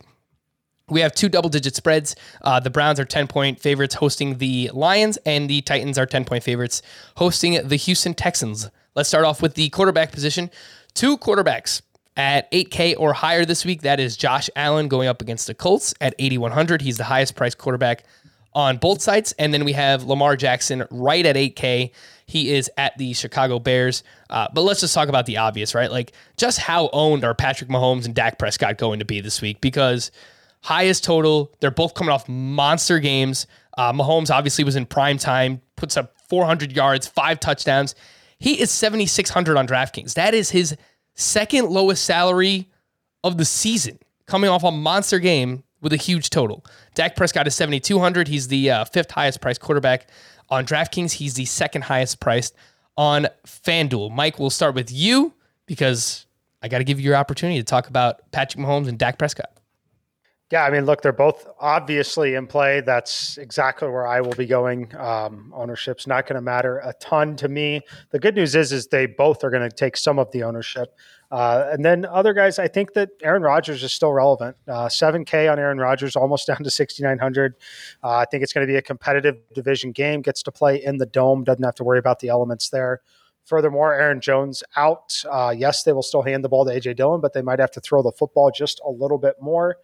We 0.89 1.01
have 1.03 1.15
two 1.15 1.29
double 1.29 1.49
digit 1.49 1.77
spreads. 1.77 2.17
Uh, 2.43 2.59
the 2.59 2.71
Browns 2.71 2.99
are 2.99 3.05
10 3.05 3.29
point 3.29 3.61
favorites 3.61 3.95
hosting 3.95 4.39
the 4.39 4.69
Lions, 4.75 5.17
and 5.25 5.49
the 5.49 5.61
Titans 5.61 5.97
are 5.97 6.07
10 6.07 6.25
point 6.25 6.43
favorites 6.43 6.83
hosting 7.19 7.69
the 7.69 7.77
Houston 7.77 8.15
Texans. 8.15 8.69
Let's 8.97 9.09
start 9.09 9.25
off 9.25 9.41
with 9.41 9.55
the 9.55 9.69
quarterback 9.69 10.11
position. 10.11 10.51
Two 10.93 11.17
quarterbacks 11.17 11.83
at 12.17 12.51
8K 12.53 12.95
or 12.99 13.13
higher 13.13 13.45
this 13.45 13.65
week. 13.65 13.83
That 13.83 14.01
is 14.01 14.17
Josh 14.17 14.51
Allen 14.57 14.89
going 14.89 15.09
up 15.09 15.23
against 15.23 15.47
the 15.47 15.55
Colts 15.55 15.95
at 16.01 16.15
8,100. 16.19 16.83
He's 16.83 16.97
the 16.97 17.05
highest 17.05 17.37
priced 17.37 17.59
quarterback 17.59 18.05
on 18.53 18.77
both 18.79 19.01
sites. 19.01 19.33
And 19.39 19.55
then 19.55 19.65
we 19.65 19.73
have 19.73 20.05
Lamar 20.05 20.37
Jackson 20.37 20.85
right 20.91 21.25
at 21.25 21.37
8K. 21.37 21.93
He 22.27 22.55
is 22.55 22.71
at 22.77 22.97
the 22.99 23.13
Chicago 23.13 23.59
Bears. 23.59 24.03
Uh, 24.29 24.49
but 24.53 24.63
let's 24.63 24.81
just 24.81 24.95
talk 24.95 25.09
about 25.09 25.27
the 25.27 25.39
obvious, 25.39 25.75
right? 25.75 25.91
Like, 25.91 26.13
just 26.37 26.59
how 26.59 26.89
owned 26.93 27.25
are 27.25 27.35
Patrick 27.35 27.71
Mahomes 27.71 28.07
and 28.07 28.15
Dak 28.15 28.39
Prescott 28.39 28.79
going 28.79 28.99
to 28.99 29.05
be 29.05 29.21
this 29.21 29.41
week? 29.41 29.61
Because 29.61 30.11
highest 30.63 31.05
total, 31.05 31.53
they're 31.61 31.71
both 31.71 31.95
coming 31.95 32.13
off 32.13 32.29
monster 32.29 32.99
games. 32.99 33.47
Uh, 33.79 33.93
Mahomes 33.93 34.31
obviously 34.31 34.65
was 34.65 34.77
in 34.77 34.87
prime 34.87 35.19
time, 35.19 35.61
puts 35.77 35.97
up 35.97 36.15
400 36.29 36.73
yards, 36.73 37.07
five 37.07 37.41
touchdowns. 37.41 37.95
He 38.39 38.61
is 38.61 38.71
7,600 38.71 39.57
on 39.57 39.67
DraftKings. 39.67 40.15
That 40.15 40.35
is 40.35 40.51
his 40.51 40.77
second 41.15 41.71
lowest 41.71 42.05
salary 42.05 42.71
of 43.25 43.37
the 43.37 43.45
season, 43.45 43.99
coming 44.27 44.51
off 44.51 44.65
a 44.65 44.71
monster 44.71 45.19
game 45.19 45.65
with 45.81 45.93
a 45.93 45.97
huge 45.97 46.31
total. 46.31 46.65
Dak 46.95 47.17
Prescott 47.17 47.47
is 47.47 47.55
7,200. 47.55 48.29
He's 48.29 48.49
the 48.49 48.71
uh, 48.71 48.85
fifth 48.85 49.11
highest 49.11 49.41
priced 49.41 49.61
quarterback 49.61 50.09
on 50.49 50.67
DraftKings. 50.67 51.13
He's 51.13 51.35
the 51.35 51.45
second 51.45 51.83
highest 51.83 52.21
priced 52.21 52.55
on 52.97 53.29
FanDuel. 53.47 54.11
Mike, 54.11 54.39
we'll 54.39 54.51
start 54.51 54.75
with 54.75 54.91
you 54.93 55.33
because 55.67 56.27
I 56.63 56.69
got 56.69 56.79
to 56.79 56.85
give 56.85 57.01
you 57.01 57.07
your 57.07 57.17
opportunity 57.17 57.59
to 57.59 57.65
talk 57.65 57.89
about 57.89 58.31
Patrick 58.33 58.63
Mahomes 58.63 58.89
and 58.89 58.99
Dak 58.99 59.19
Prescott. 59.19 59.51
Yeah, 60.51 60.65
I 60.65 60.71
mean, 60.71 60.85
look, 60.85 61.01
they're 61.01 61.13
both 61.13 61.47
obviously 61.61 62.35
in 62.35 62.49
play. 62.49 62.81
That's 62.81 63.39
exactly 63.39 63.89
where 63.89 64.05
I 64.05 64.21
will 64.21 64.35
be 64.35 64.47
going. 64.47 64.93
Um, 64.97 65.53
ownership's 65.55 66.09
not 66.09 66.27
going 66.27 66.35
to 66.35 66.41
matter 66.41 66.79
a 66.79 66.93
ton 66.95 67.37
to 67.37 67.49
me. 67.49 67.83
The 68.11 68.19
good 68.19 68.35
news 68.35 68.57
is, 68.57 68.73
is 68.73 68.89
they 68.89 69.07
both 69.07 69.45
are 69.45 69.51
going 69.51 69.69
to 69.69 69.75
take 69.75 69.97
some 69.97 70.19
of 70.19 70.29
the 70.33 70.43
ownership. 70.43 70.97
Uh, 71.31 71.69
and 71.71 71.85
then 71.85 72.05
other 72.05 72.35
guys, 72.35 72.59
I 72.59 72.67
think 72.67 72.95
that 72.95 73.11
Aaron 73.23 73.43
Rodgers 73.43 73.85
is 73.85 73.93
still 73.93 74.13
relevant. 74.13 74.57
Uh, 74.67 74.89
7K 74.89 75.51
on 75.51 75.61
Aaron 75.61 75.79
Rodgers, 75.79 76.17
almost 76.17 76.47
down 76.49 76.65
to 76.65 76.71
6,900. 76.71 77.55
Uh, 78.03 78.09
I 78.09 78.25
think 78.25 78.43
it's 78.43 78.53
going 78.53 78.67
to 78.67 78.71
be 78.71 78.77
a 78.77 78.83
competitive 78.83 79.37
division 79.55 79.93
game. 79.93 80.21
Gets 80.21 80.43
to 80.43 80.51
play 80.51 80.83
in 80.83 80.97
the 80.97 81.07
dome, 81.07 81.45
doesn't 81.45 81.63
have 81.63 81.77
to 81.77 81.85
worry 81.85 82.01
about 82.01 82.19
the 82.19 82.29
elements 82.29 82.71
there. 82.71 83.03
Furthermore, 83.45 83.95
Aaron 83.95 84.21
Jones 84.21 84.65
out. 84.77 85.23
Uh, 85.31 85.55
yes, 85.57 85.85
they 85.85 85.93
will 85.93 86.03
still 86.03 86.23
hand 86.23 86.45
the 86.45 86.49
ball 86.49 86.65
to 86.65 86.73
AJ 86.73 86.97
Dillon, 86.97 87.21
but 87.21 87.35
they 87.35 87.43
might 87.43 87.59
have 87.61 87.71
to 87.73 87.81
throw 87.81 88.03
the 88.03 88.13
football 88.13 88.51
just 88.51 88.81
a 88.85 88.91
little 88.91 89.19
bit 89.19 89.37
more. 89.41 89.77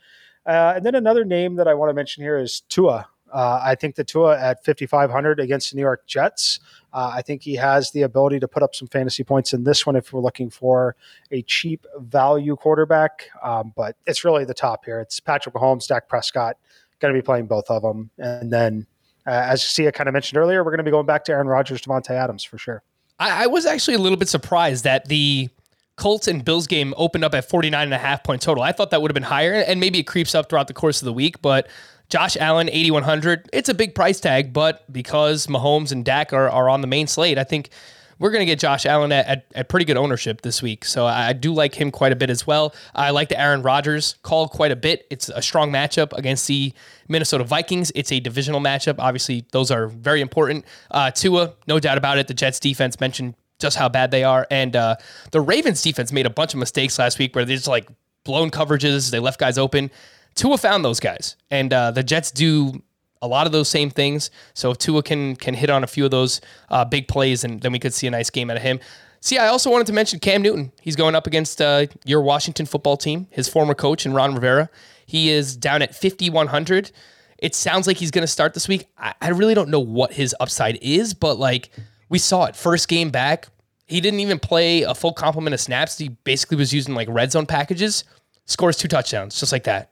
Uh, 0.46 0.74
and 0.76 0.86
then 0.86 0.94
another 0.94 1.24
name 1.24 1.56
that 1.56 1.66
I 1.66 1.74
want 1.74 1.90
to 1.90 1.94
mention 1.94 2.22
here 2.22 2.38
is 2.38 2.60
Tua. 2.68 3.08
Uh, 3.32 3.60
I 3.62 3.74
think 3.74 3.96
the 3.96 4.04
Tua 4.04 4.38
at 4.38 4.64
5,500 4.64 5.40
against 5.40 5.70
the 5.70 5.76
New 5.76 5.82
York 5.82 6.06
Jets. 6.06 6.60
Uh, 6.92 7.10
I 7.12 7.22
think 7.22 7.42
he 7.42 7.54
has 7.56 7.90
the 7.90 8.02
ability 8.02 8.38
to 8.40 8.48
put 8.48 8.62
up 8.62 8.74
some 8.74 8.86
fantasy 8.88 9.24
points 9.24 9.52
in 9.52 9.64
this 9.64 9.84
one 9.84 9.96
if 9.96 10.12
we're 10.12 10.20
looking 10.20 10.48
for 10.48 10.94
a 11.32 11.42
cheap 11.42 11.84
value 11.98 12.54
quarterback. 12.56 13.28
Um, 13.42 13.72
but 13.76 13.96
it's 14.06 14.24
really 14.24 14.44
the 14.44 14.54
top 14.54 14.84
here. 14.84 15.00
It's 15.00 15.18
Patrick 15.18 15.54
Mahomes, 15.54 15.88
Dak 15.88 16.08
Prescott, 16.08 16.56
going 17.00 17.12
to 17.12 17.20
be 17.20 17.24
playing 17.24 17.46
both 17.46 17.68
of 17.68 17.82
them. 17.82 18.10
And 18.18 18.52
then, 18.52 18.86
uh, 19.26 19.30
as 19.30 19.62
Sia 19.64 19.90
kind 19.90 20.08
of 20.08 20.12
mentioned 20.12 20.38
earlier, 20.38 20.62
we're 20.62 20.70
going 20.70 20.78
to 20.78 20.84
be 20.84 20.92
going 20.92 21.06
back 21.06 21.24
to 21.24 21.32
Aaron 21.32 21.48
Rodgers, 21.48 21.82
Davante 21.82 22.10
Adams 22.10 22.44
for 22.44 22.58
sure. 22.58 22.82
I, 23.18 23.44
I 23.44 23.46
was 23.48 23.66
actually 23.66 23.94
a 23.94 23.98
little 23.98 24.18
bit 24.18 24.28
surprised 24.28 24.84
that 24.84 25.08
the 25.08 25.50
Colts 25.96 26.28
and 26.28 26.44
Bills 26.44 26.66
game 26.66 26.92
opened 26.96 27.24
up 27.24 27.34
at 27.34 27.48
49 27.48 27.82
and 27.82 27.94
a 27.94 27.98
half 27.98 28.22
point 28.22 28.42
total. 28.42 28.62
I 28.62 28.72
thought 28.72 28.90
that 28.90 29.00
would 29.00 29.10
have 29.10 29.14
been 29.14 29.22
higher 29.22 29.54
and 29.54 29.80
maybe 29.80 29.98
it 29.98 30.04
creeps 30.04 30.34
up 30.34 30.48
throughout 30.48 30.68
the 30.68 30.74
course 30.74 31.00
of 31.00 31.06
the 31.06 31.12
week, 31.12 31.40
but 31.40 31.68
Josh 32.08 32.36
Allen 32.36 32.68
8100, 32.70 33.48
it's 33.52 33.68
a 33.68 33.74
big 33.74 33.94
price 33.94 34.20
tag, 34.20 34.52
but 34.52 34.90
because 34.92 35.46
Mahomes 35.46 35.90
and 35.90 36.04
Dak 36.04 36.32
are, 36.32 36.48
are 36.48 36.68
on 36.68 36.80
the 36.80 36.86
main 36.86 37.06
slate, 37.06 37.38
I 37.38 37.44
think 37.44 37.70
we're 38.18 38.30
going 38.30 38.40
to 38.40 38.46
get 38.46 38.58
Josh 38.58 38.86
Allen 38.86 39.12
at, 39.12 39.26
at, 39.26 39.46
at, 39.54 39.68
pretty 39.68 39.84
good 39.84 39.96
ownership 39.96 40.40
this 40.40 40.62
week. 40.62 40.84
So 40.84 41.04
I 41.06 41.32
do 41.32 41.52
like 41.52 41.74
him 41.74 41.90
quite 41.90 42.12
a 42.12 42.16
bit 42.16 42.30
as 42.30 42.46
well. 42.46 42.74
I 42.94 43.10
like 43.10 43.28
the 43.28 43.38
Aaron 43.38 43.62
Rodgers 43.62 44.16
call 44.22 44.48
quite 44.48 44.72
a 44.72 44.76
bit. 44.76 45.06
It's 45.10 45.28
a 45.28 45.42
strong 45.42 45.70
matchup 45.70 46.12
against 46.16 46.46
the 46.46 46.72
Minnesota 47.08 47.44
Vikings. 47.44 47.92
It's 47.94 48.12
a 48.12 48.20
divisional 48.20 48.60
matchup. 48.60 48.96
Obviously, 48.98 49.46
those 49.52 49.70
are 49.70 49.88
very 49.88 50.20
important. 50.20 50.64
Uh, 50.90 51.10
Tua, 51.10 51.54
no 51.66 51.78
doubt 51.78 51.98
about 51.98 52.18
it. 52.18 52.28
The 52.28 52.34
Jets 52.34 52.58
defense 52.58 53.00
mentioned 53.00 53.34
just 53.58 53.76
how 53.76 53.88
bad 53.88 54.10
they 54.10 54.24
are. 54.24 54.46
And 54.50 54.76
uh, 54.76 54.96
the 55.32 55.40
Ravens 55.40 55.82
defense 55.82 56.12
made 56.12 56.26
a 56.26 56.30
bunch 56.30 56.54
of 56.54 56.60
mistakes 56.60 56.98
last 56.98 57.18
week 57.18 57.34
where 57.34 57.44
they 57.44 57.54
just 57.54 57.68
like 57.68 57.88
blown 58.24 58.50
coverages. 58.50 59.10
They 59.10 59.18
left 59.18 59.40
guys 59.40 59.58
open. 59.58 59.90
Tua 60.34 60.58
found 60.58 60.84
those 60.84 61.00
guys, 61.00 61.36
and 61.50 61.72
uh, 61.72 61.92
the 61.92 62.02
Jets 62.02 62.30
do 62.30 62.82
a 63.22 63.26
lot 63.26 63.46
of 63.46 63.52
those 63.52 63.68
same 63.68 63.88
things. 63.88 64.30
So 64.52 64.70
if 64.70 64.78
Tua 64.78 65.02
can 65.02 65.34
can 65.36 65.54
hit 65.54 65.70
on 65.70 65.82
a 65.82 65.86
few 65.86 66.04
of 66.04 66.10
those 66.10 66.40
uh, 66.68 66.84
big 66.84 67.08
plays, 67.08 67.42
and 67.44 67.60
then 67.60 67.72
we 67.72 67.78
could 67.78 67.94
see 67.94 68.06
a 68.06 68.10
nice 68.10 68.28
game 68.28 68.50
out 68.50 68.56
of 68.56 68.62
him. 68.62 68.78
See, 69.20 69.38
I 69.38 69.48
also 69.48 69.70
wanted 69.70 69.86
to 69.88 69.92
mention 69.92 70.20
Cam 70.20 70.42
Newton. 70.42 70.72
He's 70.80 70.94
going 70.94 71.14
up 71.14 71.26
against 71.26 71.60
uh, 71.60 71.86
your 72.04 72.20
Washington 72.20 72.66
football 72.66 72.96
team, 72.96 73.26
his 73.30 73.48
former 73.48 73.74
coach, 73.74 74.04
and 74.04 74.14
Ron 74.14 74.34
Rivera. 74.34 74.68
He 75.06 75.30
is 75.30 75.56
down 75.56 75.82
at 75.82 75.94
5,100. 75.94 76.92
It 77.38 77.54
sounds 77.54 77.86
like 77.86 77.96
he's 77.96 78.10
going 78.10 78.22
to 78.22 78.28
start 78.28 78.54
this 78.54 78.68
week. 78.68 78.86
I, 78.98 79.14
I 79.20 79.28
really 79.30 79.54
don't 79.54 79.68
know 79.68 79.80
what 79.80 80.12
his 80.12 80.34
upside 80.38 80.78
is, 80.82 81.14
but 81.14 81.38
like 81.38 81.70
we 82.08 82.18
saw 82.18 82.44
it 82.44 82.56
first 82.56 82.88
game 82.88 83.10
back. 83.10 83.48
He 83.86 84.00
didn't 84.00 84.20
even 84.20 84.38
play 84.38 84.82
a 84.82 84.94
full 84.94 85.12
complement 85.12 85.54
of 85.54 85.60
snaps. 85.60 85.96
He 85.96 86.08
basically 86.08 86.56
was 86.56 86.72
using 86.72 86.94
like 86.94 87.08
red 87.08 87.32
zone 87.32 87.46
packages. 87.46 88.04
Scores 88.46 88.76
two 88.76 88.88
touchdowns, 88.88 89.38
just 89.38 89.52
like 89.52 89.64
that, 89.64 89.90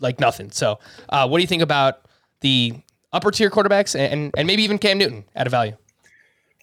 like 0.00 0.20
nothing. 0.20 0.50
So, 0.50 0.78
uh, 1.08 1.26
what 1.28 1.38
do 1.38 1.42
you 1.42 1.46
think 1.46 1.62
about 1.62 2.02
the 2.40 2.74
upper 3.12 3.30
tier 3.30 3.50
quarterbacks 3.50 3.98
and 3.98 4.30
and 4.36 4.46
maybe 4.46 4.62
even 4.62 4.78
Cam 4.78 4.98
Newton 4.98 5.24
at 5.34 5.46
a 5.46 5.50
value? 5.50 5.76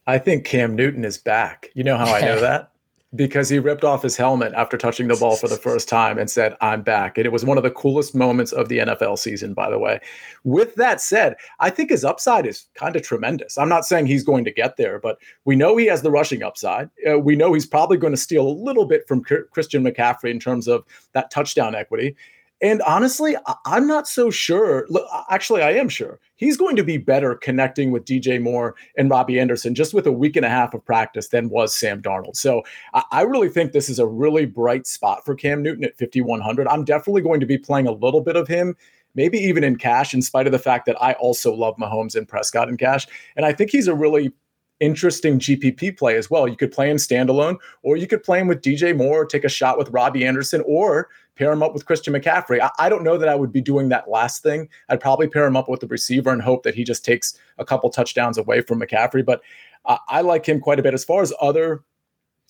I 0.06 0.20
think 0.20 0.46
Cam 0.46 0.76
Newton 0.76 1.06
is 1.06 1.18
back. 1.18 1.70
You 1.74 1.84
know 1.84 1.98
how 1.98 2.06
I 2.06 2.22
know 2.22 2.40
that? 2.42 2.73
Because 3.16 3.48
he 3.50 3.60
ripped 3.60 3.84
off 3.84 4.02
his 4.02 4.18
helmet 4.18 4.54
after 4.56 4.78
touching 4.78 5.08
the 5.08 5.16
ball 5.16 5.36
for 5.36 5.48
the 5.48 5.56
first 5.56 5.88
time 5.88 6.18
and 6.18 6.30
said, 6.30 6.56
I'm 6.62 6.82
back. 6.82 7.18
And 7.18 7.26
it 7.26 7.32
was 7.32 7.46
one 7.46 7.58
of 7.58 7.64
the 7.64 7.72
coolest 7.72 8.16
moments 8.16 8.52
of 8.52 8.70
the 8.70 8.80
NFL 8.80 9.20
season, 9.20 9.54
by 9.54 9.70
the 9.70 9.78
way. 9.78 10.00
With 10.44 10.74
that 10.76 11.00
said, 11.00 11.36
I 11.60 11.70
think 11.70 11.92
his 11.92 12.04
upside 12.04 12.48
is 12.48 12.66
kind 12.74 12.96
of 12.96 13.04
tremendous. 13.04 13.58
I'm 13.58 13.70
not 13.70 13.86
saying 13.86 14.08
he's 14.08 14.24
going 14.24 14.46
to 14.46 14.52
get 14.52 14.78
there, 14.78 15.00
but 15.00 15.20
we 15.46 15.56
know 15.56 15.78
he 15.78 15.86
has 15.88 16.02
the 16.02 16.12
rushing 16.12 16.42
upside. 16.42 16.90
Uh, 17.10 17.20
we 17.20 17.36
know 17.36 17.54
he's 17.54 17.68
probably 17.68 17.98
going 17.98 18.14
to 18.14 18.18
steal 18.18 18.48
a 18.48 18.50
little 18.50 18.86
bit 18.86 19.08
from 19.08 19.24
Christian 19.24 19.84
McCaffrey 19.84 20.32
in 20.32 20.40
terms 20.40 20.68
of 20.68 20.84
that 21.14 21.30
touchdown 21.30 21.76
equity. 21.76 22.16
And 22.64 22.82
honestly, 22.84 23.36
I'm 23.66 23.86
not 23.86 24.08
so 24.08 24.32
sure. 24.32 24.88
Actually, 25.30 25.62
I 25.62 25.72
am 25.72 25.90
sure 25.90 26.20
he's 26.36 26.58
going 26.58 26.78
to 26.78 26.84
be 26.84 26.98
better 26.98 27.36
connecting 27.36 27.92
with 27.92 28.06
DJ 28.06 28.42
Moore 28.42 28.76
and 28.98 29.10
Robbie 29.10 29.40
Anderson 29.40 29.76
just 29.76 29.94
with 29.94 30.08
a 30.08 30.12
week 30.12 30.38
and 30.38 30.46
a 30.46 30.50
half 30.50 30.74
of 30.74 30.84
practice 30.84 31.28
than 31.28 31.50
was 31.50 31.76
Sam 31.76 32.02
Darnold. 32.02 32.38
So 32.38 32.64
I 33.12 33.22
really 33.24 33.50
think 33.50 33.74
this 33.74 33.90
is 33.90 34.00
a 34.00 34.08
really 34.08 34.46
bright 34.46 34.88
spot 34.88 35.26
for 35.26 35.36
Cam 35.36 35.62
Newton 35.62 35.84
at 35.84 36.00
5,100. 36.00 36.68
I'm 36.68 36.86
definitely 36.86 37.22
going 37.22 37.42
to 37.42 37.46
be 37.46 37.58
playing 37.58 37.86
a 37.86 37.92
little 37.92 38.22
bit 38.22 38.38
of 38.38 38.48
him 38.48 38.76
maybe 39.16 39.38
even 39.38 39.64
in 39.64 39.76
cash, 39.76 40.14
in 40.14 40.24
spite 40.24 40.48
of 40.48 40.52
the 40.52 40.58
fact 40.58 40.88
that 40.88 41.00
I 41.00 41.14
also 41.14 41.54
love 41.54 41.76
Mahomes 41.78 42.16
and 42.16 42.28
Prescott 42.28 42.70
in 42.70 42.78
cash. 42.78 43.06
And 43.36 43.46
I 43.46 43.54
think 43.54 43.70
he's 43.70 43.88
a 43.88 43.94
really 43.94 44.34
interesting 44.80 45.40
GPP 45.40 45.98
play 45.98 46.18
as 46.18 46.30
well. 46.30 46.48
You 46.48 46.58
could 46.58 46.72
play 46.72 46.90
him 46.90 46.98
standalone, 46.98 47.58
or 47.84 47.96
you 47.96 48.08
could 48.08 48.24
play 48.24 48.40
him 48.40 48.48
with 48.48 48.62
DJ 48.62 48.96
Moore, 48.96 49.26
take 49.26 49.44
a 49.44 49.50
shot 49.50 49.78
with 49.78 49.90
Robbie 49.90 50.26
Anderson, 50.26 50.64
or 50.66 51.10
pair 51.36 51.52
him 51.52 51.64
up 51.64 51.74
with 51.74 51.86
Christian 51.86 52.14
McCaffrey. 52.14 52.60
I, 52.60 52.70
I, 52.78 52.90
don't 52.90 53.04
know 53.04 53.18
that 53.18 53.30
I 53.30 53.36
would 53.36 53.52
be 53.52 53.62
doing 53.62 53.90
that 53.90 54.10
last 54.10 54.44
thing. 54.44 54.70
I'd 54.90 55.00
probably 55.00 55.28
pair 55.28 55.46
him 55.46 55.58
up 55.58 55.68
with 55.68 55.80
the 55.80 55.88
receiver 55.88 56.32
and 56.32 56.42
hope 56.42 56.64
that 56.64 56.76
he 56.76 56.84
just 56.84 57.04
takes 57.04 57.38
a 57.58 57.66
couple 57.66 57.90
touchdowns 57.90 58.38
away 58.38 58.62
from 58.62 58.80
McCaffrey. 58.80 59.26
But 59.26 59.42
uh, 59.86 59.98
I 60.08 60.22
like 60.22 60.46
him 60.46 60.60
quite 60.60 60.80
a 60.80 60.84
bit. 60.84 60.94
As 60.94 61.04
far 61.04 61.22
as 61.22 61.34
other 61.42 61.84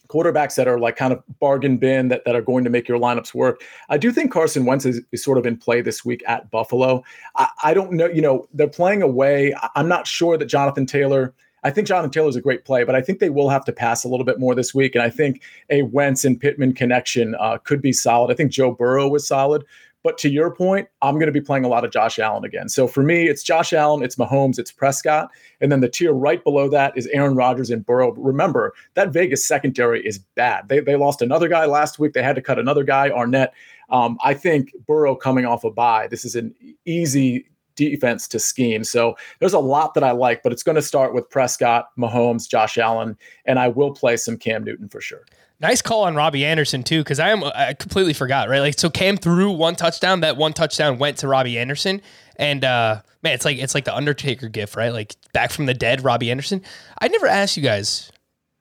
quarterbacks 0.09 0.55
that 0.55 0.67
are 0.67 0.79
like 0.79 0.95
kind 0.95 1.13
of 1.13 1.23
bargain 1.39 1.77
bin 1.77 2.09
that, 2.09 2.23
that 2.25 2.35
are 2.35 2.41
going 2.41 2.63
to 2.63 2.69
make 2.69 2.87
your 2.87 2.99
lineups 2.99 3.33
work. 3.33 3.63
I 3.89 3.97
do 3.97 4.11
think 4.11 4.31
Carson 4.31 4.65
Wentz 4.65 4.85
is, 4.85 5.01
is 5.11 5.23
sort 5.23 5.37
of 5.37 5.45
in 5.45 5.57
play 5.57 5.81
this 5.81 6.03
week 6.03 6.23
at 6.27 6.51
Buffalo. 6.51 7.03
I, 7.35 7.47
I 7.63 7.73
don't 7.73 7.93
know, 7.93 8.07
you 8.07 8.21
know, 8.21 8.47
they're 8.53 8.67
playing 8.67 9.01
away. 9.01 9.55
I'm 9.75 9.87
not 9.87 10.05
sure 10.05 10.37
that 10.37 10.45
Jonathan 10.45 10.85
Taylor. 10.85 11.33
I 11.63 11.71
think 11.71 11.87
Jonathan 11.87 12.11
Taylor 12.11 12.29
is 12.29 12.35
a 12.35 12.41
great 12.41 12.65
play, 12.65 12.83
but 12.83 12.95
I 12.95 13.01
think 13.01 13.19
they 13.19 13.29
will 13.29 13.49
have 13.49 13.65
to 13.65 13.71
pass 13.71 14.03
a 14.03 14.07
little 14.07 14.25
bit 14.25 14.39
more 14.39 14.53
this 14.55 14.73
week. 14.73 14.95
And 14.95 15.01
I 15.01 15.09
think 15.09 15.41
a 15.69 15.83
Wentz 15.83 16.25
and 16.25 16.39
Pittman 16.39 16.73
connection 16.73 17.35
uh, 17.39 17.57
could 17.57 17.81
be 17.81 17.93
solid. 17.93 18.31
I 18.31 18.35
think 18.35 18.51
Joe 18.51 18.71
Burrow 18.71 19.07
was 19.07 19.27
solid, 19.27 19.63
but 20.03 20.17
to 20.17 20.29
your 20.29 20.53
point, 20.53 20.89
I'm 21.01 21.15
going 21.15 21.27
to 21.27 21.31
be 21.31 21.41
playing 21.41 21.63
a 21.63 21.69
lot 21.69 21.85
of 21.85 21.91
Josh 21.91 22.19
Allen 22.19 22.43
again. 22.43 22.67
So 22.67 22.87
for 22.87 23.01
me, 23.01 23.27
it's 23.29 23.41
Josh 23.41 23.71
Allen, 23.71 24.03
it's 24.03 24.17
Mahomes, 24.17 24.59
it's 24.59 24.71
Prescott. 24.71 25.29
And 25.61 25.71
then 25.71 25.79
the 25.79 25.87
tier 25.87 26.11
right 26.11 26.43
below 26.43 26.69
that 26.69 26.97
is 26.97 27.07
Aaron 27.07 27.35
Rodgers 27.35 27.69
and 27.69 27.85
Burrow. 27.85 28.11
Remember, 28.11 28.73
that 28.95 29.13
Vegas 29.13 29.47
secondary 29.47 30.05
is 30.05 30.19
bad. 30.19 30.67
They, 30.67 30.81
they 30.81 30.97
lost 30.97 31.21
another 31.21 31.47
guy 31.47 31.65
last 31.65 31.99
week. 31.99 32.11
They 32.11 32.21
had 32.21 32.35
to 32.35 32.41
cut 32.41 32.59
another 32.59 32.83
guy, 32.83 33.09
Arnette. 33.09 33.51
Um, 33.89 34.17
I 34.23 34.33
think 34.33 34.73
Burrow 34.87 35.15
coming 35.15 35.45
off 35.45 35.63
a 35.63 35.71
bye, 35.71 36.07
this 36.07 36.25
is 36.25 36.35
an 36.35 36.53
easy 36.85 37.45
defense 37.75 38.27
to 38.29 38.39
scheme. 38.39 38.83
So 38.83 39.15
there's 39.39 39.53
a 39.53 39.59
lot 39.59 39.93
that 39.93 40.03
I 40.03 40.11
like, 40.11 40.43
but 40.43 40.51
it's 40.51 40.63
going 40.63 40.75
to 40.75 40.81
start 40.81 41.13
with 41.13 41.29
Prescott, 41.29 41.89
Mahomes, 41.97 42.47
Josh 42.47 42.77
Allen, 42.77 43.17
and 43.45 43.59
I 43.59 43.67
will 43.67 43.91
play 43.91 44.17
some 44.17 44.37
Cam 44.37 44.63
Newton 44.63 44.89
for 44.89 45.01
sure. 45.01 45.21
Nice 45.59 45.81
call 45.81 46.03
on 46.03 46.15
Robbie 46.15 46.45
Anderson 46.45 46.83
too, 46.83 47.01
because 47.01 47.19
I 47.19 47.29
am 47.29 47.43
I 47.43 47.73
completely 47.73 48.13
forgot 48.13 48.49
right. 48.49 48.59
Like 48.59 48.77
so, 48.77 48.89
Cam 48.89 49.15
threw 49.15 49.49
one 49.51 49.75
touchdown. 49.75 50.19
That 50.19 50.35
one 50.35 50.51
touchdown 50.51 50.97
went 50.97 51.17
to 51.19 51.27
Robbie 51.27 51.57
Anderson, 51.57 52.01
and 52.35 52.65
uh, 52.65 53.01
man, 53.21 53.33
it's 53.33 53.45
like 53.45 53.59
it's 53.59 53.73
like 53.73 53.85
the 53.85 53.95
Undertaker 53.95 54.49
gift, 54.49 54.75
right? 54.75 54.91
Like 54.91 55.15
back 55.31 55.51
from 55.51 55.65
the 55.65 55.73
dead, 55.73 56.03
Robbie 56.03 56.31
Anderson. 56.31 56.61
I 56.99 57.07
never 57.07 57.27
asked 57.27 57.55
you 57.55 57.63
guys, 57.63 58.11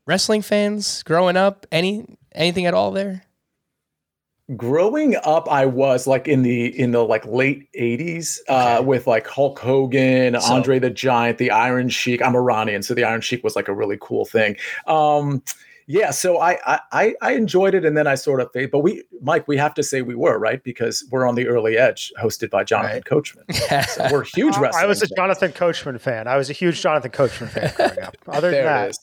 wrestling 0.06 0.42
fans, 0.42 1.02
growing 1.02 1.36
up, 1.36 1.66
any 1.72 2.06
anything 2.32 2.66
at 2.66 2.74
all 2.74 2.92
there? 2.92 3.24
Growing 4.56 5.16
up 5.24 5.48
i 5.50 5.64
was 5.64 6.06
like 6.06 6.28
in 6.28 6.42
the 6.42 6.78
in 6.78 6.92
the 6.92 7.04
like 7.04 7.24
late 7.26 7.68
80s 7.72 8.38
uh 8.48 8.76
okay. 8.78 8.84
with 8.84 9.06
like 9.06 9.26
hulk 9.26 9.58
hogan 9.58 10.38
so, 10.40 10.54
andre 10.54 10.78
the 10.78 10.90
giant 10.90 11.38
the 11.38 11.50
iron 11.50 11.88
sheik. 11.88 12.22
I'm 12.22 12.34
iranian 12.34 12.82
so 12.82 12.94
the 12.94 13.04
iron 13.04 13.20
sheik 13.20 13.44
was 13.44 13.56
like 13.56 13.68
a 13.68 13.74
really 13.74 13.98
cool 14.00 14.24
thing. 14.24 14.56
Um 14.86 15.42
yeah 15.86 16.10
so 16.10 16.40
I, 16.40 16.58
I 16.92 17.14
i 17.20 17.32
enjoyed 17.32 17.74
it 17.74 17.84
and 17.84 17.96
then 17.96 18.06
i 18.06 18.14
sort 18.14 18.40
of 18.40 18.50
but 18.70 18.78
we 18.78 19.02
mike 19.20 19.48
we 19.48 19.56
have 19.56 19.74
to 19.74 19.82
say 19.82 20.00
we 20.00 20.14
were 20.14 20.38
right? 20.38 20.62
Because 20.62 21.04
we're 21.10 21.26
on 21.26 21.34
the 21.34 21.48
early 21.48 21.76
edge 21.76 22.12
hosted 22.20 22.50
by 22.50 22.64
jonathan 22.64 22.96
right. 22.96 23.04
coachman. 23.04 23.44
So 23.88 24.08
we're 24.12 24.24
huge 24.24 24.56
wrestling 24.56 24.84
i 24.84 24.86
was 24.86 25.02
a 25.02 25.06
fans. 25.06 25.16
jonathan 25.16 25.52
coachman 25.52 25.98
fan. 25.98 26.28
I 26.28 26.36
was 26.36 26.50
a 26.50 26.52
huge 26.52 26.80
jonathan 26.80 27.10
coachman 27.10 27.50
fan 27.50 27.72
growing 27.76 28.00
up. 28.00 28.16
Other 28.28 28.50
than 28.50 28.64
that 28.64 28.96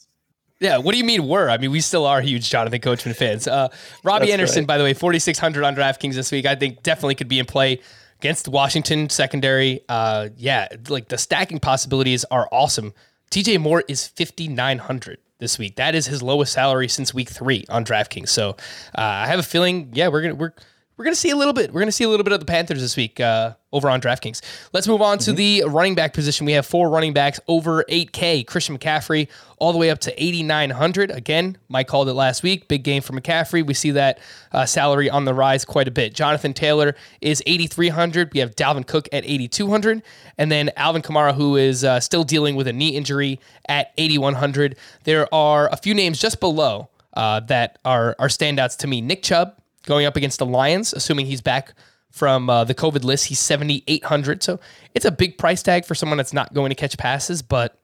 yeah, 0.59 0.77
what 0.77 0.91
do 0.91 0.97
you 0.97 1.03
mean 1.03 1.27
were? 1.27 1.49
I 1.49 1.57
mean, 1.57 1.71
we 1.71 1.81
still 1.81 2.05
are 2.05 2.21
huge 2.21 2.49
Jonathan 2.49 2.81
Coachman 2.81 3.15
fans. 3.15 3.47
Uh, 3.47 3.69
Robbie 4.03 4.25
That's 4.25 4.33
Anderson, 4.33 4.61
right. 4.61 4.67
by 4.67 4.77
the 4.77 4.83
way, 4.83 4.93
4,600 4.93 5.63
on 5.63 5.75
DraftKings 5.75 6.15
this 6.15 6.31
week. 6.31 6.45
I 6.45 6.55
think 6.55 6.83
definitely 6.83 7.15
could 7.15 7.29
be 7.29 7.39
in 7.39 7.45
play 7.45 7.79
against 8.19 8.47
Washington 8.47 9.09
secondary. 9.09 9.81
Uh, 9.87 10.29
yeah, 10.37 10.67
like 10.89 11.07
the 11.07 11.17
stacking 11.17 11.59
possibilities 11.59 12.25
are 12.25 12.49
awesome. 12.51 12.93
DJ 13.31 13.59
Moore 13.59 13.83
is 13.87 14.07
5,900 14.07 15.19
this 15.39 15.57
week. 15.57 15.77
That 15.77 15.95
is 15.95 16.07
his 16.07 16.21
lowest 16.21 16.51
salary 16.51 16.89
since 16.89 17.13
week 17.13 17.29
three 17.29 17.65
on 17.69 17.85
DraftKings. 17.85 18.29
So 18.29 18.49
uh, 18.49 19.01
I 19.01 19.27
have 19.27 19.39
a 19.39 19.43
feeling, 19.43 19.91
yeah, 19.93 20.09
we're 20.09 20.21
gonna 20.21 20.35
we're 20.35 20.53
we're 20.99 21.05
going 21.05 21.13
to 21.13 21.19
see 21.19 21.29
a 21.29 21.35
little 21.37 21.53
bit. 21.53 21.71
We're 21.71 21.79
going 21.79 21.87
to 21.87 21.93
see 21.93 22.03
a 22.03 22.09
little 22.09 22.25
bit 22.25 22.33
of 22.33 22.41
the 22.41 22.45
Panthers 22.45 22.81
this 22.81 22.97
week 22.97 23.21
uh, 23.21 23.53
over 23.71 23.89
on 23.89 24.01
DraftKings. 24.01 24.41
Let's 24.73 24.85
move 24.85 25.01
on 25.01 25.17
mm-hmm. 25.17 25.31
to 25.31 25.31
the 25.31 25.63
running 25.65 25.95
back 25.95 26.13
position. 26.13 26.45
We 26.45 26.51
have 26.51 26.65
four 26.65 26.89
running 26.89 27.13
backs 27.13 27.39
over 27.47 27.85
8K. 27.85 28.45
Christian 28.45 28.77
McCaffrey 28.77 29.29
all 29.59 29.71
the 29.71 29.77
way 29.77 29.91
up 29.91 29.99
to 29.99 30.21
8,900. 30.21 31.11
Again, 31.11 31.57
Mike 31.69 31.87
called 31.87 32.09
it 32.09 32.15
last 32.15 32.43
week. 32.43 32.67
Big 32.67 32.83
game 32.83 33.01
for 33.01 33.13
McCaffrey. 33.13 33.65
We 33.65 33.73
see 33.75 33.91
that 33.91 34.19
uh, 34.51 34.65
salary 34.65 35.09
on 35.09 35.23
the 35.23 35.33
rise 35.33 35.63
quite 35.63 35.87
a 35.87 35.91
bit. 35.91 36.13
Jonathan 36.13 36.53
Taylor 36.53 36.93
is 37.21 37.41
8,300. 37.45 38.33
We 38.33 38.41
have 38.41 38.53
Dalvin 38.57 38.85
Cook 38.85 39.07
at 39.13 39.23
8,200. 39.23 40.03
And 40.37 40.51
then 40.51 40.69
Alvin 40.75 41.01
Kamara, 41.01 41.33
who 41.33 41.55
is 41.55 41.85
uh, 41.85 42.01
still 42.01 42.25
dealing 42.25 42.57
with 42.57 42.67
a 42.67 42.73
knee 42.73 42.89
injury 42.89 43.39
at 43.69 43.93
8,100. 43.97 44.75
There 45.05 45.33
are 45.33 45.69
a 45.71 45.77
few 45.77 45.93
names 45.93 46.19
just 46.19 46.41
below 46.41 46.89
uh, 47.13 47.39
that 47.39 47.79
are, 47.85 48.17
are 48.19 48.27
standouts 48.27 48.75
to 48.79 48.87
me. 48.87 48.99
Nick 48.99 49.23
Chubb 49.23 49.55
going 49.85 50.05
up 50.05 50.15
against 50.15 50.39
the 50.39 50.45
Lions, 50.45 50.93
assuming 50.93 51.25
he's 51.25 51.41
back 51.41 51.73
from 52.11 52.49
uh, 52.49 52.63
the 52.63 52.75
COVID 52.75 53.03
list. 53.03 53.25
He's 53.25 53.39
7,800. 53.39 54.43
So 54.43 54.59
it's 54.95 55.05
a 55.05 55.11
big 55.11 55.37
price 55.37 55.61
tag 55.61 55.85
for 55.85 55.95
someone 55.95 56.17
that's 56.17 56.33
not 56.33 56.53
going 56.53 56.69
to 56.69 56.75
catch 56.75 56.97
passes. 56.97 57.41
But 57.41 57.79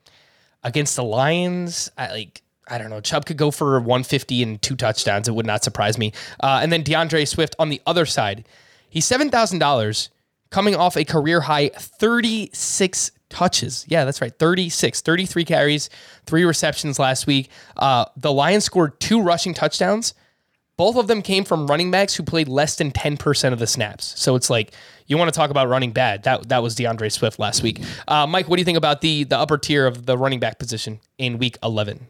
against 0.63 0.95
the 0.95 1.03
Lions, 1.03 1.91
I 1.97 2.11
like. 2.11 2.41
I 2.67 2.79
don't 2.79 2.89
know. 2.89 2.99
Chubb 2.99 3.27
could 3.27 3.37
go 3.37 3.51
for 3.51 3.79
150 3.79 4.41
and 4.41 4.59
two 4.59 4.75
touchdowns. 4.75 5.27
It 5.27 5.35
would 5.35 5.45
not 5.45 5.63
surprise 5.63 5.99
me. 5.99 6.13
Uh, 6.39 6.61
and 6.63 6.71
then 6.71 6.81
D'Andre 6.81 7.23
Swift 7.25 7.55
on 7.59 7.69
the 7.69 7.79
other 7.85 8.07
side, 8.07 8.47
he's 8.89 9.05
seven 9.05 9.29
thousand 9.29 9.59
dollars, 9.59 10.09
coming 10.49 10.75
off 10.75 10.97
a 10.97 11.05
career 11.05 11.41
high 11.41 11.69
36 11.69 13.11
touches. 13.29 13.85
Yeah, 13.87 14.03
that's 14.03 14.19
right. 14.19 14.33
36, 14.39 15.01
33 15.01 15.45
carries, 15.45 15.89
three 16.25 16.43
receptions 16.43 16.97
last 16.97 17.27
week. 17.27 17.49
Uh, 17.77 18.05
the 18.17 18.31
Lions 18.31 18.63
scored 18.63 18.99
two 18.99 19.21
rushing 19.21 19.53
touchdowns 19.53 20.15
both 20.77 20.95
of 20.95 21.07
them 21.07 21.21
came 21.21 21.43
from 21.43 21.67
running 21.67 21.91
backs 21.91 22.15
who 22.15 22.23
played 22.23 22.47
less 22.47 22.75
than 22.75 22.91
10% 22.91 23.53
of 23.53 23.59
the 23.59 23.67
snaps. 23.67 24.13
So 24.19 24.35
it's 24.35 24.49
like 24.49 24.73
you 25.07 25.17
want 25.17 25.33
to 25.33 25.37
talk 25.37 25.49
about 25.49 25.69
running 25.69 25.91
bad. 25.91 26.23
That 26.23 26.49
that 26.49 26.63
was 26.63 26.75
D'Andre 26.75 27.09
Swift 27.09 27.39
last 27.39 27.63
week. 27.63 27.81
Uh, 28.07 28.27
Mike, 28.27 28.49
what 28.49 28.57
do 28.57 28.61
you 28.61 28.65
think 28.65 28.77
about 28.77 29.01
the 29.01 29.23
the 29.23 29.37
upper 29.37 29.57
tier 29.57 29.85
of 29.87 30.05
the 30.05 30.17
running 30.17 30.39
back 30.39 30.59
position 30.59 30.99
in 31.17 31.37
week 31.37 31.57
11? 31.63 32.07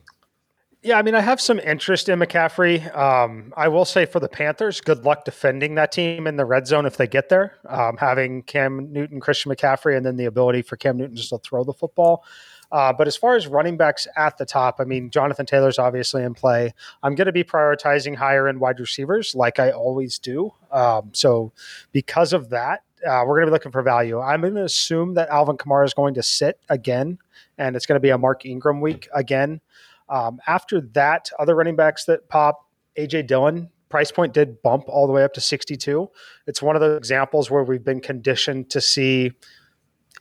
Yeah, 0.86 1.00
I 1.00 1.02
mean, 1.02 1.16
I 1.16 1.22
have 1.22 1.42
some 1.42 1.60
interest 1.60 2.10
in 2.10 2.20
McCaffrey. 2.20 2.96
Um, 2.96 3.52
I 3.58 3.70
will 3.70 3.86
say 3.86 4.06
for 4.06 4.20
the 4.20 4.30
Panthers, 4.30 4.82
good 4.82 5.04
luck 5.04 5.26
defending 5.26 5.74
that 5.76 5.92
team 5.92 6.28
in 6.28 6.36
the 6.36 6.46
red 6.46 6.68
zone 6.68 6.86
if 6.86 6.96
they 6.96 7.08
get 7.08 7.28
there. 7.28 7.56
Um, 7.68 7.98
having 7.98 8.44
Cam 8.44 8.94
Newton, 8.94 9.20
Christian 9.20 9.52
McCaffrey, 9.52 9.98
and 9.98 10.06
then 10.06 10.16
the 10.16 10.26
ability 10.26 10.62
for 10.62 10.78
Cam 10.78 10.98
Newton 10.98 11.16
just 11.16 11.30
to 11.30 11.40
throw 11.40 11.64
the 11.64 11.74
football. 11.74 12.24
Uh, 12.72 12.94
but 12.94 13.08
as 13.08 13.16
far 13.16 13.36
as 13.36 13.48
running 13.48 13.78
backs 13.78 14.08
at 14.16 14.38
the 14.38 14.46
top, 14.46 14.78
I 14.80 14.84
mean, 14.84 15.10
Jonathan 15.10 15.46
Taylor's 15.46 15.80
obviously 15.80 16.24
in 16.24 16.34
play. 16.34 16.74
I'm 17.04 17.16
going 17.16 17.28
to 17.28 17.32
be 17.32 17.44
prioritizing 17.44 18.16
higher 18.16 18.48
end 18.48 18.60
wide 18.60 18.80
receivers 18.80 19.36
like 19.36 19.60
I 19.60 19.72
always 19.72 20.20
do. 20.20 20.54
Um, 20.72 21.12
so 21.14 21.52
because 21.92 22.34
of 22.34 22.50
that, 22.50 22.84
uh, 23.06 23.24
we're 23.26 23.36
going 23.36 23.46
to 23.46 23.48
be 23.48 23.52
looking 23.52 23.72
for 23.72 23.84
value. 23.84 24.20
I'm 24.20 24.42
going 24.42 24.56
to 24.56 24.64
assume 24.64 25.14
that 25.14 25.30
Alvin 25.30 25.58
Kamara 25.58 25.86
is 25.86 25.94
going 25.94 26.16
to 26.16 26.24
sit 26.24 26.60
again, 26.70 27.20
and 27.58 27.76
it's 27.76 27.86
going 27.86 27.98
to 27.98 28.02
be 28.02 28.10
a 28.10 28.18
Mark 28.18 28.46
Ingram 28.46 28.82
week 28.82 29.08
again. 29.14 29.62
Um, 30.10 30.40
after 30.48 30.82
that, 30.82 31.30
other 31.40 31.56
running 31.56 31.76
backs 31.76 32.06
that 32.06 32.30
pop, 32.30 32.68
AJ 32.98 33.28
Dillon, 33.28 33.70
price 33.90 34.12
point 34.12 34.34
did 34.34 34.62
bump 34.62 34.86
all 34.88 35.08
the 35.08 35.14
way 35.14 35.24
up 35.24 35.34
to 35.34 35.42
62. 35.42 36.10
It's 36.48 36.62
one 36.62 36.76
of 36.76 36.82
the 36.82 36.96
examples 36.96 37.52
where 37.52 37.64
we've 37.64 37.84
been 37.84 38.02
conditioned 38.02 38.70
to 38.72 38.82
see 38.82 39.32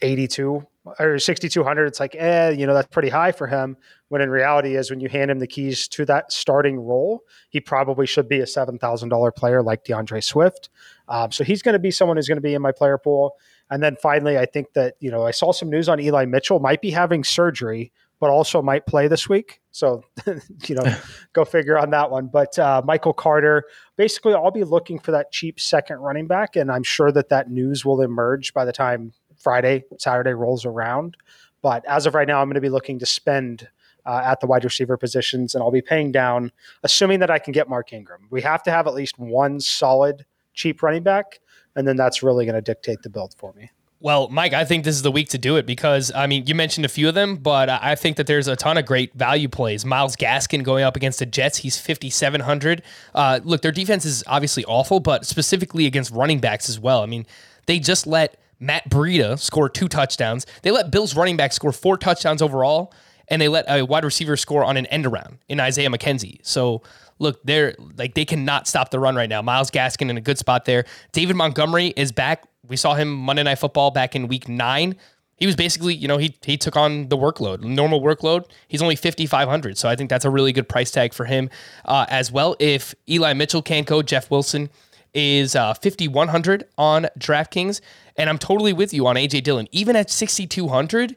82 0.03 0.66
or 0.99 1.18
6200 1.18 1.86
it's 1.86 1.99
like 1.99 2.14
eh 2.18 2.51
you 2.51 2.66
know 2.66 2.74
that's 2.74 2.88
pretty 2.88 3.09
high 3.09 3.32
for 3.32 3.47
him 3.47 3.76
when 4.09 4.20
in 4.20 4.28
reality 4.28 4.76
is 4.76 4.90
when 4.90 5.01
you 5.01 5.09
hand 5.09 5.30
him 5.30 5.38
the 5.38 5.47
keys 5.47 5.88
to 5.88 6.05
that 6.05 6.30
starting 6.30 6.78
role 6.78 7.22
he 7.49 7.61
probably 7.61 8.07
should 8.07 8.28
be 8.28 8.40
a 8.40 8.45
$7000 8.45 9.36
player 9.36 9.62
like 9.62 9.84
D'Andre 9.84 10.20
Swift. 10.20 10.70
Um, 11.09 11.30
so 11.30 11.45
he's 11.45 11.62
going 11.62 11.74
to 11.74 11.78
be 11.78 11.90
someone 11.90 12.16
who's 12.16 12.28
going 12.28 12.36
to 12.36 12.42
be 12.42 12.55
in 12.55 12.62
my 12.62 12.72
player 12.72 12.99
pool. 12.99 13.36
And 13.70 13.82
then 13.82 13.97
finally 14.03 14.36
I 14.36 14.45
think 14.47 14.72
that 14.74 14.95
you 15.01 15.11
know 15.11 15.24
I 15.24 15.30
saw 15.30 15.53
some 15.53 15.70
news 15.70 15.88
on 15.88 16.01
Eli 16.01 16.24
Mitchell 16.26 16.61
might 16.61 16.82
be 16.82 16.90
having 16.90 17.24
surgery 17.24 17.92
but 18.20 18.30
also 18.30 18.62
might 18.62 18.86
play 18.86 19.09
this 19.09 19.28
week. 19.28 19.61
So 19.70 20.03
you 20.66 20.74
know 20.74 20.84
go 21.32 21.45
figure 21.45 21.78
on 21.78 21.90
that 21.90 22.11
one. 22.11 22.26
But 22.26 22.59
uh, 22.59 22.82
Michael 22.84 23.12
Carter 23.12 23.64
basically 23.97 24.34
I'll 24.34 24.51
be 24.51 24.64
looking 24.64 24.99
for 24.99 25.12
that 25.12 25.32
cheap 25.32 25.61
second 25.61 25.99
running 25.99 26.26
back 26.26 26.57
and 26.57 26.70
I'm 26.70 26.82
sure 26.82 27.12
that 27.12 27.28
that 27.30 27.51
news 27.51 27.84
will 27.84 28.01
emerge 28.03 28.53
by 28.53 28.64
the 28.64 28.72
time 28.72 29.12
Friday, 29.45 29.84
Saturday 29.99 30.32
rolls 30.32 30.64
around. 30.64 31.16
But 31.62 31.84
as 31.86 32.07
of 32.07 32.14
right 32.14 32.26
now, 32.26 32.40
I'm 32.40 32.49
going 32.49 32.55
to 32.55 32.61
be 32.61 32.68
looking 32.68 32.99
to 32.99 33.07
spend 33.07 33.68
uh, 34.07 34.22
at 34.24 34.40
the 34.40 34.47
wide 34.47 34.64
receiver 34.64 34.97
positions, 34.97 35.55
and 35.55 35.62
I'll 35.62 35.70
be 35.70 35.82
paying 35.82 36.12
down, 36.12 36.53
assuming 36.82 37.20
that 37.20 37.30
I 37.30 37.38
can 37.38 37.53
get 37.53 37.68
Mark 37.68 37.92
Ingram. 37.92 38.26
We 38.30 38.42
have 38.42 38.62
to 38.64 38.70
have 38.70 38.86
at 38.86 38.95
least 38.95 39.18
one 39.18 39.61
solid, 39.61 40.26
cheap 40.53 40.82
running 40.82 41.03
back, 41.03 41.40
and 41.76 41.86
then 41.86 41.97
that's 41.97 42.22
really 42.22 42.45
going 42.45 42.55
to 42.55 42.61
dictate 42.61 43.03
the 43.03 43.11
build 43.11 43.34
for 43.38 43.53
me. 43.55 43.70
Well, 44.01 44.28
Mike, 44.28 44.53
I 44.53 44.66
think 44.66 44.84
this 44.84 44.97
is 44.97 45.01
the 45.01 45.11
week 45.11 45.30
to 45.30 45.38
do 45.38 45.57
it 45.57 45.64
because 45.64 46.12
I 46.14 46.26
mean, 46.26 46.47
you 46.47 46.55
mentioned 46.55 46.84
a 46.84 46.90
few 46.90 47.09
of 47.09 47.14
them, 47.14 47.36
but 47.36 47.70
I 47.70 47.95
think 47.95 48.18
that 48.18 48.26
there's 48.26 48.49
a 48.49 48.55
ton 48.55 48.76
of 48.76 48.84
great 48.84 49.14
value 49.14 49.49
plays. 49.49 49.86
Myles 49.86 50.14
Gaskin 50.14 50.62
going 50.62 50.84
up 50.84 50.95
against 50.95 51.20
the 51.20 51.26
Jets, 51.26 51.57
he's 51.57 51.80
5700. 51.80 52.82
Uh, 53.14 53.40
look, 53.45 53.62
their 53.62 53.72
defense 53.72 54.05
is 54.05 54.22
obviously 54.26 54.62
awful, 54.66 55.01
but 55.01 55.24
specifically 55.24 55.86
against 55.86 56.11
running 56.11 56.38
backs 56.38 56.68
as 56.68 56.78
well. 56.78 57.01
I 57.01 57.07
mean, 57.07 57.24
they 57.64 57.78
just 57.78 58.07
let 58.07 58.38
Matt 58.61 58.88
Breida 58.88 59.38
score 59.38 59.68
two 59.68 59.88
touchdowns. 59.88 60.46
They 60.62 60.70
let 60.70 60.90
Bills 60.90 61.14
running 61.16 61.36
back 61.36 61.52
score 61.52 61.72
four 61.72 61.96
touchdowns 61.98 62.42
overall, 62.42 62.92
and 63.28 63.40
they 63.40 63.48
let 63.48 63.64
a 63.68 63.82
wide 63.82 64.05
receiver 64.05 64.36
score 64.36 64.64
on 64.64 64.76
an 64.76 64.86
end 64.86 65.07
around 65.07 65.38
in 65.48 65.61
Isaiah 65.61 65.88
McKenzie. 65.88 66.38
So 66.42 66.82
look, 67.18 67.42
they're 67.44 67.74
like 67.96 68.14
they 68.14 68.24
cannot 68.24 68.66
stop 68.66 68.90
the 68.90 69.00
run 69.00 69.16
right 69.16 69.28
now. 69.28 69.40
Myles 69.42 69.70
Gaskin 69.70 70.11
in 70.11 70.16
a 70.16 70.20
good 70.20 70.38
spot 70.38 70.64
there. 70.64 70.84
David 71.12 71.36
Montgomery 71.36 71.94
is 71.96 72.12
back. 72.12 72.44
We 72.66 72.76
saw 72.76 72.94
him 72.94 73.12
Monday 73.12 73.42
Night 73.42 73.59
Football 73.59 73.90
back 73.90 74.16
in 74.16 74.28
week 74.28 74.48
nine. 74.48 74.96
he 75.36 75.46
was 75.46 75.57
basically, 75.57 75.94
you 75.94 76.07
know, 76.07 76.16
he 76.16 76.36
he 76.44 76.57
took 76.57 76.76
on 76.76 77.09
the 77.09 77.16
workload, 77.16 77.61
normal 77.62 78.00
workload. 78.00 78.46
He's 78.68 78.82
only 78.82 78.96
fifty 78.96 79.26
five 79.26 79.48
hundred, 79.48 79.76
so 79.76 79.88
I 79.88 79.96
think 79.96 80.11
that's 80.11 80.24
a 80.24 80.30
really 80.30 80.52
good 80.52 80.68
price 80.68 80.90
tag 80.90 81.12
for 81.12 81.24
him 81.24 81.50
uh, 81.84 82.07
as 82.09 82.30
well. 82.30 82.57
If 82.61 82.94
Eli 83.09 83.32
Mitchell 83.32 83.62
can't 83.62 83.86
go, 83.86 84.02
Jeff 84.02 84.30
Wilson 84.30 84.70
is 85.15 85.57
uh, 85.57 85.75
fifty 85.75 86.09
one 86.09 86.29
hundred 86.29 86.65
on 86.77 87.09
DraftKings, 87.19 87.81
and 88.17 88.29
I'm 88.29 88.39
totally 88.39 88.73
with 88.73 88.93
you 88.93 89.07
on 89.07 89.17
AJ 89.17 89.45
Dillon. 89.45 89.69
Even 89.73 89.97
at 89.97 90.11
sixty 90.11 90.47
two 90.47 90.69
hundred, 90.69 91.17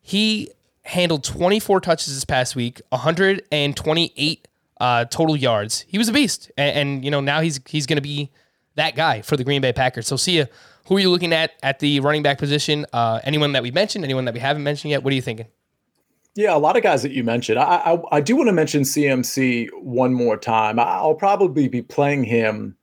he 0.00 0.50
handled 0.82 1.24
twenty 1.24 1.60
four 1.60 1.80
touches 1.80 2.14
this 2.14 2.24
past 2.24 2.56
week, 2.56 2.80
one 2.88 3.00
hundred 3.00 3.42
and 3.52 3.76
twenty 3.76 4.12
eight 4.16 4.48
uh, 4.80 5.04
total 5.04 5.36
yards. 5.36 5.84
He 5.88 5.98
was 5.98 6.08
a 6.08 6.12
beast, 6.12 6.50
and, 6.56 6.76
and 6.76 7.04
you 7.04 7.10
know 7.10 7.20
now 7.20 7.40
he's 7.40 7.60
he's 7.66 7.86
going 7.86 7.96
to 7.98 8.02
be 8.02 8.30
that 8.74 8.96
guy 8.96 9.22
for 9.22 9.36
the 9.36 9.44
Green 9.44 9.60
Bay 9.60 9.72
Packers. 9.72 10.06
So 10.06 10.16
see 10.16 10.36
you 10.36 10.46
who 10.86 10.96
are 10.96 11.00
you 11.00 11.10
looking 11.10 11.32
at 11.32 11.52
at 11.62 11.78
the 11.80 12.00
running 12.00 12.22
back 12.22 12.38
position? 12.38 12.86
Uh, 12.92 13.20
anyone 13.24 13.52
that 13.52 13.62
we 13.62 13.70
mentioned? 13.70 14.04
Anyone 14.04 14.24
that 14.24 14.34
we 14.34 14.40
haven't 14.40 14.62
mentioned 14.62 14.90
yet? 14.90 15.02
What 15.02 15.12
are 15.12 15.16
you 15.16 15.22
thinking? 15.22 15.46
Yeah, 16.34 16.54
a 16.54 16.58
lot 16.58 16.76
of 16.76 16.84
guys 16.84 17.02
that 17.02 17.10
you 17.10 17.24
mentioned. 17.24 17.58
I, 17.58 17.76
I, 17.76 18.16
I 18.18 18.20
do 18.20 18.36
want 18.36 18.48
to 18.48 18.52
mention 18.52 18.82
CMC 18.82 19.70
one 19.82 20.14
more 20.14 20.36
time. 20.36 20.78
I'll 20.78 21.16
probably 21.16 21.66
be 21.66 21.82
playing 21.82 22.22
him 22.24 22.77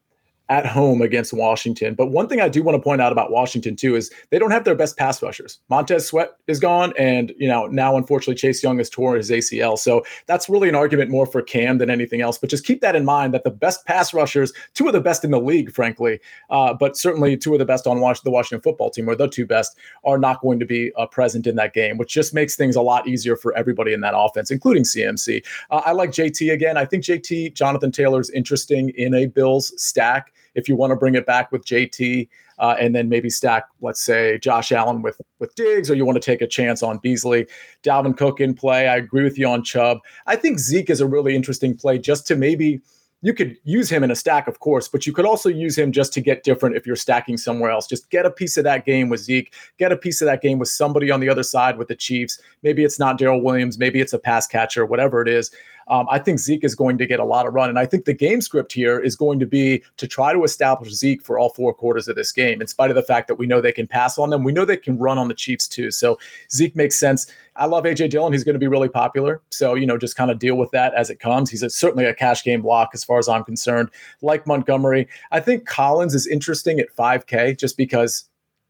at 0.50 0.66
home 0.66 1.02
against 1.02 1.34
Washington. 1.34 1.96
But 1.96 2.08
one 2.08 2.28
thing 2.28 2.40
I 2.40 2.50
do 2.50 2.62
want 2.62 2.76
to 2.76 2.82
point 2.82 3.02
out 3.02 3.12
about 3.12 3.32
Washington 3.32 3.76
too 3.76 3.96
is 3.96 4.12
they 4.30 4.38
don't 4.38 4.52
have 4.52 4.64
their 4.64 4.76
best 4.76 4.96
pass 4.96 5.22
rushers. 5.24 5.60
Montez 5.70 6.06
Sweat 6.08 6.38
is 6.48 6.60
gone, 6.60 6.94
and 7.00 7.34
you 7.38 7.48
know 7.48 7.66
now 7.68 7.98
unfortunately 7.98 8.36
Chase 8.36 8.62
Young 8.62 8.78
has 8.78 8.90
torn 8.90 9.18
his 9.18 9.32
ACL. 9.32 9.78
So 9.78 10.06
that's 10.28 10.48
really 10.48 10.70
an 10.70 10.76
argument 10.76 11.10
more 11.10 11.26
for 11.26 11.42
Cam 11.42 11.80
than 11.80 11.90
anything 11.90 12.22
else. 12.22 12.38
But 12.38 12.50
just 12.50 12.66
keep 12.66 12.82
that 12.82 12.96
in 12.96 13.06
mind 13.06 13.34
that 13.34 13.44
the 13.44 13.50
best 13.50 13.86
pass 13.86 14.14
rushers, 14.14 14.54
two 14.76 14.88
of 14.88 14.94
the 14.94 15.02
best 15.02 15.24
in 15.24 15.32
the 15.32 15.40
league, 15.40 15.72
frankly, 15.72 16.20
uh, 16.50 16.74
but 16.74 16.96
certainly 16.96 17.36
two 17.38 17.54
of 17.54 17.60
the 17.60 17.66
best 17.66 17.88
on 17.88 17.98
the 17.98 18.32
Washington 18.32 18.62
football 18.62 18.92
team, 18.92 19.10
or 19.10 19.16
the 19.16 19.28
two 19.28 19.48
best, 19.48 19.78
are 20.04 20.20
not 20.20 20.42
going 20.42 20.60
to 20.60 20.66
be 20.66 20.92
uh, 20.96 21.08
present 21.08 21.48
in 21.48 21.56
that 21.56 21.74
game, 21.74 21.98
which 21.98 22.14
just 22.14 22.34
makes 22.34 22.56
things 22.56 22.76
a 22.76 22.82
lot 22.82 23.08
easier 23.08 23.36
for 23.36 23.56
everybody 23.58 23.94
in 23.94 24.02
that 24.02 24.14
offense, 24.16 24.52
including 24.52 24.84
CMC. 24.84 25.44
Uh, 25.72 25.82
I 25.86 25.92
like 25.94 26.12
JT 26.12 26.54
again. 26.54 26.78
I 26.78 26.86
think 26.86 27.04
JT 27.04 27.56
Jonathan 27.56 27.92
Taylor 27.92 28.20
is 28.20 28.30
interesting 28.30 28.90
in 28.90 29.16
a 29.16 29.26
Bills 29.26 29.74
stack 29.82 30.34
if 30.56 30.68
you 30.68 30.76
want 30.76 30.92
to 30.92 30.96
bring 30.96 31.16
it 31.16 31.26
back 31.26 31.52
with 31.52 31.66
JT 31.66 32.28
uh, 32.58 32.76
and 32.80 32.96
then 32.96 33.10
maybe 33.10 33.30
stack, 33.30 33.66
let's 33.82 34.02
say, 34.02 34.40
Josh 34.40 34.72
Allen 34.72 35.02
with 35.02 35.20
with 35.40 35.54
Diggs, 35.56 35.92
or 35.92 35.96
you 35.96 36.06
want 36.06 36.16
to 36.16 36.26
take 36.26 36.42
a 36.42 36.48
chance 36.48 36.82
on 36.82 36.98
Beasley, 37.00 37.48
Dalvin 37.84 38.18
Cook 38.18 38.40
in 38.40 38.54
play. 38.54 38.88
I 38.88 38.96
agree 38.98 39.24
with 39.24 39.38
you 39.38 39.48
on 39.48 39.64
Chubb. 39.64 40.00
I 40.26 40.36
think 40.36 40.60
Zeke 40.60 40.90
is 40.90 41.02
a 41.02 41.08
really 41.08 41.36
interesting 41.36 41.76
play 41.76 42.00
just 42.00 42.26
to 42.28 42.36
maybe 42.36 42.82
you 43.26 43.34
could 43.34 43.58
use 43.64 43.90
him 43.90 44.04
in 44.04 44.12
a 44.12 44.16
stack, 44.16 44.48
of 44.48 44.60
course, 44.60 44.88
but 44.88 45.08
you 45.08 45.12
could 45.12 45.26
also 45.26 45.50
use 45.50 45.76
him 45.76 45.92
just 45.92 46.14
to 46.14 46.22
get 46.22 46.44
different 46.44 46.76
if 46.76 46.86
you're 46.86 46.96
stacking 46.96 47.38
somewhere 47.38 47.72
else. 47.72 47.88
Just 47.88 48.12
get 48.12 48.24
a 48.24 48.30
piece 48.30 48.56
of 48.56 48.64
that 48.66 48.86
game 48.86 49.10
with 49.10 49.20
Zeke, 49.20 49.52
get 49.80 49.92
a 49.92 49.98
piece 49.98 50.22
of 50.22 50.28
that 50.28 50.44
game 50.44 50.60
with 50.60 50.70
somebody 50.70 51.10
on 51.10 51.22
the 51.22 51.30
other 51.30 51.42
side 51.42 51.80
with 51.80 51.88
the 51.88 51.96
Chiefs. 51.96 52.40
Maybe 52.62 52.84
it's 52.84 53.00
not 53.00 53.18
Darrel 53.18 53.42
Williams, 53.42 53.80
maybe 53.80 54.00
it's 54.00 54.14
a 54.14 54.20
pass 54.20 54.46
catcher, 54.46 54.86
whatever 54.86 55.24
it 55.24 55.28
is. 55.28 55.50
Um, 55.88 56.08
I 56.10 56.20
think 56.20 56.40
Zeke 56.40 56.64
is 56.64 56.76
going 56.76 56.98
to 56.98 57.06
get 57.06 57.20
a 57.20 57.24
lot 57.24 57.46
of 57.46 57.54
run. 57.54 57.70
And 57.70 57.78
I 57.78 57.86
think 57.86 58.06
the 58.06 58.14
game 58.14 58.42
script 58.42 58.74
here 58.74 59.00
is 59.00 59.16
going 59.16 59.40
to 59.40 59.46
be 59.46 59.84
to 59.98 60.08
try 60.08 60.34
to 60.34 60.44
establish 60.44 60.92
Zeke 60.92 61.24
for 61.24 61.38
all 61.38 61.50
four 61.50 61.74
quarters 61.74 62.08
of 62.08 62.16
this 62.16 62.32
game, 62.32 62.62
in 62.62 62.68
spite 62.68 62.90
of 62.90 62.96
the 62.96 63.04
fact 63.04 63.28
that 63.28 63.36
we 63.36 63.46
know 63.46 63.62
they 63.62 63.72
can 63.72 63.88
pass 63.88 64.18
on 64.18 64.30
them. 64.30 64.44
We 64.44 64.52
know 64.52 64.66
they 64.66 64.78
can 64.78 64.98
run 64.98 65.18
on 65.18 65.28
the 65.28 65.34
Chiefs 65.34 65.68
too. 65.68 65.92
So 65.92 66.18
Zeke 66.52 66.76
makes 66.76 66.98
sense. 66.98 67.28
I 67.56 67.66
love 67.68 67.86
AJ 67.86 68.10
Dillon. 68.10 68.34
He's 68.34 68.44
going 68.44 68.56
to 68.56 68.60
be 68.60 68.68
really 68.68 68.90
popular. 68.90 69.42
So, 69.50 69.76
you 69.76 69.86
know, 69.86 69.98
just 69.98 70.16
kind 70.16 70.32
of 70.32 70.40
deal 70.40 70.56
with 70.56 70.72
that 70.72 70.94
as 70.94 71.10
it 71.10 71.20
comes. 71.20 71.50
He's 71.50 71.64
a, 71.64 71.70
certainly 71.70 72.06
a 72.06 72.14
cash 72.14 72.44
game 72.44 72.62
block 72.62 72.92
as 72.94 73.04
far 73.04 73.20
as 73.20 73.30
I'm 73.30 73.44
concerned. 73.44 73.90
Like 74.22 74.46
Montgomery, 74.46 75.08
I 75.32 75.40
think 75.40 75.66
Collins 75.66 76.16
is 76.16 76.28
interesting 76.28 76.80
at 76.80 76.94
5K 76.96 77.58
just 77.58 77.78
because 77.78 78.26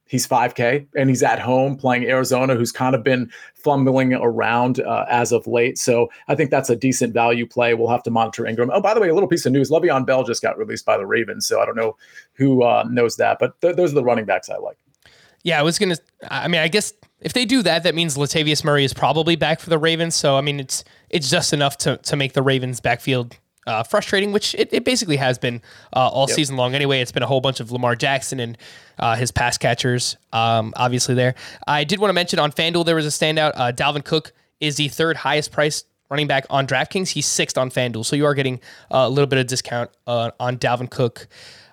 he's 0.07 0.27
5K 0.27 0.87
and 0.95 1.09
he's 1.09 1.23
at 1.23 1.39
home 1.39 1.75
playing 1.75 2.05
Arizona, 2.05 2.55
who's 2.55 2.71
kind 2.71 2.95
of 2.95 3.03
been 3.03 3.29
fumbling 3.55 4.13
around 4.13 4.79
uh, 4.79 5.05
as 5.09 5.31
of 5.31 5.47
late. 5.47 5.77
So 5.77 6.09
I 6.27 6.35
think 6.35 6.51
that's 6.51 6.69
a 6.69 6.75
decent 6.75 7.13
value 7.13 7.47
play. 7.47 7.73
We'll 7.73 7.89
have 7.89 8.03
to 8.03 8.11
monitor 8.11 8.45
Ingram. 8.45 8.69
Oh, 8.73 8.81
by 8.81 8.93
the 8.93 8.99
way, 8.99 9.09
a 9.09 9.13
little 9.13 9.29
piece 9.29 9.45
of 9.45 9.51
news: 9.51 9.69
Le'Veon 9.69 10.05
Bell 10.05 10.23
just 10.23 10.41
got 10.41 10.57
released 10.57 10.85
by 10.85 10.97
the 10.97 11.05
Ravens. 11.05 11.47
So 11.47 11.59
I 11.59 11.65
don't 11.65 11.75
know 11.75 11.97
who 12.33 12.63
uh, 12.63 12.85
knows 12.89 13.17
that, 13.17 13.37
but 13.39 13.59
th- 13.61 13.75
those 13.75 13.91
are 13.91 13.95
the 13.95 14.03
running 14.03 14.25
backs 14.25 14.49
I 14.49 14.57
like. 14.57 14.77
Yeah, 15.43 15.59
I 15.59 15.63
was 15.63 15.77
gonna. 15.77 15.97
I 16.29 16.47
mean, 16.47 16.61
I 16.61 16.67
guess 16.67 16.93
if 17.21 17.33
they 17.33 17.45
do 17.45 17.61
that, 17.63 17.83
that 17.83 17.95
means 17.95 18.17
Latavius 18.17 18.63
Murray 18.63 18.83
is 18.83 18.93
probably 18.93 19.35
back 19.35 19.59
for 19.59 19.69
the 19.69 19.77
Ravens. 19.77 20.15
So 20.15 20.37
I 20.37 20.41
mean, 20.41 20.59
it's 20.59 20.83
it's 21.09 21.29
just 21.29 21.53
enough 21.53 21.77
to 21.79 21.97
to 21.97 22.15
make 22.15 22.33
the 22.33 22.41
Ravens 22.41 22.79
backfield 22.79 23.37
uh, 23.67 23.83
frustrating, 23.83 24.31
which 24.31 24.53
it, 24.55 24.69
it, 24.71 24.83
basically 24.83 25.17
has 25.17 25.37
been 25.37 25.61
uh, 25.93 26.07
all 26.07 26.27
yep. 26.27 26.35
season 26.35 26.55
long. 26.55 26.75
Anyway, 26.75 26.99
it's 27.01 27.11
been 27.11 27.23
a 27.23 27.27
whole 27.27 27.41
bunch 27.41 27.59
of 27.59 27.71
Lamar 27.71 27.95
Jackson 27.95 28.39
and 28.39 28.57
uh, 28.99 29.15
his 29.15 29.31
pass 29.31 29.57
catchers, 29.57 30.17
um, 30.33 30.73
obviously 30.75 31.15
there. 31.15 31.35
I 31.67 31.83
did 31.83 31.99
want 31.99 32.09
to 32.09 32.13
mention 32.13 32.39
on 32.39 32.51
FanDuel 32.51 32.85
there 32.85 32.95
was 32.95 33.05
a 33.05 33.09
standout. 33.09 33.53
Uh, 33.55 33.71
Dalvin 33.71 34.03
Cook 34.03 34.33
is 34.59 34.75
the 34.75 34.87
third 34.87 35.17
highest 35.17 35.51
priced 35.51 35.87
running 36.09 36.27
back 36.27 36.45
on 36.49 36.67
DraftKings. 36.67 37.09
He's 37.09 37.25
sixth 37.25 37.57
on 37.57 37.71
FanDuel, 37.71 38.05
so 38.05 38.15
you 38.15 38.25
are 38.25 38.35
getting 38.35 38.59
a 38.91 39.09
little 39.09 39.27
bit 39.27 39.39
of 39.39 39.47
discount 39.47 39.89
uh, 40.05 40.31
on 40.39 40.57
Dalvin 40.57 40.89
Cook 40.89 41.27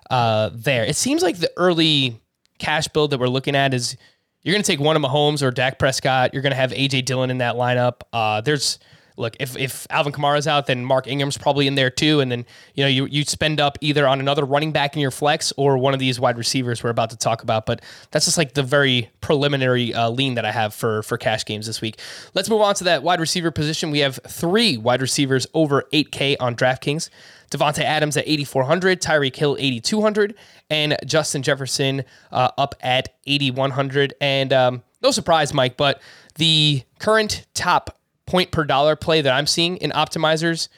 uh, 0.09 0.49
there. 0.53 0.83
It 0.83 0.95
seems 0.95 1.21
like 1.21 1.37
the 1.37 1.51
early 1.57 2.19
cash 2.57 2.87
build 2.87 3.11
that 3.11 3.19
we're 3.19 3.27
looking 3.27 3.55
at 3.55 3.73
is 3.73 3.95
you're 4.41 4.53
going 4.53 4.63
to 4.63 4.67
take 4.69 4.79
one 4.79 4.95
of 4.95 5.01
Mahomes 5.01 5.43
or 5.43 5.51
Dak 5.51 5.79
Prescott. 5.79 6.33
You're 6.33 6.41
going 6.41 6.51
to 6.51 6.57
have 6.57 6.71
AJ 6.71 7.05
Dillon 7.05 7.29
in 7.29 7.37
that 7.37 7.55
lineup. 7.55 8.43
there's 8.43 8.79
look, 9.17 9.35
if, 9.39 9.57
if 9.57 9.87
Alvin 9.89 10.13
Kamara's 10.13 10.47
out, 10.47 10.67
then 10.67 10.83
Mark 10.85 11.07
Ingram's 11.07 11.37
probably 11.37 11.67
in 11.67 11.75
there 11.75 11.89
too. 11.89 12.19
And 12.19 12.31
then, 12.31 12.45
you 12.73 12.83
know, 12.83 12.87
you, 12.87 13.05
you 13.05 13.23
spend 13.23 13.59
up 13.59 13.77
either 13.81 14.07
on 14.07 14.19
another 14.19 14.45
running 14.45 14.71
back 14.71 14.95
in 14.95 15.01
your 15.01 15.11
flex 15.11 15.53
or 15.57 15.77
one 15.77 15.93
of 15.93 15.99
these 15.99 16.19
wide 16.19 16.37
receivers 16.37 16.83
we're 16.83 16.89
about 16.89 17.09
to 17.11 17.17
talk 17.17 17.43
about. 17.43 17.65
But 17.65 17.81
that's 18.11 18.25
just 18.25 18.37
like 18.37 18.53
the 18.53 18.63
very 18.63 19.09
preliminary 19.21 19.93
uh, 19.93 20.09
lean 20.09 20.35
that 20.35 20.45
I 20.45 20.51
have 20.51 20.73
for, 20.73 21.03
for 21.03 21.17
cash 21.17 21.45
games 21.45 21.67
this 21.67 21.81
week. 21.81 21.99
Let's 22.33 22.49
move 22.49 22.61
on 22.61 22.75
to 22.75 22.83
that 22.85 23.03
wide 23.03 23.19
receiver 23.19 23.51
position. 23.51 23.91
We 23.91 23.99
have 23.99 24.19
three 24.27 24.77
wide 24.77 25.01
receivers 25.01 25.47
over 25.53 25.83
8K 25.93 26.37
on 26.39 26.55
DraftKings. 26.55 27.09
Davante 27.53 27.83
Adams 27.83 28.17
at 28.17 28.27
8,400, 28.27 28.99
Tyreek 28.99 29.35
Hill 29.35 29.55
8,200, 29.59 30.33
and 30.71 30.97
Justin 31.05 31.43
Jefferson 31.43 32.03
uh, 32.31 32.49
up 32.57 32.73
at 32.81 33.09
8,100. 33.27 34.15
And 34.19 34.51
um, 34.51 34.83
no 35.03 35.11
surprise, 35.11 35.53
Mike, 35.53 35.77
but 35.77 36.01
the 36.35 36.81
current 36.97 37.45
top 37.53 37.99
point 38.25 38.51
per 38.51 38.63
dollar 38.63 38.95
play 38.95 39.21
that 39.21 39.33
I'm 39.33 39.47
seeing 39.47 39.77
in 39.77 39.91
optimizers 39.91 40.69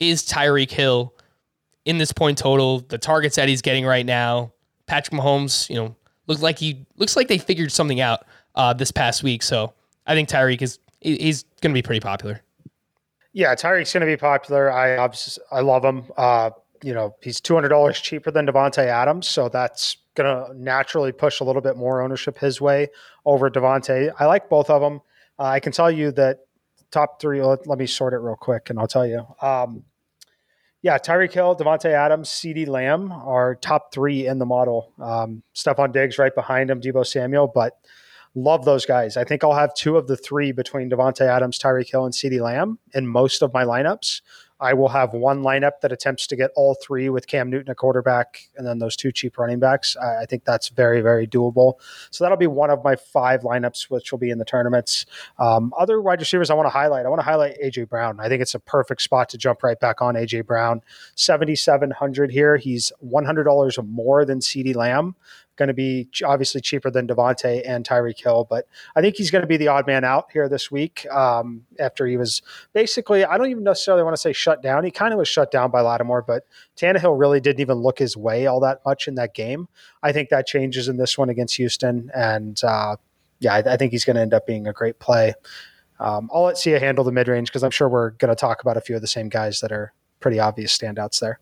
is 0.00 0.22
Tyreek 0.22 0.70
Hill 0.70 1.14
in 1.84 1.98
this 1.98 2.12
point 2.12 2.38
total. 2.38 2.80
The 2.80 2.98
targets 2.98 3.36
that 3.36 3.48
he's 3.48 3.62
getting 3.62 3.84
right 3.84 4.06
now, 4.06 4.52
Patrick 4.86 5.18
Mahomes, 5.18 5.68
you 5.68 5.76
know, 5.76 5.96
looks 6.26 6.42
like 6.42 6.58
he 6.58 6.86
looks 6.96 7.16
like 7.16 7.28
they 7.28 7.38
figured 7.38 7.72
something 7.72 8.00
out 8.00 8.26
uh, 8.54 8.72
this 8.72 8.90
past 8.90 9.22
week. 9.22 9.42
So 9.42 9.72
I 10.06 10.14
think 10.14 10.28
Tyreek 10.28 10.62
is 10.62 10.78
he's 11.00 11.44
going 11.60 11.72
to 11.72 11.78
be 11.78 11.82
pretty 11.82 12.00
popular. 12.00 12.40
Yeah, 13.32 13.54
Tyreek's 13.54 13.92
going 13.92 14.02
to 14.02 14.06
be 14.06 14.16
popular. 14.16 14.72
I 14.72 15.08
I 15.50 15.60
love 15.60 15.84
him. 15.84 16.04
Uh, 16.16 16.50
you 16.82 16.94
know, 16.94 17.14
he's 17.22 17.40
two 17.40 17.54
hundred 17.54 17.70
dollars 17.70 18.00
cheaper 18.00 18.30
than 18.30 18.46
Davante 18.46 18.86
Adams, 18.86 19.26
so 19.26 19.48
that's 19.48 19.96
going 20.14 20.32
to 20.32 20.54
naturally 20.56 21.12
push 21.12 21.40
a 21.40 21.44
little 21.44 21.62
bit 21.62 21.76
more 21.76 22.00
ownership 22.00 22.38
his 22.38 22.60
way 22.60 22.88
over 23.24 23.50
Davante. 23.50 24.12
I 24.18 24.26
like 24.26 24.48
both 24.48 24.70
of 24.70 24.80
them. 24.80 25.00
Uh, 25.38 25.44
I 25.44 25.60
can 25.60 25.72
tell 25.72 25.90
you 25.90 26.12
that 26.12 26.40
top 26.94 27.20
three. 27.20 27.42
Let, 27.42 27.66
let, 27.66 27.78
me 27.78 27.86
sort 27.86 28.14
it 28.14 28.18
real 28.18 28.36
quick, 28.36 28.70
and 28.70 28.78
I'll 28.78 28.86
tell 28.86 29.06
you. 29.06 29.26
Um, 29.42 29.84
yeah, 30.80 30.98
Tyreek 30.98 31.32
Hill, 31.32 31.56
Davante 31.56 31.90
Adams, 31.90 32.28
CeeDee 32.28 32.68
Lamb 32.68 33.10
are 33.10 33.54
top 33.56 33.92
three 33.92 34.26
in 34.26 34.38
the 34.38 34.46
model. 34.46 34.92
Um, 35.00 35.42
Stefon 35.54 35.92
Diggs 35.92 36.18
right 36.18 36.34
behind 36.34 36.70
him, 36.70 36.80
Deebo 36.80 37.06
Samuel, 37.06 37.50
but 37.52 37.72
love 38.34 38.64
those 38.64 38.84
guys. 38.84 39.16
I 39.16 39.24
think 39.24 39.42
I'll 39.42 39.54
have 39.54 39.74
two 39.74 39.96
of 39.96 40.08
the 40.08 40.16
three 40.16 40.52
between 40.52 40.90
Davante 40.90 41.22
Adams, 41.22 41.58
Tyreek 41.58 41.90
Hill, 41.90 42.04
and 42.04 42.14
CeeDee 42.14 42.40
Lamb 42.40 42.78
in 42.94 43.06
most 43.06 43.42
of 43.42 43.52
my 43.52 43.64
lineups. 43.64 44.20
I 44.64 44.72
will 44.72 44.88
have 44.88 45.12
one 45.12 45.42
lineup 45.42 45.82
that 45.82 45.92
attempts 45.92 46.26
to 46.28 46.36
get 46.36 46.50
all 46.56 46.74
three 46.74 47.10
with 47.10 47.26
Cam 47.26 47.50
Newton 47.50 47.70
a 47.70 47.74
quarterback 47.74 48.48
and 48.56 48.66
then 48.66 48.78
those 48.78 48.96
two 48.96 49.12
cheap 49.12 49.36
running 49.36 49.58
backs. 49.58 49.94
I, 49.94 50.22
I, 50.22 50.26
think 50.26 50.44
that's 50.44 50.70
very, 50.70 51.02
very 51.02 51.26
doable. 51.26 51.74
So 52.10 52.24
that'll 52.24 52.38
be 52.38 52.46
one 52.46 52.70
of 52.70 52.82
my 52.82 52.96
five 52.96 53.42
lineups, 53.42 53.90
which 53.90 54.10
will 54.10 54.18
be 54.18 54.30
in 54.30 54.38
the 54.38 54.44
tournaments. 54.46 55.04
Um, 55.38 55.74
other 55.78 56.00
wide 56.00 56.18
receivers 56.18 56.48
I 56.48 56.54
want 56.54 56.64
to 56.64 56.70
highlight. 56.70 57.04
I 57.04 57.10
want 57.10 57.20
to 57.20 57.24
highlight 57.24 57.60
AJ 57.62 57.90
Brown. 57.90 58.18
I 58.20 58.30
think 58.30 58.40
it's 58.40 58.54
a 58.54 58.58
perfect 58.58 59.02
spot 59.02 59.28
to 59.30 59.38
jump 59.38 59.62
right 59.62 59.78
back 59.78 60.00
on 60.00 60.14
AJ 60.14 60.46
Brown. 60.46 60.80
7,700 61.14 62.30
here. 62.30 62.56
He's 62.56 62.90
$100 63.04 63.86
more 63.86 64.24
than 64.24 64.38
CeeDee 64.38 64.74
Lamb 64.74 65.14
going 65.56 65.68
to 65.68 65.74
be 65.74 66.08
obviously 66.24 66.60
cheaper 66.60 66.90
than 66.90 67.06
Davante 67.06 67.62
and 67.66 67.86
Tyreek 67.86 68.22
Hill, 68.22 68.46
but 68.48 68.66
I 68.96 69.00
think 69.00 69.16
he's 69.16 69.30
going 69.30 69.42
to 69.42 69.48
be 69.48 69.56
the 69.56 69.68
odd 69.68 69.86
man 69.86 70.04
out 70.04 70.26
here 70.32 70.48
this 70.48 70.70
week. 70.70 71.06
Um, 71.10 71.64
after 71.78 72.06
he 72.06 72.16
was 72.16 72.42
basically, 72.72 73.24
I 73.24 73.38
don't 73.38 73.50
even 73.50 73.64
necessarily 73.64 74.02
want 74.02 74.14
to 74.14 74.20
say 74.20 74.32
shut 74.32 74.62
down. 74.62 74.84
He 74.84 74.90
kind 74.90 75.12
of 75.12 75.18
was 75.18 75.28
shut 75.28 75.50
down 75.50 75.70
by 75.70 75.80
Lattimore, 75.80 76.22
but 76.22 76.46
Tannehill 76.76 77.18
really 77.18 77.40
didn't 77.40 77.60
even 77.60 77.78
look 77.78 77.98
his 77.98 78.16
way 78.16 78.46
all 78.46 78.60
that 78.60 78.80
much 78.84 79.08
in 79.08 79.14
that 79.16 79.34
game. 79.34 79.68
I 80.02 80.12
think 80.12 80.28
that 80.30 80.46
changes 80.46 80.88
in 80.88 80.96
this 80.96 81.16
one 81.16 81.28
against 81.28 81.56
Houston, 81.56 82.10
and 82.14 82.62
uh, 82.64 82.96
yeah, 83.40 83.54
I, 83.54 83.74
I, 83.74 83.76
think 83.76 83.92
he's 83.92 84.04
going 84.04 84.16
to 84.16 84.22
end 84.22 84.34
up 84.34 84.46
being 84.46 84.66
a 84.66 84.72
great 84.72 84.98
play. 84.98 85.34
Um, 86.00 86.28
I'll 86.32 86.44
let 86.44 86.58
Sia 86.58 86.80
handle 86.80 87.04
the 87.04 87.12
mid 87.12 87.28
range 87.28 87.48
because 87.48 87.62
I'm 87.62 87.70
sure 87.70 87.88
we're 87.88 88.10
going 88.10 88.30
to 88.30 88.34
talk 88.34 88.60
about 88.60 88.76
a 88.76 88.80
few 88.80 88.96
of 88.96 89.02
the 89.02 89.08
same 89.08 89.28
guys 89.28 89.60
that 89.60 89.72
are 89.72 89.92
pretty 90.20 90.40
obvious 90.40 90.76
standouts 90.76 91.20
there. 91.20 91.38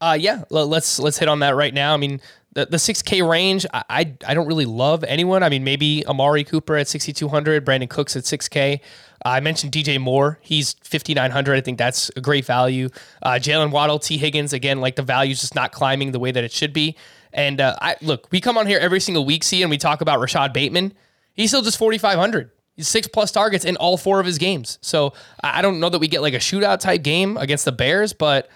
Uh, 0.00 0.16
yeah, 0.18 0.44
let's 0.50 0.98
let's 0.98 1.18
hit 1.18 1.28
on 1.28 1.40
that 1.40 1.56
right 1.56 1.72
now. 1.72 1.94
I 1.94 1.96
mean, 1.96 2.20
the, 2.56 2.64
the 2.64 2.78
6K 2.78 3.28
range, 3.28 3.66
I, 3.74 3.84
I, 3.90 4.14
I 4.26 4.32
don't 4.32 4.46
really 4.46 4.64
love 4.64 5.04
anyone. 5.04 5.42
I 5.42 5.50
mean, 5.50 5.62
maybe 5.62 6.06
Amari 6.06 6.42
Cooper 6.42 6.76
at 6.76 6.88
6,200, 6.88 7.66
Brandin 7.66 7.90
Cooks 7.90 8.16
at 8.16 8.22
6K. 8.22 8.76
Uh, 8.76 9.28
I 9.28 9.40
mentioned 9.40 9.72
DJ 9.72 10.00
Moore. 10.00 10.38
He's 10.40 10.72
5,900. 10.82 11.54
I 11.54 11.60
think 11.60 11.76
that's 11.76 12.10
a 12.16 12.22
great 12.22 12.46
value. 12.46 12.88
Uh, 13.22 13.32
Jaylen 13.32 13.70
Waddle, 13.70 13.98
Tee 13.98 14.16
Higgins, 14.16 14.54
again, 14.54 14.80
like 14.80 14.96
the 14.96 15.02
value's 15.02 15.42
just 15.42 15.54
not 15.54 15.70
climbing 15.70 16.12
the 16.12 16.18
way 16.18 16.32
that 16.32 16.44
it 16.44 16.50
should 16.50 16.72
be. 16.72 16.96
And 17.30 17.60
uh, 17.60 17.76
I 17.82 17.96
look, 18.00 18.26
we 18.32 18.40
come 18.40 18.56
on 18.56 18.66
here 18.66 18.78
every 18.78 19.00
single 19.00 19.26
week, 19.26 19.44
see, 19.44 19.60
and 19.60 19.70
we 19.70 19.76
talk 19.76 20.00
about 20.00 20.18
Rashod 20.18 20.54
Bateman. 20.54 20.94
He's 21.34 21.50
still 21.50 21.60
just 21.60 21.78
4,500. 21.78 22.50
He's 22.74 22.88
six 22.88 23.06
plus 23.06 23.30
targets 23.32 23.66
in 23.66 23.76
all 23.76 23.98
four 23.98 24.18
of 24.18 24.24
his 24.24 24.38
games. 24.38 24.78
So 24.80 25.12
I 25.44 25.60
don't 25.60 25.78
know 25.78 25.90
that 25.90 25.98
we 25.98 26.08
get 26.08 26.22
like 26.22 26.32
a 26.32 26.38
shootout 26.38 26.80
type 26.80 27.02
game 27.02 27.36
against 27.36 27.66
the 27.66 27.72
Bears, 27.72 28.14
but 28.14 28.48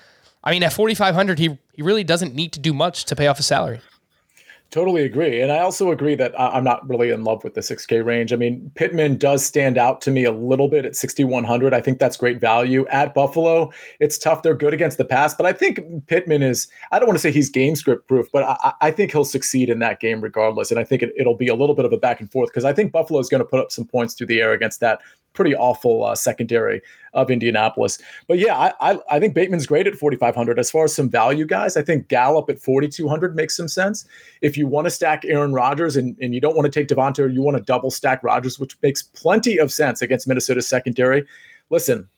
I 0.43 0.53
mean, 0.53 0.63
at 0.63 0.73
4,500, 0.73 1.39
he, 1.39 1.59
he 1.75 1.83
really 1.83 2.05
doesn't 2.05 2.35
need 2.35 2.55
to 2.55 2.61
do 2.61 2.73
much 2.73 3.05
to 3.07 3.17
pay 3.17 3.27
off 3.27 3.37
his 3.37 3.47
salary. 3.47 3.81
Totally 4.71 5.03
agree. 5.03 5.41
And 5.41 5.51
I 5.51 5.59
also 5.59 5.91
agree 5.91 6.15
that 6.15 6.33
I'm 6.39 6.63
not 6.63 6.89
really 6.89 7.11
in 7.11 7.25
love 7.25 7.43
with 7.43 7.55
the 7.55 7.61
6K 7.61 8.05
range. 8.05 8.33
I 8.33 8.37
mean, 8.37 8.71
Pittman 8.77 9.17
does 9.17 9.45
stand 9.45 9.77
out 9.77 10.01
to 10.03 10.13
me 10.13 10.23
a 10.23 10.31
little 10.31 10.69
bit 10.69 10.85
at 10.85 10.95
6,100. 10.95 11.75
I 11.75 11.81
think 11.81 11.99
that's 11.99 12.17
great 12.17 12.39
value. 12.41 12.87
At 12.87 13.13
Buffalo, 13.13 13.73
it's 13.99 14.17
tough. 14.17 14.43
They're 14.43 14.55
good 14.55 14.73
against 14.73 14.97
the 14.97 15.05
pass, 15.05 15.35
but 15.35 15.45
I 15.45 15.53
think 15.53 15.81
Pittman 16.07 16.45
is, 16.45 16.69
I 16.93 17.01
don't 17.01 17.09
want 17.09 17.17
to 17.17 17.21
say 17.21 17.33
he's 17.33 17.51
game 17.51 17.75
script 17.75 18.07
proof, 18.07 18.29
but 18.33 18.45
I, 18.45 18.75
I 18.81 18.91
think 18.93 19.11
he'll 19.11 19.25
succeed 19.25 19.71
in 19.71 19.81
that 19.81 19.99
game 19.99 20.21
regardless. 20.21 20.71
And 20.71 20.79
I 20.79 20.85
think 20.85 21.03
it, 21.03 21.27
will 21.27 21.35
be 21.35 21.49
a 21.49 21.55
little 21.57 21.75
bit 21.75 21.85
of 21.85 21.93
a 21.93 21.99
back 21.99 22.21
and 22.21 22.31
forth 22.31 22.51
because 22.51 22.65
I 22.65 22.73
think 22.73 22.93
Buffalo 22.93 23.19
is 23.19 23.29
going 23.29 23.41
to 23.41 23.45
put 23.45 23.59
up 23.59 23.73
some 23.73 23.87
points 23.87 24.15
through 24.15 24.29
the 24.29 24.41
air 24.41 24.53
against 24.53 24.79
that 24.81 25.01
pretty 25.33 25.55
awful 25.55 26.05
uh, 26.05 26.15
secondary 26.15 26.83
of 27.15 27.31
Indianapolis. 27.31 27.99
But 28.29 28.39
yeah, 28.39 28.57
I, 28.57 28.73
I, 28.93 28.99
I 29.11 29.21
think 29.21 29.35
Bateman's 29.35 29.67
great 29.67 29.87
at 29.87 29.95
4,500. 29.95 30.59
As 30.59 30.71
far 30.71 30.85
as 30.85 30.95
some 30.95 31.09
value 31.09 31.45
guys, 31.45 31.77
I 31.77 31.83
think 31.83 32.09
Gallup 32.09 32.49
at 32.49 32.61
4,200 32.61 33.35
makes 33.35 33.57
some 33.57 33.69
sense. 33.69 34.07
If 34.43 34.57
you 34.57 34.67
want 34.67 34.87
to 34.87 34.91
stack 34.91 35.25
Aaron 35.25 35.53
Rodgers 35.53 35.97
and, 35.97 36.17
and 36.21 36.35
you 36.35 36.41
don't 36.41 36.57
want 36.57 36.73
to 36.73 36.85
take 36.85 36.91
or 37.19 37.29
you 37.29 37.43
want 37.43 37.57
to 37.57 37.63
double 37.63 37.91
stack 37.91 38.23
Rodgers, 38.23 38.59
which 38.59 38.77
makes 38.83 39.03
plenty 39.03 39.59
of 39.59 39.73
sense 39.73 40.03
against 40.03 40.29
Minnesota's 40.29 40.69
secondary, 40.69 41.25
listen, 41.71 42.09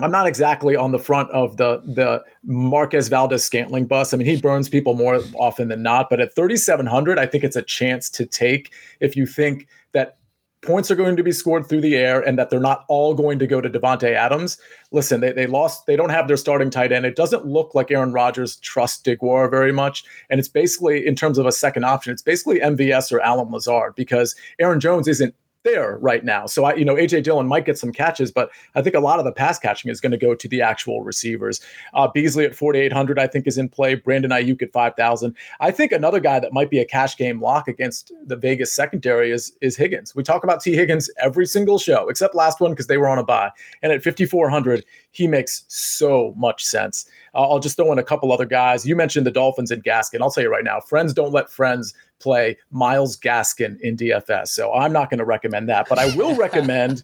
I'm 0.00 0.10
not 0.12 0.26
exactly 0.26 0.76
on 0.76 0.92
the 0.92 0.98
front 0.98 1.30
of 1.30 1.56
the 1.56 1.82
the 1.84 2.22
Marquez 2.44 3.08
Valdes 3.08 3.42
Scantling 3.42 3.86
bus. 3.86 4.14
I 4.14 4.16
mean, 4.16 4.26
he 4.26 4.40
burns 4.40 4.68
people 4.68 4.94
more 4.94 5.20
often 5.34 5.68
than 5.68 5.82
not, 5.82 6.08
but 6.08 6.20
at 6.20 6.34
3,700, 6.36 7.18
I 7.18 7.26
think 7.26 7.42
it's 7.42 7.56
a 7.56 7.62
chance 7.62 8.08
to 8.10 8.24
take 8.24 8.72
if 9.00 9.16
you 9.16 9.26
think 9.26 9.66
that 9.92 10.17
points 10.62 10.90
are 10.90 10.96
going 10.96 11.16
to 11.16 11.22
be 11.22 11.32
scored 11.32 11.68
through 11.68 11.80
the 11.80 11.96
air 11.96 12.20
and 12.20 12.38
that 12.38 12.50
they're 12.50 12.60
not 12.60 12.84
all 12.88 13.14
going 13.14 13.38
to 13.38 13.46
go 13.46 13.60
to 13.60 13.70
Davante 13.70 14.12
Adams. 14.12 14.58
Listen, 14.90 15.20
they, 15.20 15.32
they 15.32 15.46
lost, 15.46 15.86
they 15.86 15.96
don't 15.96 16.10
have 16.10 16.26
their 16.26 16.36
starting 16.36 16.70
tight 16.70 16.92
end. 16.92 17.06
It 17.06 17.16
doesn't 17.16 17.46
look 17.46 17.74
like 17.74 17.90
Aaron 17.90 18.12
Rodgers 18.12 18.56
trusts 18.56 19.02
Deguara 19.02 19.50
very 19.50 19.72
much. 19.72 20.04
And 20.30 20.40
it's 20.40 20.48
basically, 20.48 21.06
in 21.06 21.14
terms 21.14 21.38
of 21.38 21.46
a 21.46 21.52
second 21.52 21.84
option, 21.84 22.12
it's 22.12 22.22
basically 22.22 22.58
MVS 22.60 23.12
or 23.12 23.20
Allen 23.20 23.50
Lazard 23.50 23.94
because 23.94 24.34
Aaron 24.58 24.80
Jones 24.80 25.06
isn't 25.06 25.34
there 25.64 25.98
right 25.98 26.24
now. 26.24 26.46
So 26.46 26.64
I, 26.64 26.74
you 26.74 26.84
know, 26.84 26.94
AJ 26.94 27.24
Dillon 27.24 27.46
might 27.46 27.66
get 27.66 27.78
some 27.78 27.92
catches, 27.92 28.30
but 28.30 28.50
I 28.74 28.82
think 28.82 28.94
a 28.94 29.00
lot 29.00 29.18
of 29.18 29.24
the 29.24 29.32
pass 29.32 29.58
catching 29.58 29.90
is 29.90 30.00
going 30.00 30.12
to 30.12 30.18
go 30.18 30.34
to 30.34 30.48
the 30.48 30.62
actual 30.62 31.02
receivers. 31.02 31.60
Uh, 31.94 32.08
Beasley 32.08 32.44
at 32.44 32.54
4,800, 32.54 33.18
I 33.18 33.26
think, 33.26 33.46
is 33.46 33.58
in 33.58 33.68
play. 33.68 33.94
Brandon 33.94 34.30
Aiyuk 34.30 34.62
at 34.62 34.72
5,000. 34.72 35.36
I 35.60 35.70
think 35.70 35.92
another 35.92 36.20
guy 36.20 36.40
that 36.40 36.52
might 36.52 36.70
be 36.70 36.78
a 36.78 36.84
cash 36.84 37.16
game 37.16 37.40
lock 37.40 37.68
against 37.68 38.12
the 38.26 38.36
Vegas 38.36 38.72
secondary 38.72 39.30
is 39.30 39.52
is 39.60 39.76
Higgins. 39.76 40.14
We 40.14 40.22
talk 40.22 40.44
about 40.44 40.60
Tee 40.60 40.74
Higgins 40.74 41.10
every 41.18 41.46
single 41.46 41.78
show, 41.78 42.08
except 42.08 42.34
last 42.34 42.60
one 42.60 42.70
because 42.72 42.86
they 42.86 42.96
were 42.96 43.08
on 43.08 43.18
a 43.18 43.24
bye. 43.24 43.50
And 43.82 43.92
at 43.92 44.02
5,400, 44.02 44.84
he 45.18 45.26
makes 45.26 45.64
so 45.66 46.32
much 46.36 46.64
sense. 46.64 47.04
Uh, 47.34 47.50
I'll 47.50 47.58
just 47.58 47.76
throw 47.76 47.90
in 47.90 47.98
a 47.98 48.04
couple 48.04 48.32
other 48.32 48.44
guys. 48.44 48.86
You 48.86 48.94
mentioned 48.94 49.26
the 49.26 49.32
Dolphins 49.32 49.72
and 49.72 49.82
Gaskin. 49.82 50.22
I'll 50.22 50.30
tell 50.30 50.44
you 50.44 50.50
right 50.50 50.62
now, 50.62 50.78
friends 50.78 51.12
don't 51.12 51.32
let 51.32 51.50
friends 51.50 51.92
play 52.20 52.56
Myles 52.70 53.18
Gaskin 53.18 53.80
in 53.80 53.96
DFS. 53.96 54.48
So 54.48 54.72
I'm 54.72 54.92
not 54.92 55.10
going 55.10 55.18
to 55.18 55.24
recommend 55.24 55.68
that, 55.70 55.88
but 55.88 55.98
I 55.98 56.14
will 56.14 56.36
recommend 56.46 57.02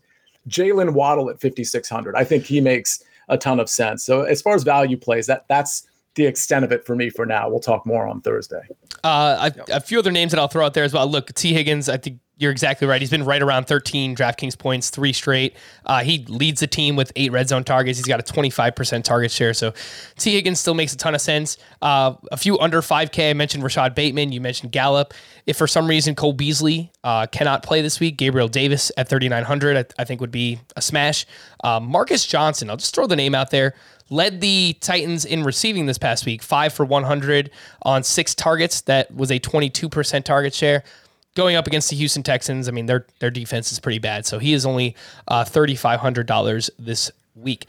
Jaylen 0.49 0.93
Waddle 0.93 1.29
at 1.29 1.41
5,600. 1.41 2.15
I 2.15 2.23
think 2.23 2.45
he 2.45 2.61
makes 2.61 3.03
a 3.29 3.37
ton 3.37 3.59
of 3.59 3.69
sense. 3.69 4.05
So 4.05 4.23
as 4.23 4.41
far 4.41 4.55
as 4.55 4.63
value 4.63 4.97
plays, 4.97 5.27
that 5.27 5.47
that's 5.49 5.85
the 6.15 6.27
extent 6.27 6.65
of 6.65 6.71
it 6.71 6.87
for 6.87 6.95
me 6.95 7.11
for 7.11 7.27
now. 7.27 7.49
We'll 7.49 7.59
talk 7.59 7.85
more 7.85 8.07
on 8.07 8.21
Thursday. 8.21 8.63
Uh, 9.03 9.51
a, 9.69 9.77
a, 9.77 9.81
few 9.81 9.99
other 9.99 10.13
names 10.13 10.31
that 10.31 10.39
I'll 10.39 10.47
throw 10.47 10.65
out 10.65 10.75
there 10.75 10.85
as 10.85 10.95
well. 10.95 11.09
Look, 11.09 11.35
Tee 11.35 11.53
Higgins, 11.53 11.89
I 11.89 11.97
think 11.97 12.21
you're 12.37 12.51
exactly 12.51 12.89
right. 12.89 13.01
He's 13.01 13.11
been 13.11 13.25
right 13.25 13.41
around 13.41 13.67
13 13.67 14.17
DraftKings 14.17 14.59
points, 14.59 14.91
three 14.91 15.13
straight. 15.13 15.57
Uh, 15.87 16.03
he 16.03 16.25
leads 16.29 16.61
the 16.61 16.67
team 16.67 16.97
with 16.97 17.13
eight 17.15 17.31
red 17.31 17.49
zone 17.49 17.63
targets. 17.63 17.99
He's 17.99 18.07
got 18.07 18.19
a 18.19 18.33
25% 18.33 19.05
target 19.05 19.31
share. 19.31 19.55
So 19.55 19.73
Tee 20.19 20.35
Higgins 20.35 20.59
still 20.59 20.75
makes 20.75 20.93
a 20.93 20.97
ton 20.97 21.15
of 21.15 21.21
sense. 21.21 21.59
Uh, 21.81 22.15
a 22.33 22.37
few 22.37 22.59
under 22.59 22.81
5K. 22.81 23.31
I 23.31 23.33
mentioned 23.35 23.63
Rashod 23.63 23.95
Bateman. 23.95 24.33
You 24.33 24.41
mentioned 24.41 24.73
Gallup. 24.73 25.15
If 25.47 25.57
for 25.57 25.69
some 25.69 25.87
reason 25.87 26.17
Cole 26.17 26.33
Beasley 26.33 26.91
uh, 27.05 27.27
cannot 27.27 27.63
play 27.63 27.83
this 27.83 28.01
week, 28.01 28.17
Gabriel 28.17 28.49
Davis 28.49 28.91
at 28.97 29.09
3,900, 29.09 29.77
I, 29.77 30.03
I, 30.03 30.05
think 30.05 30.21
would 30.21 30.33
be 30.33 30.59
a 30.75 30.83
smash. 30.83 31.27
Uh, 31.63 31.79
Marcus 31.79 32.27
Johnson, 32.27 32.69
I'll 32.69 32.77
just 32.77 32.95
throw 32.95 33.07
the 33.07 33.17
name 33.17 33.35
out 33.35 33.51
there 33.51 33.75
led 34.11 34.41
the 34.43 34.77
Titans 34.81 35.25
in 35.25 35.43
receiving 35.45 35.87
this 35.87 35.97
past 35.97 36.27
week, 36.27 36.43
five 36.43 36.75
for 36.75 36.85
100 36.85 37.51
on 37.83 38.03
six 38.03 38.35
targets. 38.35 38.83
That 38.83 39.13
was 39.15 39.31
a 39.31 39.41
22% 39.41 40.25
target 40.25 40.53
share 40.53 40.85
going 41.35 41.57
up 41.57 41.67
against 41.67 41.91
the 41.91 41.97
Houston 41.97 42.23
Texans, 42.23 42.69
I 42.69 42.73
mean 42.73 42.87
their 42.87 43.07
their 43.19 43.31
defense 43.31 43.73
is 43.73 43.81
pretty 43.81 43.99
bad. 43.99 44.27
So 44.27 44.39
he 44.39 44.53
is 44.53 44.65
only 44.65 44.97
uh, 45.29 45.45
thirty 45.45 45.75
five 45.75 46.01
hundred 46.01 46.27
dollars 46.27 46.71
this 46.79 47.11
week. 47.35 47.67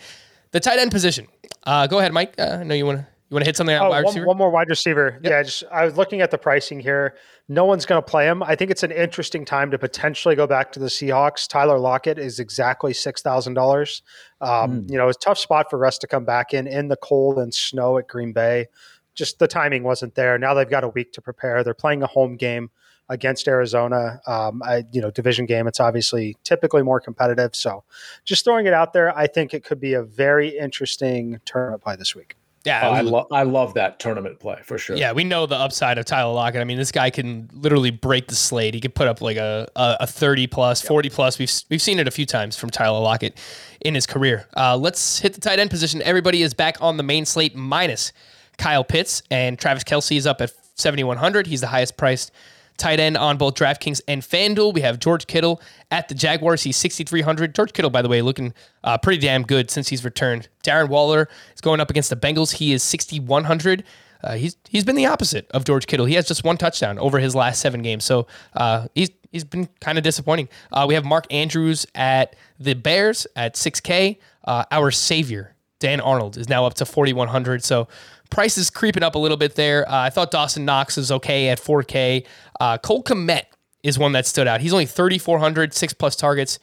The 0.51 0.59
tight 0.59 0.79
end 0.79 0.91
position. 0.91 1.27
Uh, 1.63 1.87
go 1.87 1.99
ahead, 1.99 2.13
Mike. 2.13 2.35
Uh, 2.37 2.57
I 2.59 2.63
know 2.63 2.75
you 2.75 2.85
want 2.85 2.99
to 2.99 3.07
you 3.29 3.33
want 3.33 3.43
to 3.43 3.47
hit 3.47 3.57
something 3.57 3.75
on 3.75 3.87
oh, 3.87 3.89
wide 3.89 4.03
one, 4.03 4.13
receiver. 4.13 4.25
One 4.27 4.37
more 4.37 4.51
wide 4.51 4.69
receiver. 4.69 5.19
Yep. 5.23 5.31
Yeah, 5.31 5.43
just 5.43 5.63
I 5.71 5.83
was 5.83 5.97
looking 5.97 6.21
at 6.21 6.29
the 6.29 6.37
pricing 6.37 6.79
here. 6.79 7.15
No 7.47 7.65
one's 7.65 7.85
going 7.85 8.01
to 8.01 8.07
play 8.07 8.27
him. 8.27 8.43
I 8.43 8.55
think 8.55 8.69
it's 8.69 8.83
an 8.83 8.91
interesting 8.91 9.45
time 9.45 9.71
to 9.71 9.79
potentially 9.79 10.35
go 10.35 10.45
back 10.45 10.71
to 10.73 10.79
the 10.79 10.87
Seahawks. 10.87 11.47
Tyler 11.47 11.79
Lockett 11.79 12.19
is 12.19 12.39
exactly 12.39 12.93
six 12.93 13.21
thousand 13.21 13.51
um, 13.51 13.55
dollars. 13.55 14.03
Mm. 14.41 14.89
You 14.91 14.97
know, 14.97 15.09
it's 15.09 15.17
a 15.17 15.27
tough 15.27 15.39
spot 15.39 15.69
for 15.69 15.79
Russ 15.79 15.97
to 15.99 16.07
come 16.07 16.23
back 16.23 16.53
in 16.53 16.67
in 16.67 16.87
the 16.87 16.97
cold 16.97 17.39
and 17.39 17.53
snow 17.53 17.97
at 17.97 18.07
Green 18.07 18.31
Bay. 18.31 18.67
Just 19.15 19.39
the 19.39 19.47
timing 19.47 19.83
wasn't 19.83 20.13
there. 20.13 20.37
Now 20.37 20.53
they've 20.53 20.69
got 20.69 20.83
a 20.83 20.89
week 20.89 21.13
to 21.13 21.21
prepare. 21.21 21.63
They're 21.63 21.73
playing 21.73 22.03
a 22.03 22.07
home 22.07 22.35
game 22.35 22.69
against 23.09 23.47
Arizona. 23.47 24.21
Um, 24.27 24.61
I, 24.63 24.83
you 24.91 25.01
know, 25.01 25.11
division 25.11 25.45
game. 25.45 25.67
It's 25.67 25.79
obviously 25.79 26.37
typically 26.43 26.83
more 26.83 26.99
competitive. 26.99 27.55
So, 27.55 27.83
just 28.23 28.43
throwing 28.43 28.65
it 28.65 28.73
out 28.73 28.93
there, 28.93 29.15
I 29.17 29.27
think 29.27 29.53
it 29.53 29.63
could 29.63 29.79
be 29.79 29.93
a 29.93 30.03
very 30.03 30.57
interesting 30.57 31.39
tournament 31.45 31.83
play 31.83 31.95
this 31.95 32.15
week. 32.15 32.35
Yeah, 32.65 32.81
oh, 32.83 32.89
I 32.89 33.01
love 33.01 33.27
I 33.31 33.43
love 33.43 33.75
that 33.75 33.99
tournament 33.99 34.39
play 34.39 34.57
for 34.63 34.79
sure. 34.79 34.95
Yeah, 34.95 35.11
we 35.11 35.23
know 35.23 35.45
the 35.45 35.55
upside 35.55 35.99
of 35.99 36.05
Tyler 36.05 36.33
Lockett. 36.33 36.61
I 36.61 36.63
mean, 36.63 36.79
this 36.79 36.91
guy 36.91 37.11
can 37.11 37.47
literally 37.53 37.91
break 37.91 38.27
the 38.27 38.33
slate. 38.33 38.73
He 38.73 38.81
could 38.81 38.95
put 38.95 39.07
up 39.07 39.21
like 39.21 39.37
a 39.37 39.67
a, 39.75 39.97
a 40.01 40.07
thirty 40.07 40.47
plus, 40.47 40.81
yep. 40.83 40.87
forty 40.87 41.11
plus. 41.11 41.37
We've 41.37 41.51
we've 41.69 41.81
seen 41.81 41.99
it 41.99 42.07
a 42.07 42.11
few 42.11 42.25
times 42.25 42.57
from 42.57 42.71
Tyler 42.71 42.99
Lockett 42.99 43.37
in 43.81 43.93
his 43.93 44.07
career. 44.07 44.47
Uh, 44.57 44.75
let's 44.77 45.19
hit 45.19 45.33
the 45.35 45.41
tight 45.41 45.59
end 45.59 45.69
position. 45.69 46.01
Everybody 46.01 46.41
is 46.41 46.55
back 46.55 46.81
on 46.81 46.97
the 46.97 47.03
main 47.03 47.25
slate 47.25 47.55
minus 47.55 48.11
Kyle 48.57 48.83
Pitts 48.83 49.21
and 49.29 49.59
Travis 49.59 49.83
Kelce 49.83 50.17
is 50.17 50.25
up 50.25 50.41
at 50.41 50.51
seventy 50.73 51.03
one 51.03 51.17
hundred. 51.17 51.45
He's 51.45 51.61
the 51.61 51.67
highest 51.67 51.97
priced 51.97 52.31
tight 52.77 52.99
end 52.99 53.17
on 53.17 53.37
both 53.37 53.55
DraftKings 53.55 54.01
and 54.07 54.21
FanDuel. 54.21 54.73
We 54.73 54.81
have 54.81 54.99
George 54.99 55.27
Kittle 55.27 55.61
at 55.91 56.07
the 56.07 56.15
Jaguars. 56.15 56.63
He's 56.63 56.77
6,300. 56.77 57.55
George 57.55 57.73
Kittle, 57.73 57.91
by 57.91 58.01
the 58.01 58.09
way, 58.09 58.21
looking 58.21 58.53
uh, 58.83 58.97
pretty 58.97 59.19
damn 59.19 59.43
good 59.43 59.71
since 59.71 59.87
he's 59.89 60.03
returned. 60.03 60.49
Darren 60.63 60.89
Waller 60.89 61.29
is 61.53 61.61
going 61.61 61.79
up 61.79 61.89
against 61.89 62.09
the 62.09 62.15
Bengals. 62.15 62.53
He 62.53 62.73
is 62.73 62.83
6,100. 62.83 63.83
Uh, 64.23 64.35
he's 64.35 64.57
he's 64.67 64.83
been 64.83 64.95
the 64.95 65.05
opposite 65.05 65.49
of 65.51 65.65
George 65.65 65.85
Kittle. 65.85 66.07
He 66.07 66.15
has 66.15 66.27
just 66.27 66.43
one 66.43 66.57
touchdown 66.57 66.97
over 66.97 67.19
his 67.19 67.35
last 67.35 67.61
seven 67.61 67.83
games, 67.83 68.03
so 68.03 68.25
uh, 68.55 68.87
he's 68.95 69.11
he's 69.31 69.43
been 69.43 69.69
kind 69.81 69.99
of 69.99 70.03
disappointing. 70.03 70.49
Uh, 70.71 70.85
we 70.87 70.95
have 70.95 71.05
Mark 71.05 71.31
Andrews 71.31 71.85
at 71.93 72.35
the 72.59 72.73
Bears 72.73 73.27
at 73.35 73.53
6K. 73.53 74.17
Uh, 74.43 74.63
our 74.71 74.89
savior 74.89 75.55
Dan 75.79 75.99
Arnold 76.01 76.37
is 76.37 76.49
now 76.49 76.65
up 76.65 76.73
to 76.75 76.85
4,100. 76.85 77.63
So 77.63 77.87
price 78.29 78.57
is 78.57 78.69
creeping 78.69 79.03
up 79.03 79.15
a 79.15 79.19
little 79.19 79.37
bit 79.37 79.55
there. 79.55 79.89
Uh, 79.89 79.97
I 80.01 80.09
thought 80.09 80.31
Dawson 80.31 80.65
Knox 80.65 80.97
is 80.97 81.11
okay 81.11 81.49
at 81.49 81.59
4K. 81.59 82.25
Uh, 82.59 82.77
Cole 82.77 83.03
Kmet 83.03 83.43
is 83.83 83.99
one 83.99 84.13
that 84.13 84.25
stood 84.25 84.47
out. 84.47 84.61
He's 84.61 84.73
only 84.73 84.85
3,400, 84.85 85.73
six 85.73 85.93
plus 85.93 86.15
targets 86.15 86.59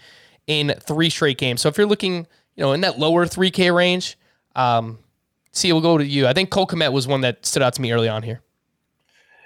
in 0.46 0.74
three 0.80 1.10
straight 1.10 1.38
games. 1.38 1.60
So 1.60 1.68
if 1.68 1.78
you're 1.78 1.86
looking, 1.86 2.26
you 2.56 2.62
know, 2.62 2.72
in 2.72 2.80
that 2.82 2.98
lower 2.98 3.26
3K 3.26 3.74
range, 3.74 4.18
um, 4.56 4.98
see, 5.52 5.72
we'll 5.72 5.82
go 5.82 5.98
to 5.98 6.04
you. 6.04 6.26
I 6.26 6.32
think 6.32 6.50
Cole 6.50 6.66
Kmet 6.66 6.92
was 6.92 7.06
one 7.06 7.20
that 7.22 7.44
stood 7.46 7.62
out 7.62 7.74
to 7.74 7.82
me 7.82 7.92
early 7.92 8.08
on 8.08 8.22
here. 8.22 8.40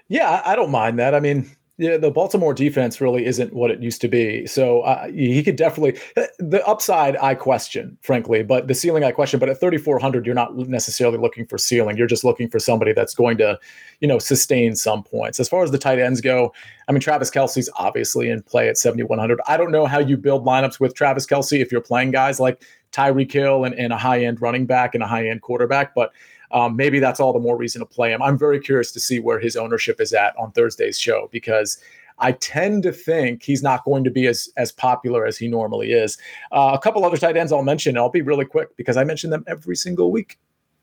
Yeah, 0.09 0.43
I 0.45 0.55
don't 0.55 0.71
mind 0.71 0.99
that. 0.99 1.15
I 1.15 1.21
mean, 1.21 1.56
yeah, 1.79 1.99
the 1.99 2.11
Baltimore 2.11 2.55
defense 2.55 3.03
really 3.03 3.27
isn't 3.27 3.53
what 3.53 3.71
it 3.71 3.83
used 3.83 4.01
to 4.01 4.09
be. 4.09 4.47
So 4.47 4.81
uh, 4.81 5.09
he 5.09 5.43
could 5.43 5.57
definitely 5.57 6.01
the 6.39 6.67
upside 6.67 7.19
I 7.19 7.35
question, 7.35 7.99
frankly, 8.01 8.43
but 8.43 8.67
the 8.67 8.75
ceiling 8.75 9.05
I 9.05 9.13
question. 9.13 9.39
But 9.39 9.51
at 9.51 9.61
3,400, 9.61 10.25
you're 10.25 10.35
not 10.35 10.57
necessarily 10.57 11.19
looking 11.19 11.47
for 11.47 11.59
ceiling. 11.59 11.99
You're 11.99 12.07
just 12.07 12.25
looking 12.25 12.49
for 12.49 12.59
somebody 12.59 12.95
that's 12.95 13.15
going 13.15 13.37
to, 13.39 13.59
you 14.01 14.09
know, 14.09 14.19
sustain 14.19 14.75
some 14.75 15.03
points. 15.03 15.39
As 15.39 15.51
far 15.51 15.63
as 15.63 15.71
the 15.71 15.79
tight 15.79 15.99
ends 15.99 16.23
go, 16.23 16.55
I 16.89 16.93
mean, 16.93 17.01
Travis 17.01 17.31
Kelce's 17.31 17.69
obviously 17.77 18.31
in 18.31 18.43
play 18.43 18.71
at 18.71 18.79
7,100. 18.79 19.39
I 19.47 19.59
don't 19.59 19.71
know 19.71 19.85
how 19.85 19.99
you 19.99 20.17
build 20.17 20.47
lineups 20.47 20.81
with 20.81 20.95
Travis 20.95 21.27
Kelce 21.27 21.61
if 21.61 21.71
you're 21.71 21.83
playing 21.83 22.11
guys 22.11 22.41
like 22.41 22.63
Tyreek 22.93 23.31
Hill 23.31 23.65
and, 23.65 23.75
and 23.75 23.93
a 23.93 23.99
high 23.99 24.25
end 24.25 24.41
running 24.41 24.65
back 24.65 24.95
and 24.95 25.05
a 25.05 25.07
high 25.07 25.29
end 25.29 25.43
quarterback, 25.43 25.95
but 25.95 26.13
um, 26.53 26.77
maybe 26.77 27.01
that's 27.01 27.21
all 27.21 27.33
the 27.33 27.39
more 27.39 27.57
reason 27.57 27.81
to 27.81 27.87
play 27.87 28.13
him. 28.13 28.23
I'm 28.23 28.39
very 28.39 28.61
curious 28.61 28.93
to 28.93 29.01
see 29.01 29.21
where 29.21 29.39
his 29.39 29.57
ownership 29.57 30.01
is 30.01 30.13
at 30.13 30.37
on 30.39 30.53
Thursday's 30.53 30.99
show 30.99 31.29
because 31.33 31.79
I 32.19 32.33
tend 32.33 32.83
to 32.85 32.93
think 32.93 33.43
he's 33.43 33.63
not 33.63 33.85
going 33.85 34.05
to 34.05 34.11
be 34.11 34.27
as 34.27 34.49
as 34.57 34.73
popular 34.73 35.27
as 35.27 35.37
he 35.37 35.49
normally 35.49 35.93
is. 35.93 36.19
Uh, 36.53 36.71
a 36.75 36.79
couple 36.79 37.05
other 37.05 37.17
tight 37.17 37.37
ends 37.37 37.53
I'll 37.53 37.63
mention. 37.63 37.97
I'll 37.99 38.11
be 38.11 38.23
really 38.23 38.45
quick 38.45 38.77
because 38.77 38.97
I 38.97 39.05
mention 39.05 39.31
them 39.31 39.45
every 39.47 39.77
single 39.77 40.11
week. 40.11 40.39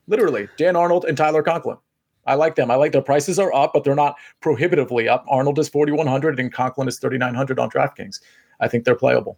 Literally, 0.07 0.47
Dan 0.57 0.75
Arnold 0.75 1.05
and 1.05 1.17
Tyler 1.17 1.41
Conklin. 1.41 1.77
I 2.25 2.35
like 2.35 2.55
them. 2.55 2.71
I 2.71 2.75
like 2.75 2.91
their 2.91 3.01
prices 3.01 3.37
are 3.39 3.53
up, 3.53 3.71
but 3.73 3.83
they're 3.83 3.95
not 3.95 4.15
prohibitively 4.41 5.09
up. 5.09 5.25
Arnold 5.27 5.59
is 5.59 5.67
4,100 5.67 6.39
and 6.39 6.53
Conklin 6.53 6.87
is 6.87 6.97
3,900 6.99 7.59
on 7.59 7.69
DraftKings. 7.69 8.21
I 8.59 8.67
think 8.67 8.85
they're 8.85 8.95
playable. 8.95 9.37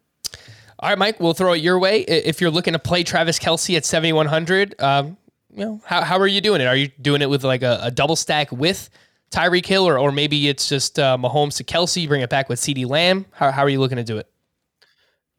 All 0.79 0.89
right, 0.89 0.97
Mike, 0.97 1.19
we'll 1.19 1.33
throw 1.33 1.53
it 1.53 1.61
your 1.61 1.79
way. 1.79 2.01
If 2.01 2.41
you're 2.41 2.51
looking 2.51 2.73
to 2.73 2.79
play 2.79 3.03
Travis 3.03 3.39
Kelce 3.39 3.75
at 3.77 3.85
7,100, 3.85 4.75
um, 4.79 5.17
you 5.55 5.65
know, 5.65 5.81
how, 5.85 6.01
how 6.03 6.19
are 6.19 6.27
you 6.27 6.41
doing 6.41 6.61
it? 6.61 6.65
Are 6.65 6.75
you 6.75 6.89
doing 7.01 7.21
it 7.21 7.29
with 7.29 7.43
like 7.43 7.63
a, 7.63 7.79
a 7.83 7.91
double 7.91 8.15
stack 8.15 8.51
with 8.51 8.89
Tyreek 9.31 9.65
Hill, 9.65 9.87
or, 9.87 9.97
or 9.97 10.11
maybe 10.11 10.47
it's 10.47 10.67
just 10.67 10.99
uh, 10.99 11.17
Mahomes 11.17 11.57
to 11.57 11.63
Kelce, 11.63 12.07
bring 12.07 12.21
it 12.21 12.29
back 12.29 12.49
with 12.49 12.59
CeeDee 12.59 12.87
Lamb? 12.87 13.25
How, 13.31 13.51
how 13.51 13.63
are 13.63 13.69
you 13.69 13.79
looking 13.79 13.97
to 13.97 14.03
do 14.03 14.17
it? 14.17 14.29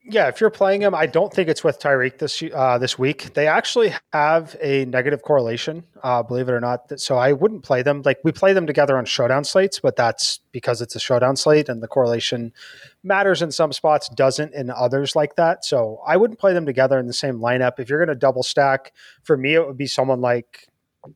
Yeah, 0.09 0.28
if 0.28 0.40
you're 0.40 0.50
playing 0.50 0.82
him, 0.82 0.94
I 0.94 1.07
don't 1.07 1.32
think 1.32 1.48
it's 1.48 1.64
with 1.64 1.80
Tyreek 1.80 2.18
this 2.18 2.40
uh, 2.54 2.78
this 2.78 2.96
week. 2.96 3.34
They 3.34 3.48
actually 3.48 3.92
have 4.12 4.54
a 4.62 4.84
negative 4.84 5.22
correlation, 5.22 5.82
uh, 6.00 6.22
believe 6.22 6.48
it 6.48 6.52
or 6.52 6.61
not. 6.61 7.00
So 7.00 7.16
I 7.16 7.32
wouldn't 7.32 7.64
play 7.64 7.82
them. 7.82 8.02
Like 8.04 8.20
we 8.22 8.30
play 8.30 8.52
them 8.52 8.68
together 8.68 8.96
on 8.96 9.04
showdown 9.04 9.42
slates, 9.42 9.80
but 9.80 9.96
that's 9.96 10.38
because 10.52 10.80
it's 10.80 10.94
a 10.94 11.00
showdown 11.00 11.34
slate 11.34 11.68
and 11.68 11.82
the 11.82 11.88
correlation 11.88 12.52
matters 13.02 13.42
in 13.42 13.50
some 13.50 13.72
spots, 13.72 14.09
doesn't 14.09 14.54
in 14.54 14.70
others 14.70 15.16
like 15.16 15.34
that. 15.34 15.64
So 15.64 16.00
I 16.07 16.16
wouldn't 16.16 16.38
play 16.38 16.52
them 16.54 16.66
together 16.66 17.00
in 17.00 17.09
the 17.09 17.12
same 17.12 17.40
lineup. 17.40 17.80
If 17.80 17.88
you're 17.90 17.98
going 17.98 18.09
to 18.09 18.14
double 18.14 18.44
stack, 18.44 18.92
for 19.24 19.36
me, 19.36 19.54
it 19.54 19.66
would 19.66 19.76
be 19.76 19.88
someone 19.88 20.20
like 20.20 20.68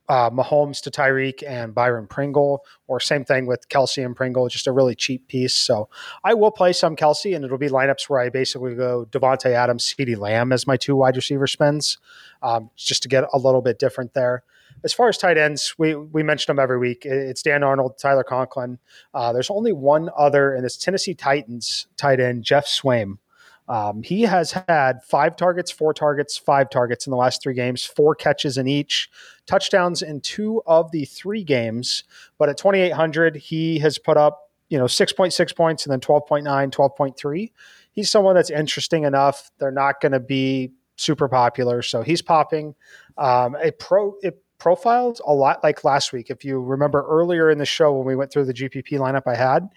uh, 0.09 0.31
Mahomes 0.31 0.81
to 0.83 0.91
Tyreek 0.91 1.43
and 1.47 1.75
Byron 1.75 2.07
Pringle, 2.07 2.65
or 2.87 3.01
same 3.01 3.25
thing 3.25 3.47
with 3.47 3.69
Kelce 3.69 4.05
and 4.05 4.17
Pringle, 4.17 4.49
just 4.49 4.67
a 4.67 4.73
really 4.73 4.95
cheap 4.95 5.29
piece. 5.29 5.55
So 5.55 5.89
I 6.25 6.35
will 6.35 6.51
play 6.51 6.73
some 6.73 6.97
Kelce, 6.97 7.35
and 7.35 7.45
it'll 7.45 7.59
be 7.59 7.69
lineups 7.69 8.09
where 8.09 8.21
I 8.21 8.29
basically 8.29 8.75
go 8.75 9.07
Davante 9.11 9.51
Adams, 9.53 9.85
CeeDee 9.85 10.19
Lamb 10.19 10.53
as 10.53 10.67
my 10.67 10.77
two 10.77 10.97
wide 10.97 11.17
receiver 11.17 11.47
spins, 11.47 11.99
um, 12.43 12.71
just 12.77 13.03
to 13.03 13.09
get 13.09 13.25
a 13.33 13.39
little 13.39 13.63
bit 13.63 13.79
different 13.79 14.15
there. 14.15 14.43
As 14.83 14.93
far 14.93 15.09
as 15.09 15.19
tight 15.19 15.37
ends, 15.37 15.75
we 15.77 15.95
we 15.95 16.23
mention 16.23 16.55
them 16.55 16.63
every 16.63 16.79
week. 16.79 17.05
It's 17.05 17.43
Dan 17.43 17.63
Arnold, 17.63 17.99
Tyler 17.99 18.25
Conklin. 18.25 18.79
Uh, 19.13 19.33
there's 19.33 19.51
only 19.51 19.73
one 19.73 20.09
other, 20.17 20.55
and 20.55 20.65
it's 20.65 20.77
Tennessee 20.77 21.15
Titans 21.15 21.87
tight 21.97 22.21
end 22.21 22.45
Geoff 22.45 22.65
Swaim. 22.65 23.19
Um, 23.71 24.03
he 24.03 24.23
has 24.23 24.51
had 24.51 25.01
five 25.05 25.37
targets, 25.37 25.71
four 25.71 25.95
targets, 25.95 26.37
five 26.37 26.71
targets 26.71 27.07
in 27.07 27.13
the 27.13 27.17
last 27.17 27.41
three 27.41 27.55
games, 27.55 27.85
four 27.85 28.17
catches 28.17 28.59
in 28.59 28.67
each, 28.67 29.09
touchdowns 29.47 30.03
in 30.03 30.21
two 30.23 30.61
of 30.67 30.91
the 30.91 31.05
three 31.05 31.45
games. 31.45 32.03
But 32.37 32.49
at 32.49 32.59
2,800, 32.59 33.37
he 33.37 33.79
has 33.79 33.97
put 33.97 34.17
up, 34.17 34.51
you 34.71 34.77
know, 34.77 34.87
6.6 34.87 35.57
points 35.57 35.87
and 35.87 35.93
then 35.93 36.01
12.9, 36.01 36.43
12.3. 36.43 37.53
He's 37.93 38.11
someone 38.11 38.35
that's 38.35 38.51
interesting 38.51 39.05
enough. 39.05 39.53
They're 39.59 39.71
not 39.71 40.01
going 40.01 40.13
to 40.13 40.21
be 40.21 40.73
super 40.97 41.29
popular. 41.29 41.81
So 41.81 42.03
he's 42.03 42.23
popping. 42.23 42.75
Um, 43.19 43.57
a 43.63 43.71
pro, 43.71 44.17
it 44.23 44.43
profiles 44.59 45.21
a 45.25 45.33
lot 45.33 45.63
like 45.63 45.85
last 45.85 46.13
week. 46.13 46.29
If 46.29 46.45
you 46.45 46.61
remember 46.61 47.07
earlier 47.09 47.51
in 47.51 47.59
the 47.59 47.67
show 47.67 47.93
when 47.93 48.05
we 48.05 48.17
went 48.17 48.33
through 48.33 48.47
the 48.47 48.55
GPP 48.55 48.99
lineup 48.99 49.29
I 49.29 49.37
had, 49.37 49.69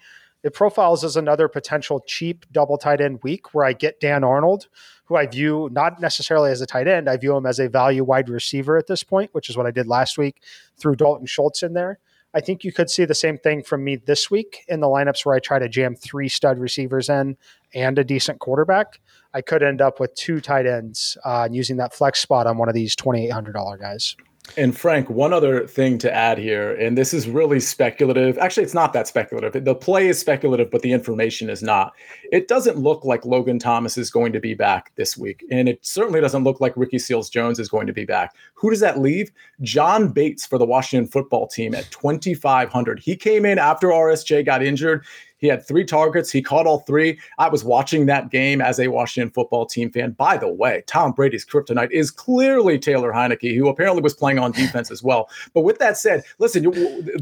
it 0.44 0.52
profiles 0.52 1.02
as 1.02 1.16
another 1.16 1.48
potential 1.48 2.04
cheap 2.06 2.44
double 2.52 2.76
tight 2.76 3.00
end 3.00 3.20
week 3.22 3.54
where 3.54 3.64
I 3.64 3.72
get 3.72 3.98
Dan 3.98 4.22
Arnold, 4.22 4.68
who 5.06 5.16
I 5.16 5.26
view 5.26 5.70
not 5.72 6.00
necessarily 6.00 6.50
as 6.50 6.60
a 6.60 6.66
tight 6.66 6.86
end. 6.86 7.08
I 7.08 7.16
view 7.16 7.34
him 7.34 7.46
as 7.46 7.58
a 7.58 7.68
value 7.68 8.04
wide 8.04 8.28
receiver 8.28 8.76
at 8.76 8.86
this 8.86 9.02
point, 9.02 9.30
which 9.32 9.48
is 9.48 9.56
what 9.56 9.66
I 9.66 9.70
did 9.70 9.88
last 9.88 10.18
week 10.18 10.42
threw 10.78 10.94
Dalton 10.94 11.26
Schultz 11.26 11.62
in 11.62 11.72
there. 11.72 11.98
I 12.34 12.40
think 12.40 12.62
you 12.62 12.72
could 12.72 12.90
see 12.90 13.04
the 13.04 13.14
same 13.14 13.38
thing 13.38 13.62
from 13.62 13.84
me 13.84 13.96
this 13.96 14.30
week 14.30 14.64
in 14.68 14.80
the 14.80 14.86
lineups 14.86 15.24
where 15.24 15.36
I 15.36 15.38
try 15.38 15.58
to 15.58 15.68
jam 15.68 15.94
three 15.94 16.28
stud 16.28 16.58
receivers 16.58 17.08
in 17.08 17.36
and 17.74 17.98
a 17.98 18.04
decent 18.04 18.40
quarterback. 18.40 19.00
I 19.32 19.40
could 19.40 19.62
end 19.62 19.80
up 19.80 19.98
with 19.98 20.14
two 20.14 20.40
tight 20.40 20.66
ends 20.66 21.16
uh, 21.24 21.48
using 21.50 21.78
that 21.78 21.94
flex 21.94 22.20
spot 22.20 22.46
on 22.46 22.58
one 22.58 22.68
of 22.68 22.74
these 22.74 22.94
$2,800 22.96 23.80
guys. 23.80 24.16
And 24.56 24.76
Frank, 24.76 25.10
one 25.10 25.32
other 25.32 25.66
thing 25.66 25.98
to 25.98 26.14
add 26.14 26.38
here, 26.38 26.74
and 26.74 26.96
this 26.96 27.12
is 27.12 27.28
really 27.28 27.58
speculative. 27.58 28.38
Actually, 28.38 28.62
it's 28.62 28.74
not 28.74 28.92
that 28.92 29.08
speculative. 29.08 29.64
The 29.64 29.74
play 29.74 30.06
is 30.06 30.20
speculative, 30.20 30.70
but 30.70 30.82
the 30.82 30.92
information 30.92 31.50
is 31.50 31.62
not. 31.62 31.92
It 32.30 32.46
doesn't 32.46 32.76
look 32.76 33.04
like 33.04 33.24
Logan 33.24 33.58
Thomas 33.58 33.98
is 33.98 34.10
going 34.10 34.32
to 34.32 34.40
be 34.40 34.54
back 34.54 34.92
this 34.94 35.16
week. 35.16 35.44
And 35.50 35.68
it 35.68 35.84
certainly 35.84 36.20
doesn't 36.20 36.44
look 36.44 36.60
like 36.60 36.76
Ricky 36.76 37.00
Seals 37.00 37.30
Jones 37.30 37.58
is 37.58 37.68
going 37.68 37.86
to 37.88 37.92
be 37.92 38.04
back. 38.04 38.36
Who 38.54 38.70
does 38.70 38.80
that 38.80 39.00
leave? 39.00 39.32
John 39.62 40.08
Bates 40.08 40.46
for 40.46 40.58
the 40.58 40.66
Washington 40.66 41.10
football 41.10 41.48
team 41.48 41.74
at 41.74 41.90
2,500. 41.90 43.00
He 43.00 43.16
came 43.16 43.44
in 43.44 43.58
after 43.58 43.88
RSJ 43.88 44.44
got 44.44 44.62
injured. 44.62 45.04
He 45.44 45.50
had 45.50 45.66
three 45.66 45.84
targets. 45.84 46.32
He 46.32 46.40
caught 46.40 46.66
all 46.66 46.78
three. 46.80 47.20
I 47.38 47.50
was 47.50 47.62
watching 47.62 48.06
that 48.06 48.30
game 48.30 48.62
as 48.62 48.80
a 48.80 48.88
Washington 48.88 49.30
football 49.30 49.66
team 49.66 49.90
fan. 49.90 50.12
By 50.12 50.38
the 50.38 50.48
way, 50.48 50.82
Tom 50.86 51.12
Brady's 51.12 51.44
kryptonite 51.44 51.90
is 51.90 52.10
clearly 52.10 52.78
Taylor 52.78 53.12
Heinicke, 53.12 53.54
who 53.54 53.68
apparently 53.68 54.00
was 54.00 54.14
playing 54.14 54.38
on 54.38 54.52
defense 54.52 54.90
as 54.90 55.02
well. 55.02 55.28
But 55.52 55.60
with 55.60 55.78
that 55.80 55.98
said, 55.98 56.24
listen, 56.38 56.72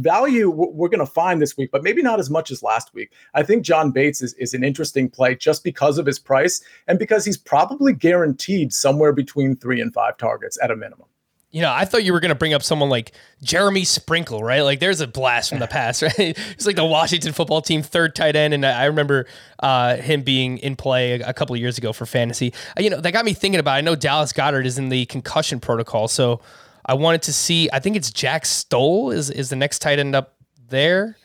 value 0.00 0.50
we're 0.50 0.88
going 0.88 1.00
to 1.00 1.06
find 1.06 1.42
this 1.42 1.56
week, 1.56 1.70
but 1.72 1.82
maybe 1.82 2.00
not 2.00 2.20
as 2.20 2.30
much 2.30 2.52
as 2.52 2.62
last 2.62 2.94
week. 2.94 3.10
I 3.34 3.42
think 3.42 3.64
John 3.64 3.90
Bates 3.90 4.22
is, 4.22 4.34
is 4.34 4.54
an 4.54 4.62
interesting 4.62 5.10
play 5.10 5.34
just 5.34 5.64
because 5.64 5.98
of 5.98 6.06
his 6.06 6.20
price 6.20 6.62
and 6.86 7.00
because 7.00 7.24
he's 7.24 7.36
probably 7.36 7.92
guaranteed 7.92 8.72
somewhere 8.72 9.12
between 9.12 9.56
three 9.56 9.80
and 9.80 9.92
five 9.92 10.16
targets 10.16 10.56
at 10.62 10.70
a 10.70 10.76
minimum 10.76 11.08
you 11.52 11.60
know, 11.60 11.70
I 11.70 11.84
thought 11.84 12.02
you 12.02 12.14
were 12.14 12.20
going 12.20 12.30
to 12.30 12.34
bring 12.34 12.54
up 12.54 12.62
someone 12.62 12.88
like 12.88 13.12
Jeremy 13.42 13.84
Sprinkle, 13.84 14.42
right? 14.42 14.62
Like, 14.62 14.80
there's 14.80 15.02
a 15.02 15.06
blast 15.06 15.50
from 15.50 15.58
the 15.58 15.66
past, 15.66 16.00
right? 16.02 16.14
It's 16.18 16.64
like 16.64 16.76
the 16.76 16.84
Washington 16.84 17.34
football 17.34 17.60
team 17.60 17.82
third 17.82 18.16
tight 18.16 18.36
end, 18.36 18.54
and 18.54 18.64
I 18.64 18.86
remember 18.86 19.26
uh, 19.58 19.96
him 19.96 20.22
being 20.22 20.56
in 20.58 20.76
play 20.76 21.20
a, 21.20 21.28
a, 21.28 21.34
couple 21.34 21.54
of 21.54 21.60
years 21.60 21.76
ago 21.76 21.92
for 21.92 22.06
fantasy. 22.06 22.54
Uh, 22.76 22.82
you 22.82 22.88
know, 22.88 23.00
that 23.00 23.12
got 23.12 23.26
me 23.26 23.34
thinking 23.34 23.60
about. 23.60 23.74
It. 23.74 23.78
I 23.78 23.80
know 23.82 23.94
Dallas 23.94 24.32
Goedert 24.32 24.64
is 24.64 24.78
in 24.78 24.88
the 24.88 25.04
concussion 25.06 25.60
protocol, 25.60 26.08
so 26.08 26.40
I 26.86 26.94
wanted 26.94 27.20
to 27.22 27.34
see. 27.34 27.68
I 27.70 27.80
think 27.80 27.96
it's 27.96 28.10
Jack 28.10 28.46
Stoll 28.46 29.10
is 29.10 29.28
is 29.28 29.50
the 29.50 29.56
next 29.56 29.80
tight 29.80 29.98
end 29.98 30.16
up 30.16 30.36
there. 30.70 31.18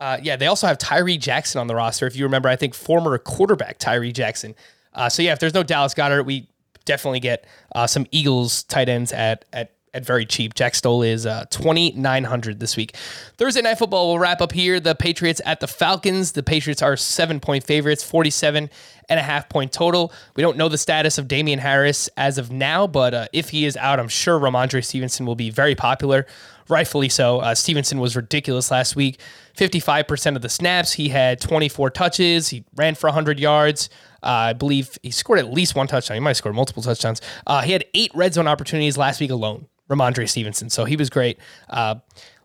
Uh, 0.00 0.18
yeah, 0.22 0.36
they 0.36 0.46
also 0.46 0.66
have 0.66 0.78
Tyree 0.78 1.18
Jackson 1.18 1.60
on 1.60 1.66
the 1.66 1.74
roster. 1.74 2.06
If 2.06 2.16
you 2.16 2.24
remember, 2.24 2.48
I 2.48 2.56
think 2.56 2.74
former 2.74 3.16
quarterback 3.18 3.78
Tyree 3.78 4.12
Jackson. 4.12 4.54
Uh, 4.94 5.10
so 5.10 5.22
yeah, 5.22 5.32
if 5.32 5.40
there's 5.40 5.54
no 5.54 5.62
Dallas 5.62 5.94
Goedert, 5.94 6.24
we 6.24 6.48
definitely 6.84 7.20
get 7.20 7.46
uh, 7.74 7.86
some 7.86 8.06
Eagles 8.10 8.62
tight 8.64 8.88
ends 8.88 9.12
at 9.12 9.44
at 9.52 9.73
at 9.94 10.04
very 10.04 10.26
cheap. 10.26 10.54
Jack 10.54 10.74
Stoll 10.74 11.02
is 11.02 11.24
uh, 11.24 11.46
2900 11.50 12.60
this 12.60 12.76
week. 12.76 12.96
Thursday 13.38 13.62
night 13.62 13.78
football 13.78 14.08
will 14.08 14.18
wrap 14.18 14.40
up 14.40 14.52
here. 14.52 14.80
The 14.80 14.94
Patriots 14.94 15.40
at 15.46 15.60
the 15.60 15.68
Falcons. 15.68 16.32
The 16.32 16.42
Patriots 16.42 16.82
are 16.82 16.96
seven 16.96 17.40
point 17.40 17.64
favorites, 17.64 18.02
47 18.02 18.68
and 19.08 19.20
a 19.20 19.22
half 19.22 19.48
point 19.48 19.72
total. 19.72 20.12
We 20.34 20.42
don't 20.42 20.56
know 20.56 20.68
the 20.68 20.78
status 20.78 21.18
of 21.18 21.28
Damien 21.28 21.58
Harris 21.58 22.08
as 22.16 22.38
of 22.38 22.50
now, 22.50 22.86
but 22.86 23.14
uh, 23.14 23.26
if 23.32 23.50
he 23.50 23.64
is 23.64 23.76
out, 23.76 24.00
I'm 24.00 24.08
sure 24.08 24.38
Rhamondre 24.38 24.84
Stevenson 24.84 25.26
will 25.26 25.36
be 25.36 25.50
very 25.50 25.74
popular. 25.74 26.26
Rightfully 26.68 27.10
so. 27.10 27.40
Uh, 27.40 27.54
Stevenson 27.54 28.00
was 28.00 28.16
ridiculous 28.16 28.70
last 28.70 28.96
week. 28.96 29.20
55% 29.56 30.34
of 30.34 30.42
the 30.42 30.48
snaps. 30.48 30.94
He 30.94 31.10
had 31.10 31.40
24 31.40 31.90
touches. 31.90 32.48
He 32.48 32.64
ran 32.74 32.94
for 32.94 33.08
100 33.08 33.38
yards. 33.38 33.90
Uh, 34.24 34.28
I 34.28 34.52
believe 34.54 34.98
he 35.02 35.10
scored 35.10 35.38
at 35.38 35.52
least 35.52 35.74
one 35.74 35.86
touchdown. 35.86 36.16
He 36.16 36.20
might 36.20 36.30
have 36.30 36.38
scored 36.38 36.54
multiple 36.54 36.82
touchdowns. 36.82 37.20
Uh, 37.46 37.62
he 37.62 37.72
had 37.72 37.84
eight 37.94 38.10
red 38.14 38.34
zone 38.34 38.48
opportunities 38.48 38.96
last 38.96 39.20
week 39.20 39.30
alone. 39.30 39.66
Rhamondre 39.88 40.28
Stevenson. 40.28 40.70
So 40.70 40.84
he 40.84 40.96
was 40.96 41.10
great. 41.10 41.38
Uh, 41.68 41.96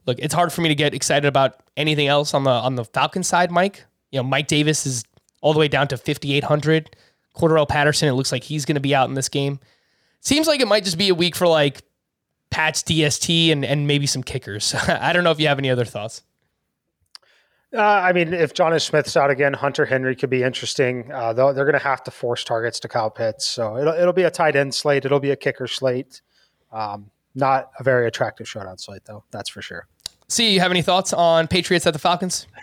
look, 0.06 0.20
it's 0.20 0.34
hard 0.34 0.52
for 0.52 0.62
me 0.62 0.70
to 0.70 0.76
get 0.76 0.94
excited 0.94 1.26
about 1.26 1.62
anything 1.78 2.08
else 2.08 2.34
on 2.34 2.44
the 2.44 2.52
on 2.52 2.76
the 2.76 2.84
Falcon 2.84 3.24
side, 3.24 3.50
Mike. 3.50 3.86
You 4.12 4.20
know, 4.20 4.24
Mike 4.24 4.48
Davis 4.48 4.86
is 4.86 5.04
all 5.42 5.54
the 5.54 5.60
way 5.60 5.68
down 5.68 5.88
to 5.88 5.98
5,800. 5.98 6.96
Cordarrelle 7.36 7.70
Patterson, 7.70 8.10
it 8.10 8.14
looks 8.14 8.32
like 8.32 8.44
he's 8.44 8.66
going 8.66 8.76
to 8.76 8.82
be 8.82 8.94
out 8.94 9.08
in 9.08 9.16
this 9.16 9.30
game. 9.30 9.60
Seems 10.20 10.48
like 10.48 10.60
it 10.60 10.68
might 10.68 10.84
just 10.84 10.98
be 10.98 11.10
a 11.10 11.16
week 11.16 11.36
for 11.36 11.48
like 11.48 11.82
Pat's 12.50 12.84
DST 12.84 13.52
and, 13.52 13.64
and 13.64 13.88
maybe 13.88 14.06
some 14.06 14.24
kickers. 14.24 14.74
I 14.88 15.14
don't 15.14 15.24
know 15.24 15.32
if 15.32 15.40
you 15.40 15.48
have 15.48 15.60
any 15.60 15.70
other 15.70 15.86
thoughts. 15.86 16.24
Uh, 17.72 17.82
I 17.82 18.14
mean, 18.14 18.34
if 18.34 18.54
Jonnu 18.54 18.82
Smith's 18.82 19.16
out 19.16 19.30
again, 19.30 19.54
Hunter 19.54 19.86
Henry 19.86 20.16
could 20.16 20.32
be 20.32 20.42
interesting. 20.42 21.12
Uh, 21.12 21.34
they're 21.34 21.54
going 21.54 21.74
to 21.74 21.80
have 21.80 22.04
to 22.04 22.12
force 22.12 22.44
targets 22.44 22.80
to 22.80 22.88
Kyle 22.88 23.12
Pitts, 23.12 23.48
so 23.48 23.78
it'll 23.78 23.94
it'll 23.94 24.14
be 24.14 24.24
a 24.24 24.32
tight 24.32 24.56
end 24.56 24.74
slate. 24.74 25.06
It'll 25.06 25.20
be 25.20 25.32
a 25.32 25.36
kicker 25.36 25.68
slate. 25.68 26.22
Um, 26.72 27.12
not 27.36 27.70
a 27.80 27.84
very 27.84 28.08
attractive 28.08 28.48
showdown 28.48 28.80
slate, 28.80 29.04
though. 29.06 29.24
That's 29.32 29.50
for 29.50 29.62
sure. 29.62 29.88
See, 30.28 30.52
you 30.54 30.60
have 30.60 30.72
any 30.72 30.82
thoughts 30.82 31.14
on 31.14 31.48
Patriots 31.48 31.86
at 31.86 31.94
the 31.94 32.00
Falcons? 32.00 32.48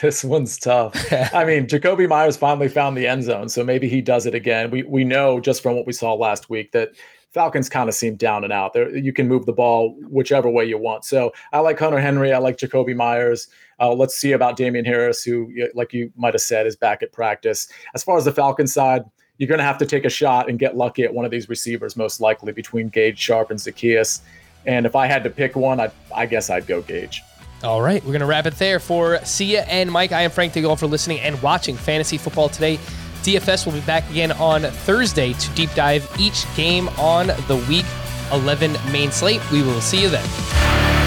This 0.00 0.22
one's 0.22 0.58
tough. 0.58 0.94
I 1.34 1.44
mean, 1.44 1.66
Jakobi 1.66 2.08
Meyers 2.08 2.36
finally 2.36 2.68
found 2.68 2.96
the 2.96 3.08
end 3.08 3.24
zone, 3.24 3.48
so 3.48 3.64
maybe 3.64 3.88
he 3.88 4.00
does 4.00 4.26
it 4.26 4.34
again. 4.34 4.70
We 4.70 4.84
we 4.84 5.02
know 5.02 5.40
just 5.40 5.60
from 5.60 5.74
what 5.74 5.88
we 5.88 5.92
saw 5.92 6.14
last 6.14 6.48
week 6.48 6.70
that 6.70 6.90
Falcons 7.32 7.68
kind 7.68 7.88
of 7.88 7.94
seem 7.94 8.14
down 8.14 8.44
and 8.44 8.52
out. 8.52 8.74
There, 8.74 8.96
you 8.96 9.12
can 9.12 9.26
move 9.26 9.46
the 9.46 9.52
ball 9.52 9.96
whichever 10.08 10.48
way 10.48 10.64
you 10.66 10.78
want. 10.78 11.04
So 11.04 11.32
I 11.52 11.60
like 11.60 11.78
Hunter 11.78 11.98
Henry. 11.98 12.32
I 12.32 12.38
like 12.38 12.58
Jakobi 12.58 12.94
Meyers. 12.94 13.48
Uh, 13.80 13.92
let's 13.92 14.16
see 14.16 14.32
about 14.32 14.56
Damien 14.56 14.84
Harris, 14.84 15.22
who, 15.22 15.52
like 15.74 15.92
you 15.92 16.12
might 16.16 16.34
have 16.34 16.40
said, 16.40 16.66
is 16.66 16.76
back 16.76 17.02
at 17.02 17.12
practice. 17.12 17.68
As 17.94 18.02
far 18.02 18.16
as 18.16 18.24
the 18.24 18.32
Falcons 18.32 18.72
side, 18.72 19.04
you're 19.38 19.48
going 19.48 19.58
to 19.58 19.64
have 19.64 19.78
to 19.78 19.86
take 19.86 20.04
a 20.04 20.10
shot 20.10 20.48
and 20.48 20.58
get 20.58 20.76
lucky 20.76 21.04
at 21.04 21.14
one 21.14 21.24
of 21.24 21.30
these 21.30 21.48
receivers, 21.48 21.96
most 21.96 22.20
likely 22.20 22.52
between 22.52 22.88
Gage 22.88 23.18
Sharpe 23.18 23.50
and 23.50 23.58
Zaccheaus. 23.58 24.20
And 24.66 24.84
if 24.84 24.96
I 24.96 25.06
had 25.06 25.22
to 25.24 25.30
pick 25.30 25.56
one, 25.56 25.80
I 25.80 25.90
I 26.14 26.26
guess 26.26 26.50
I'd 26.50 26.66
go 26.66 26.82
Gage. 26.82 27.22
All 27.64 27.82
right, 27.82 28.02
we're 28.04 28.12
going 28.12 28.20
to 28.20 28.26
wrap 28.26 28.46
it 28.46 28.54
there 28.54 28.78
for 28.78 29.18
Sia 29.24 29.64
and 29.64 29.90
Mike. 29.90 30.12
I 30.12 30.22
am 30.22 30.30
Frank. 30.30 30.52
Thank 30.52 30.62
you 30.62 30.70
all 30.70 30.76
for 30.76 30.86
listening 30.86 31.18
and 31.20 31.40
watching 31.42 31.76
Fantasy 31.76 32.16
Football 32.16 32.48
today. 32.48 32.78
DFS 33.22 33.66
will 33.66 33.72
be 33.72 33.80
back 33.80 34.08
again 34.10 34.30
on 34.32 34.62
Thursday 34.62 35.32
to 35.32 35.50
deep 35.54 35.70
dive 35.74 36.08
each 36.18 36.44
game 36.54 36.88
on 36.90 37.26
the 37.26 37.64
week 37.68 37.86
11 38.32 38.76
main 38.92 39.10
slate. 39.10 39.40
We 39.50 39.62
will 39.62 39.80
see 39.80 40.02
you 40.02 40.08
then. 40.08 40.97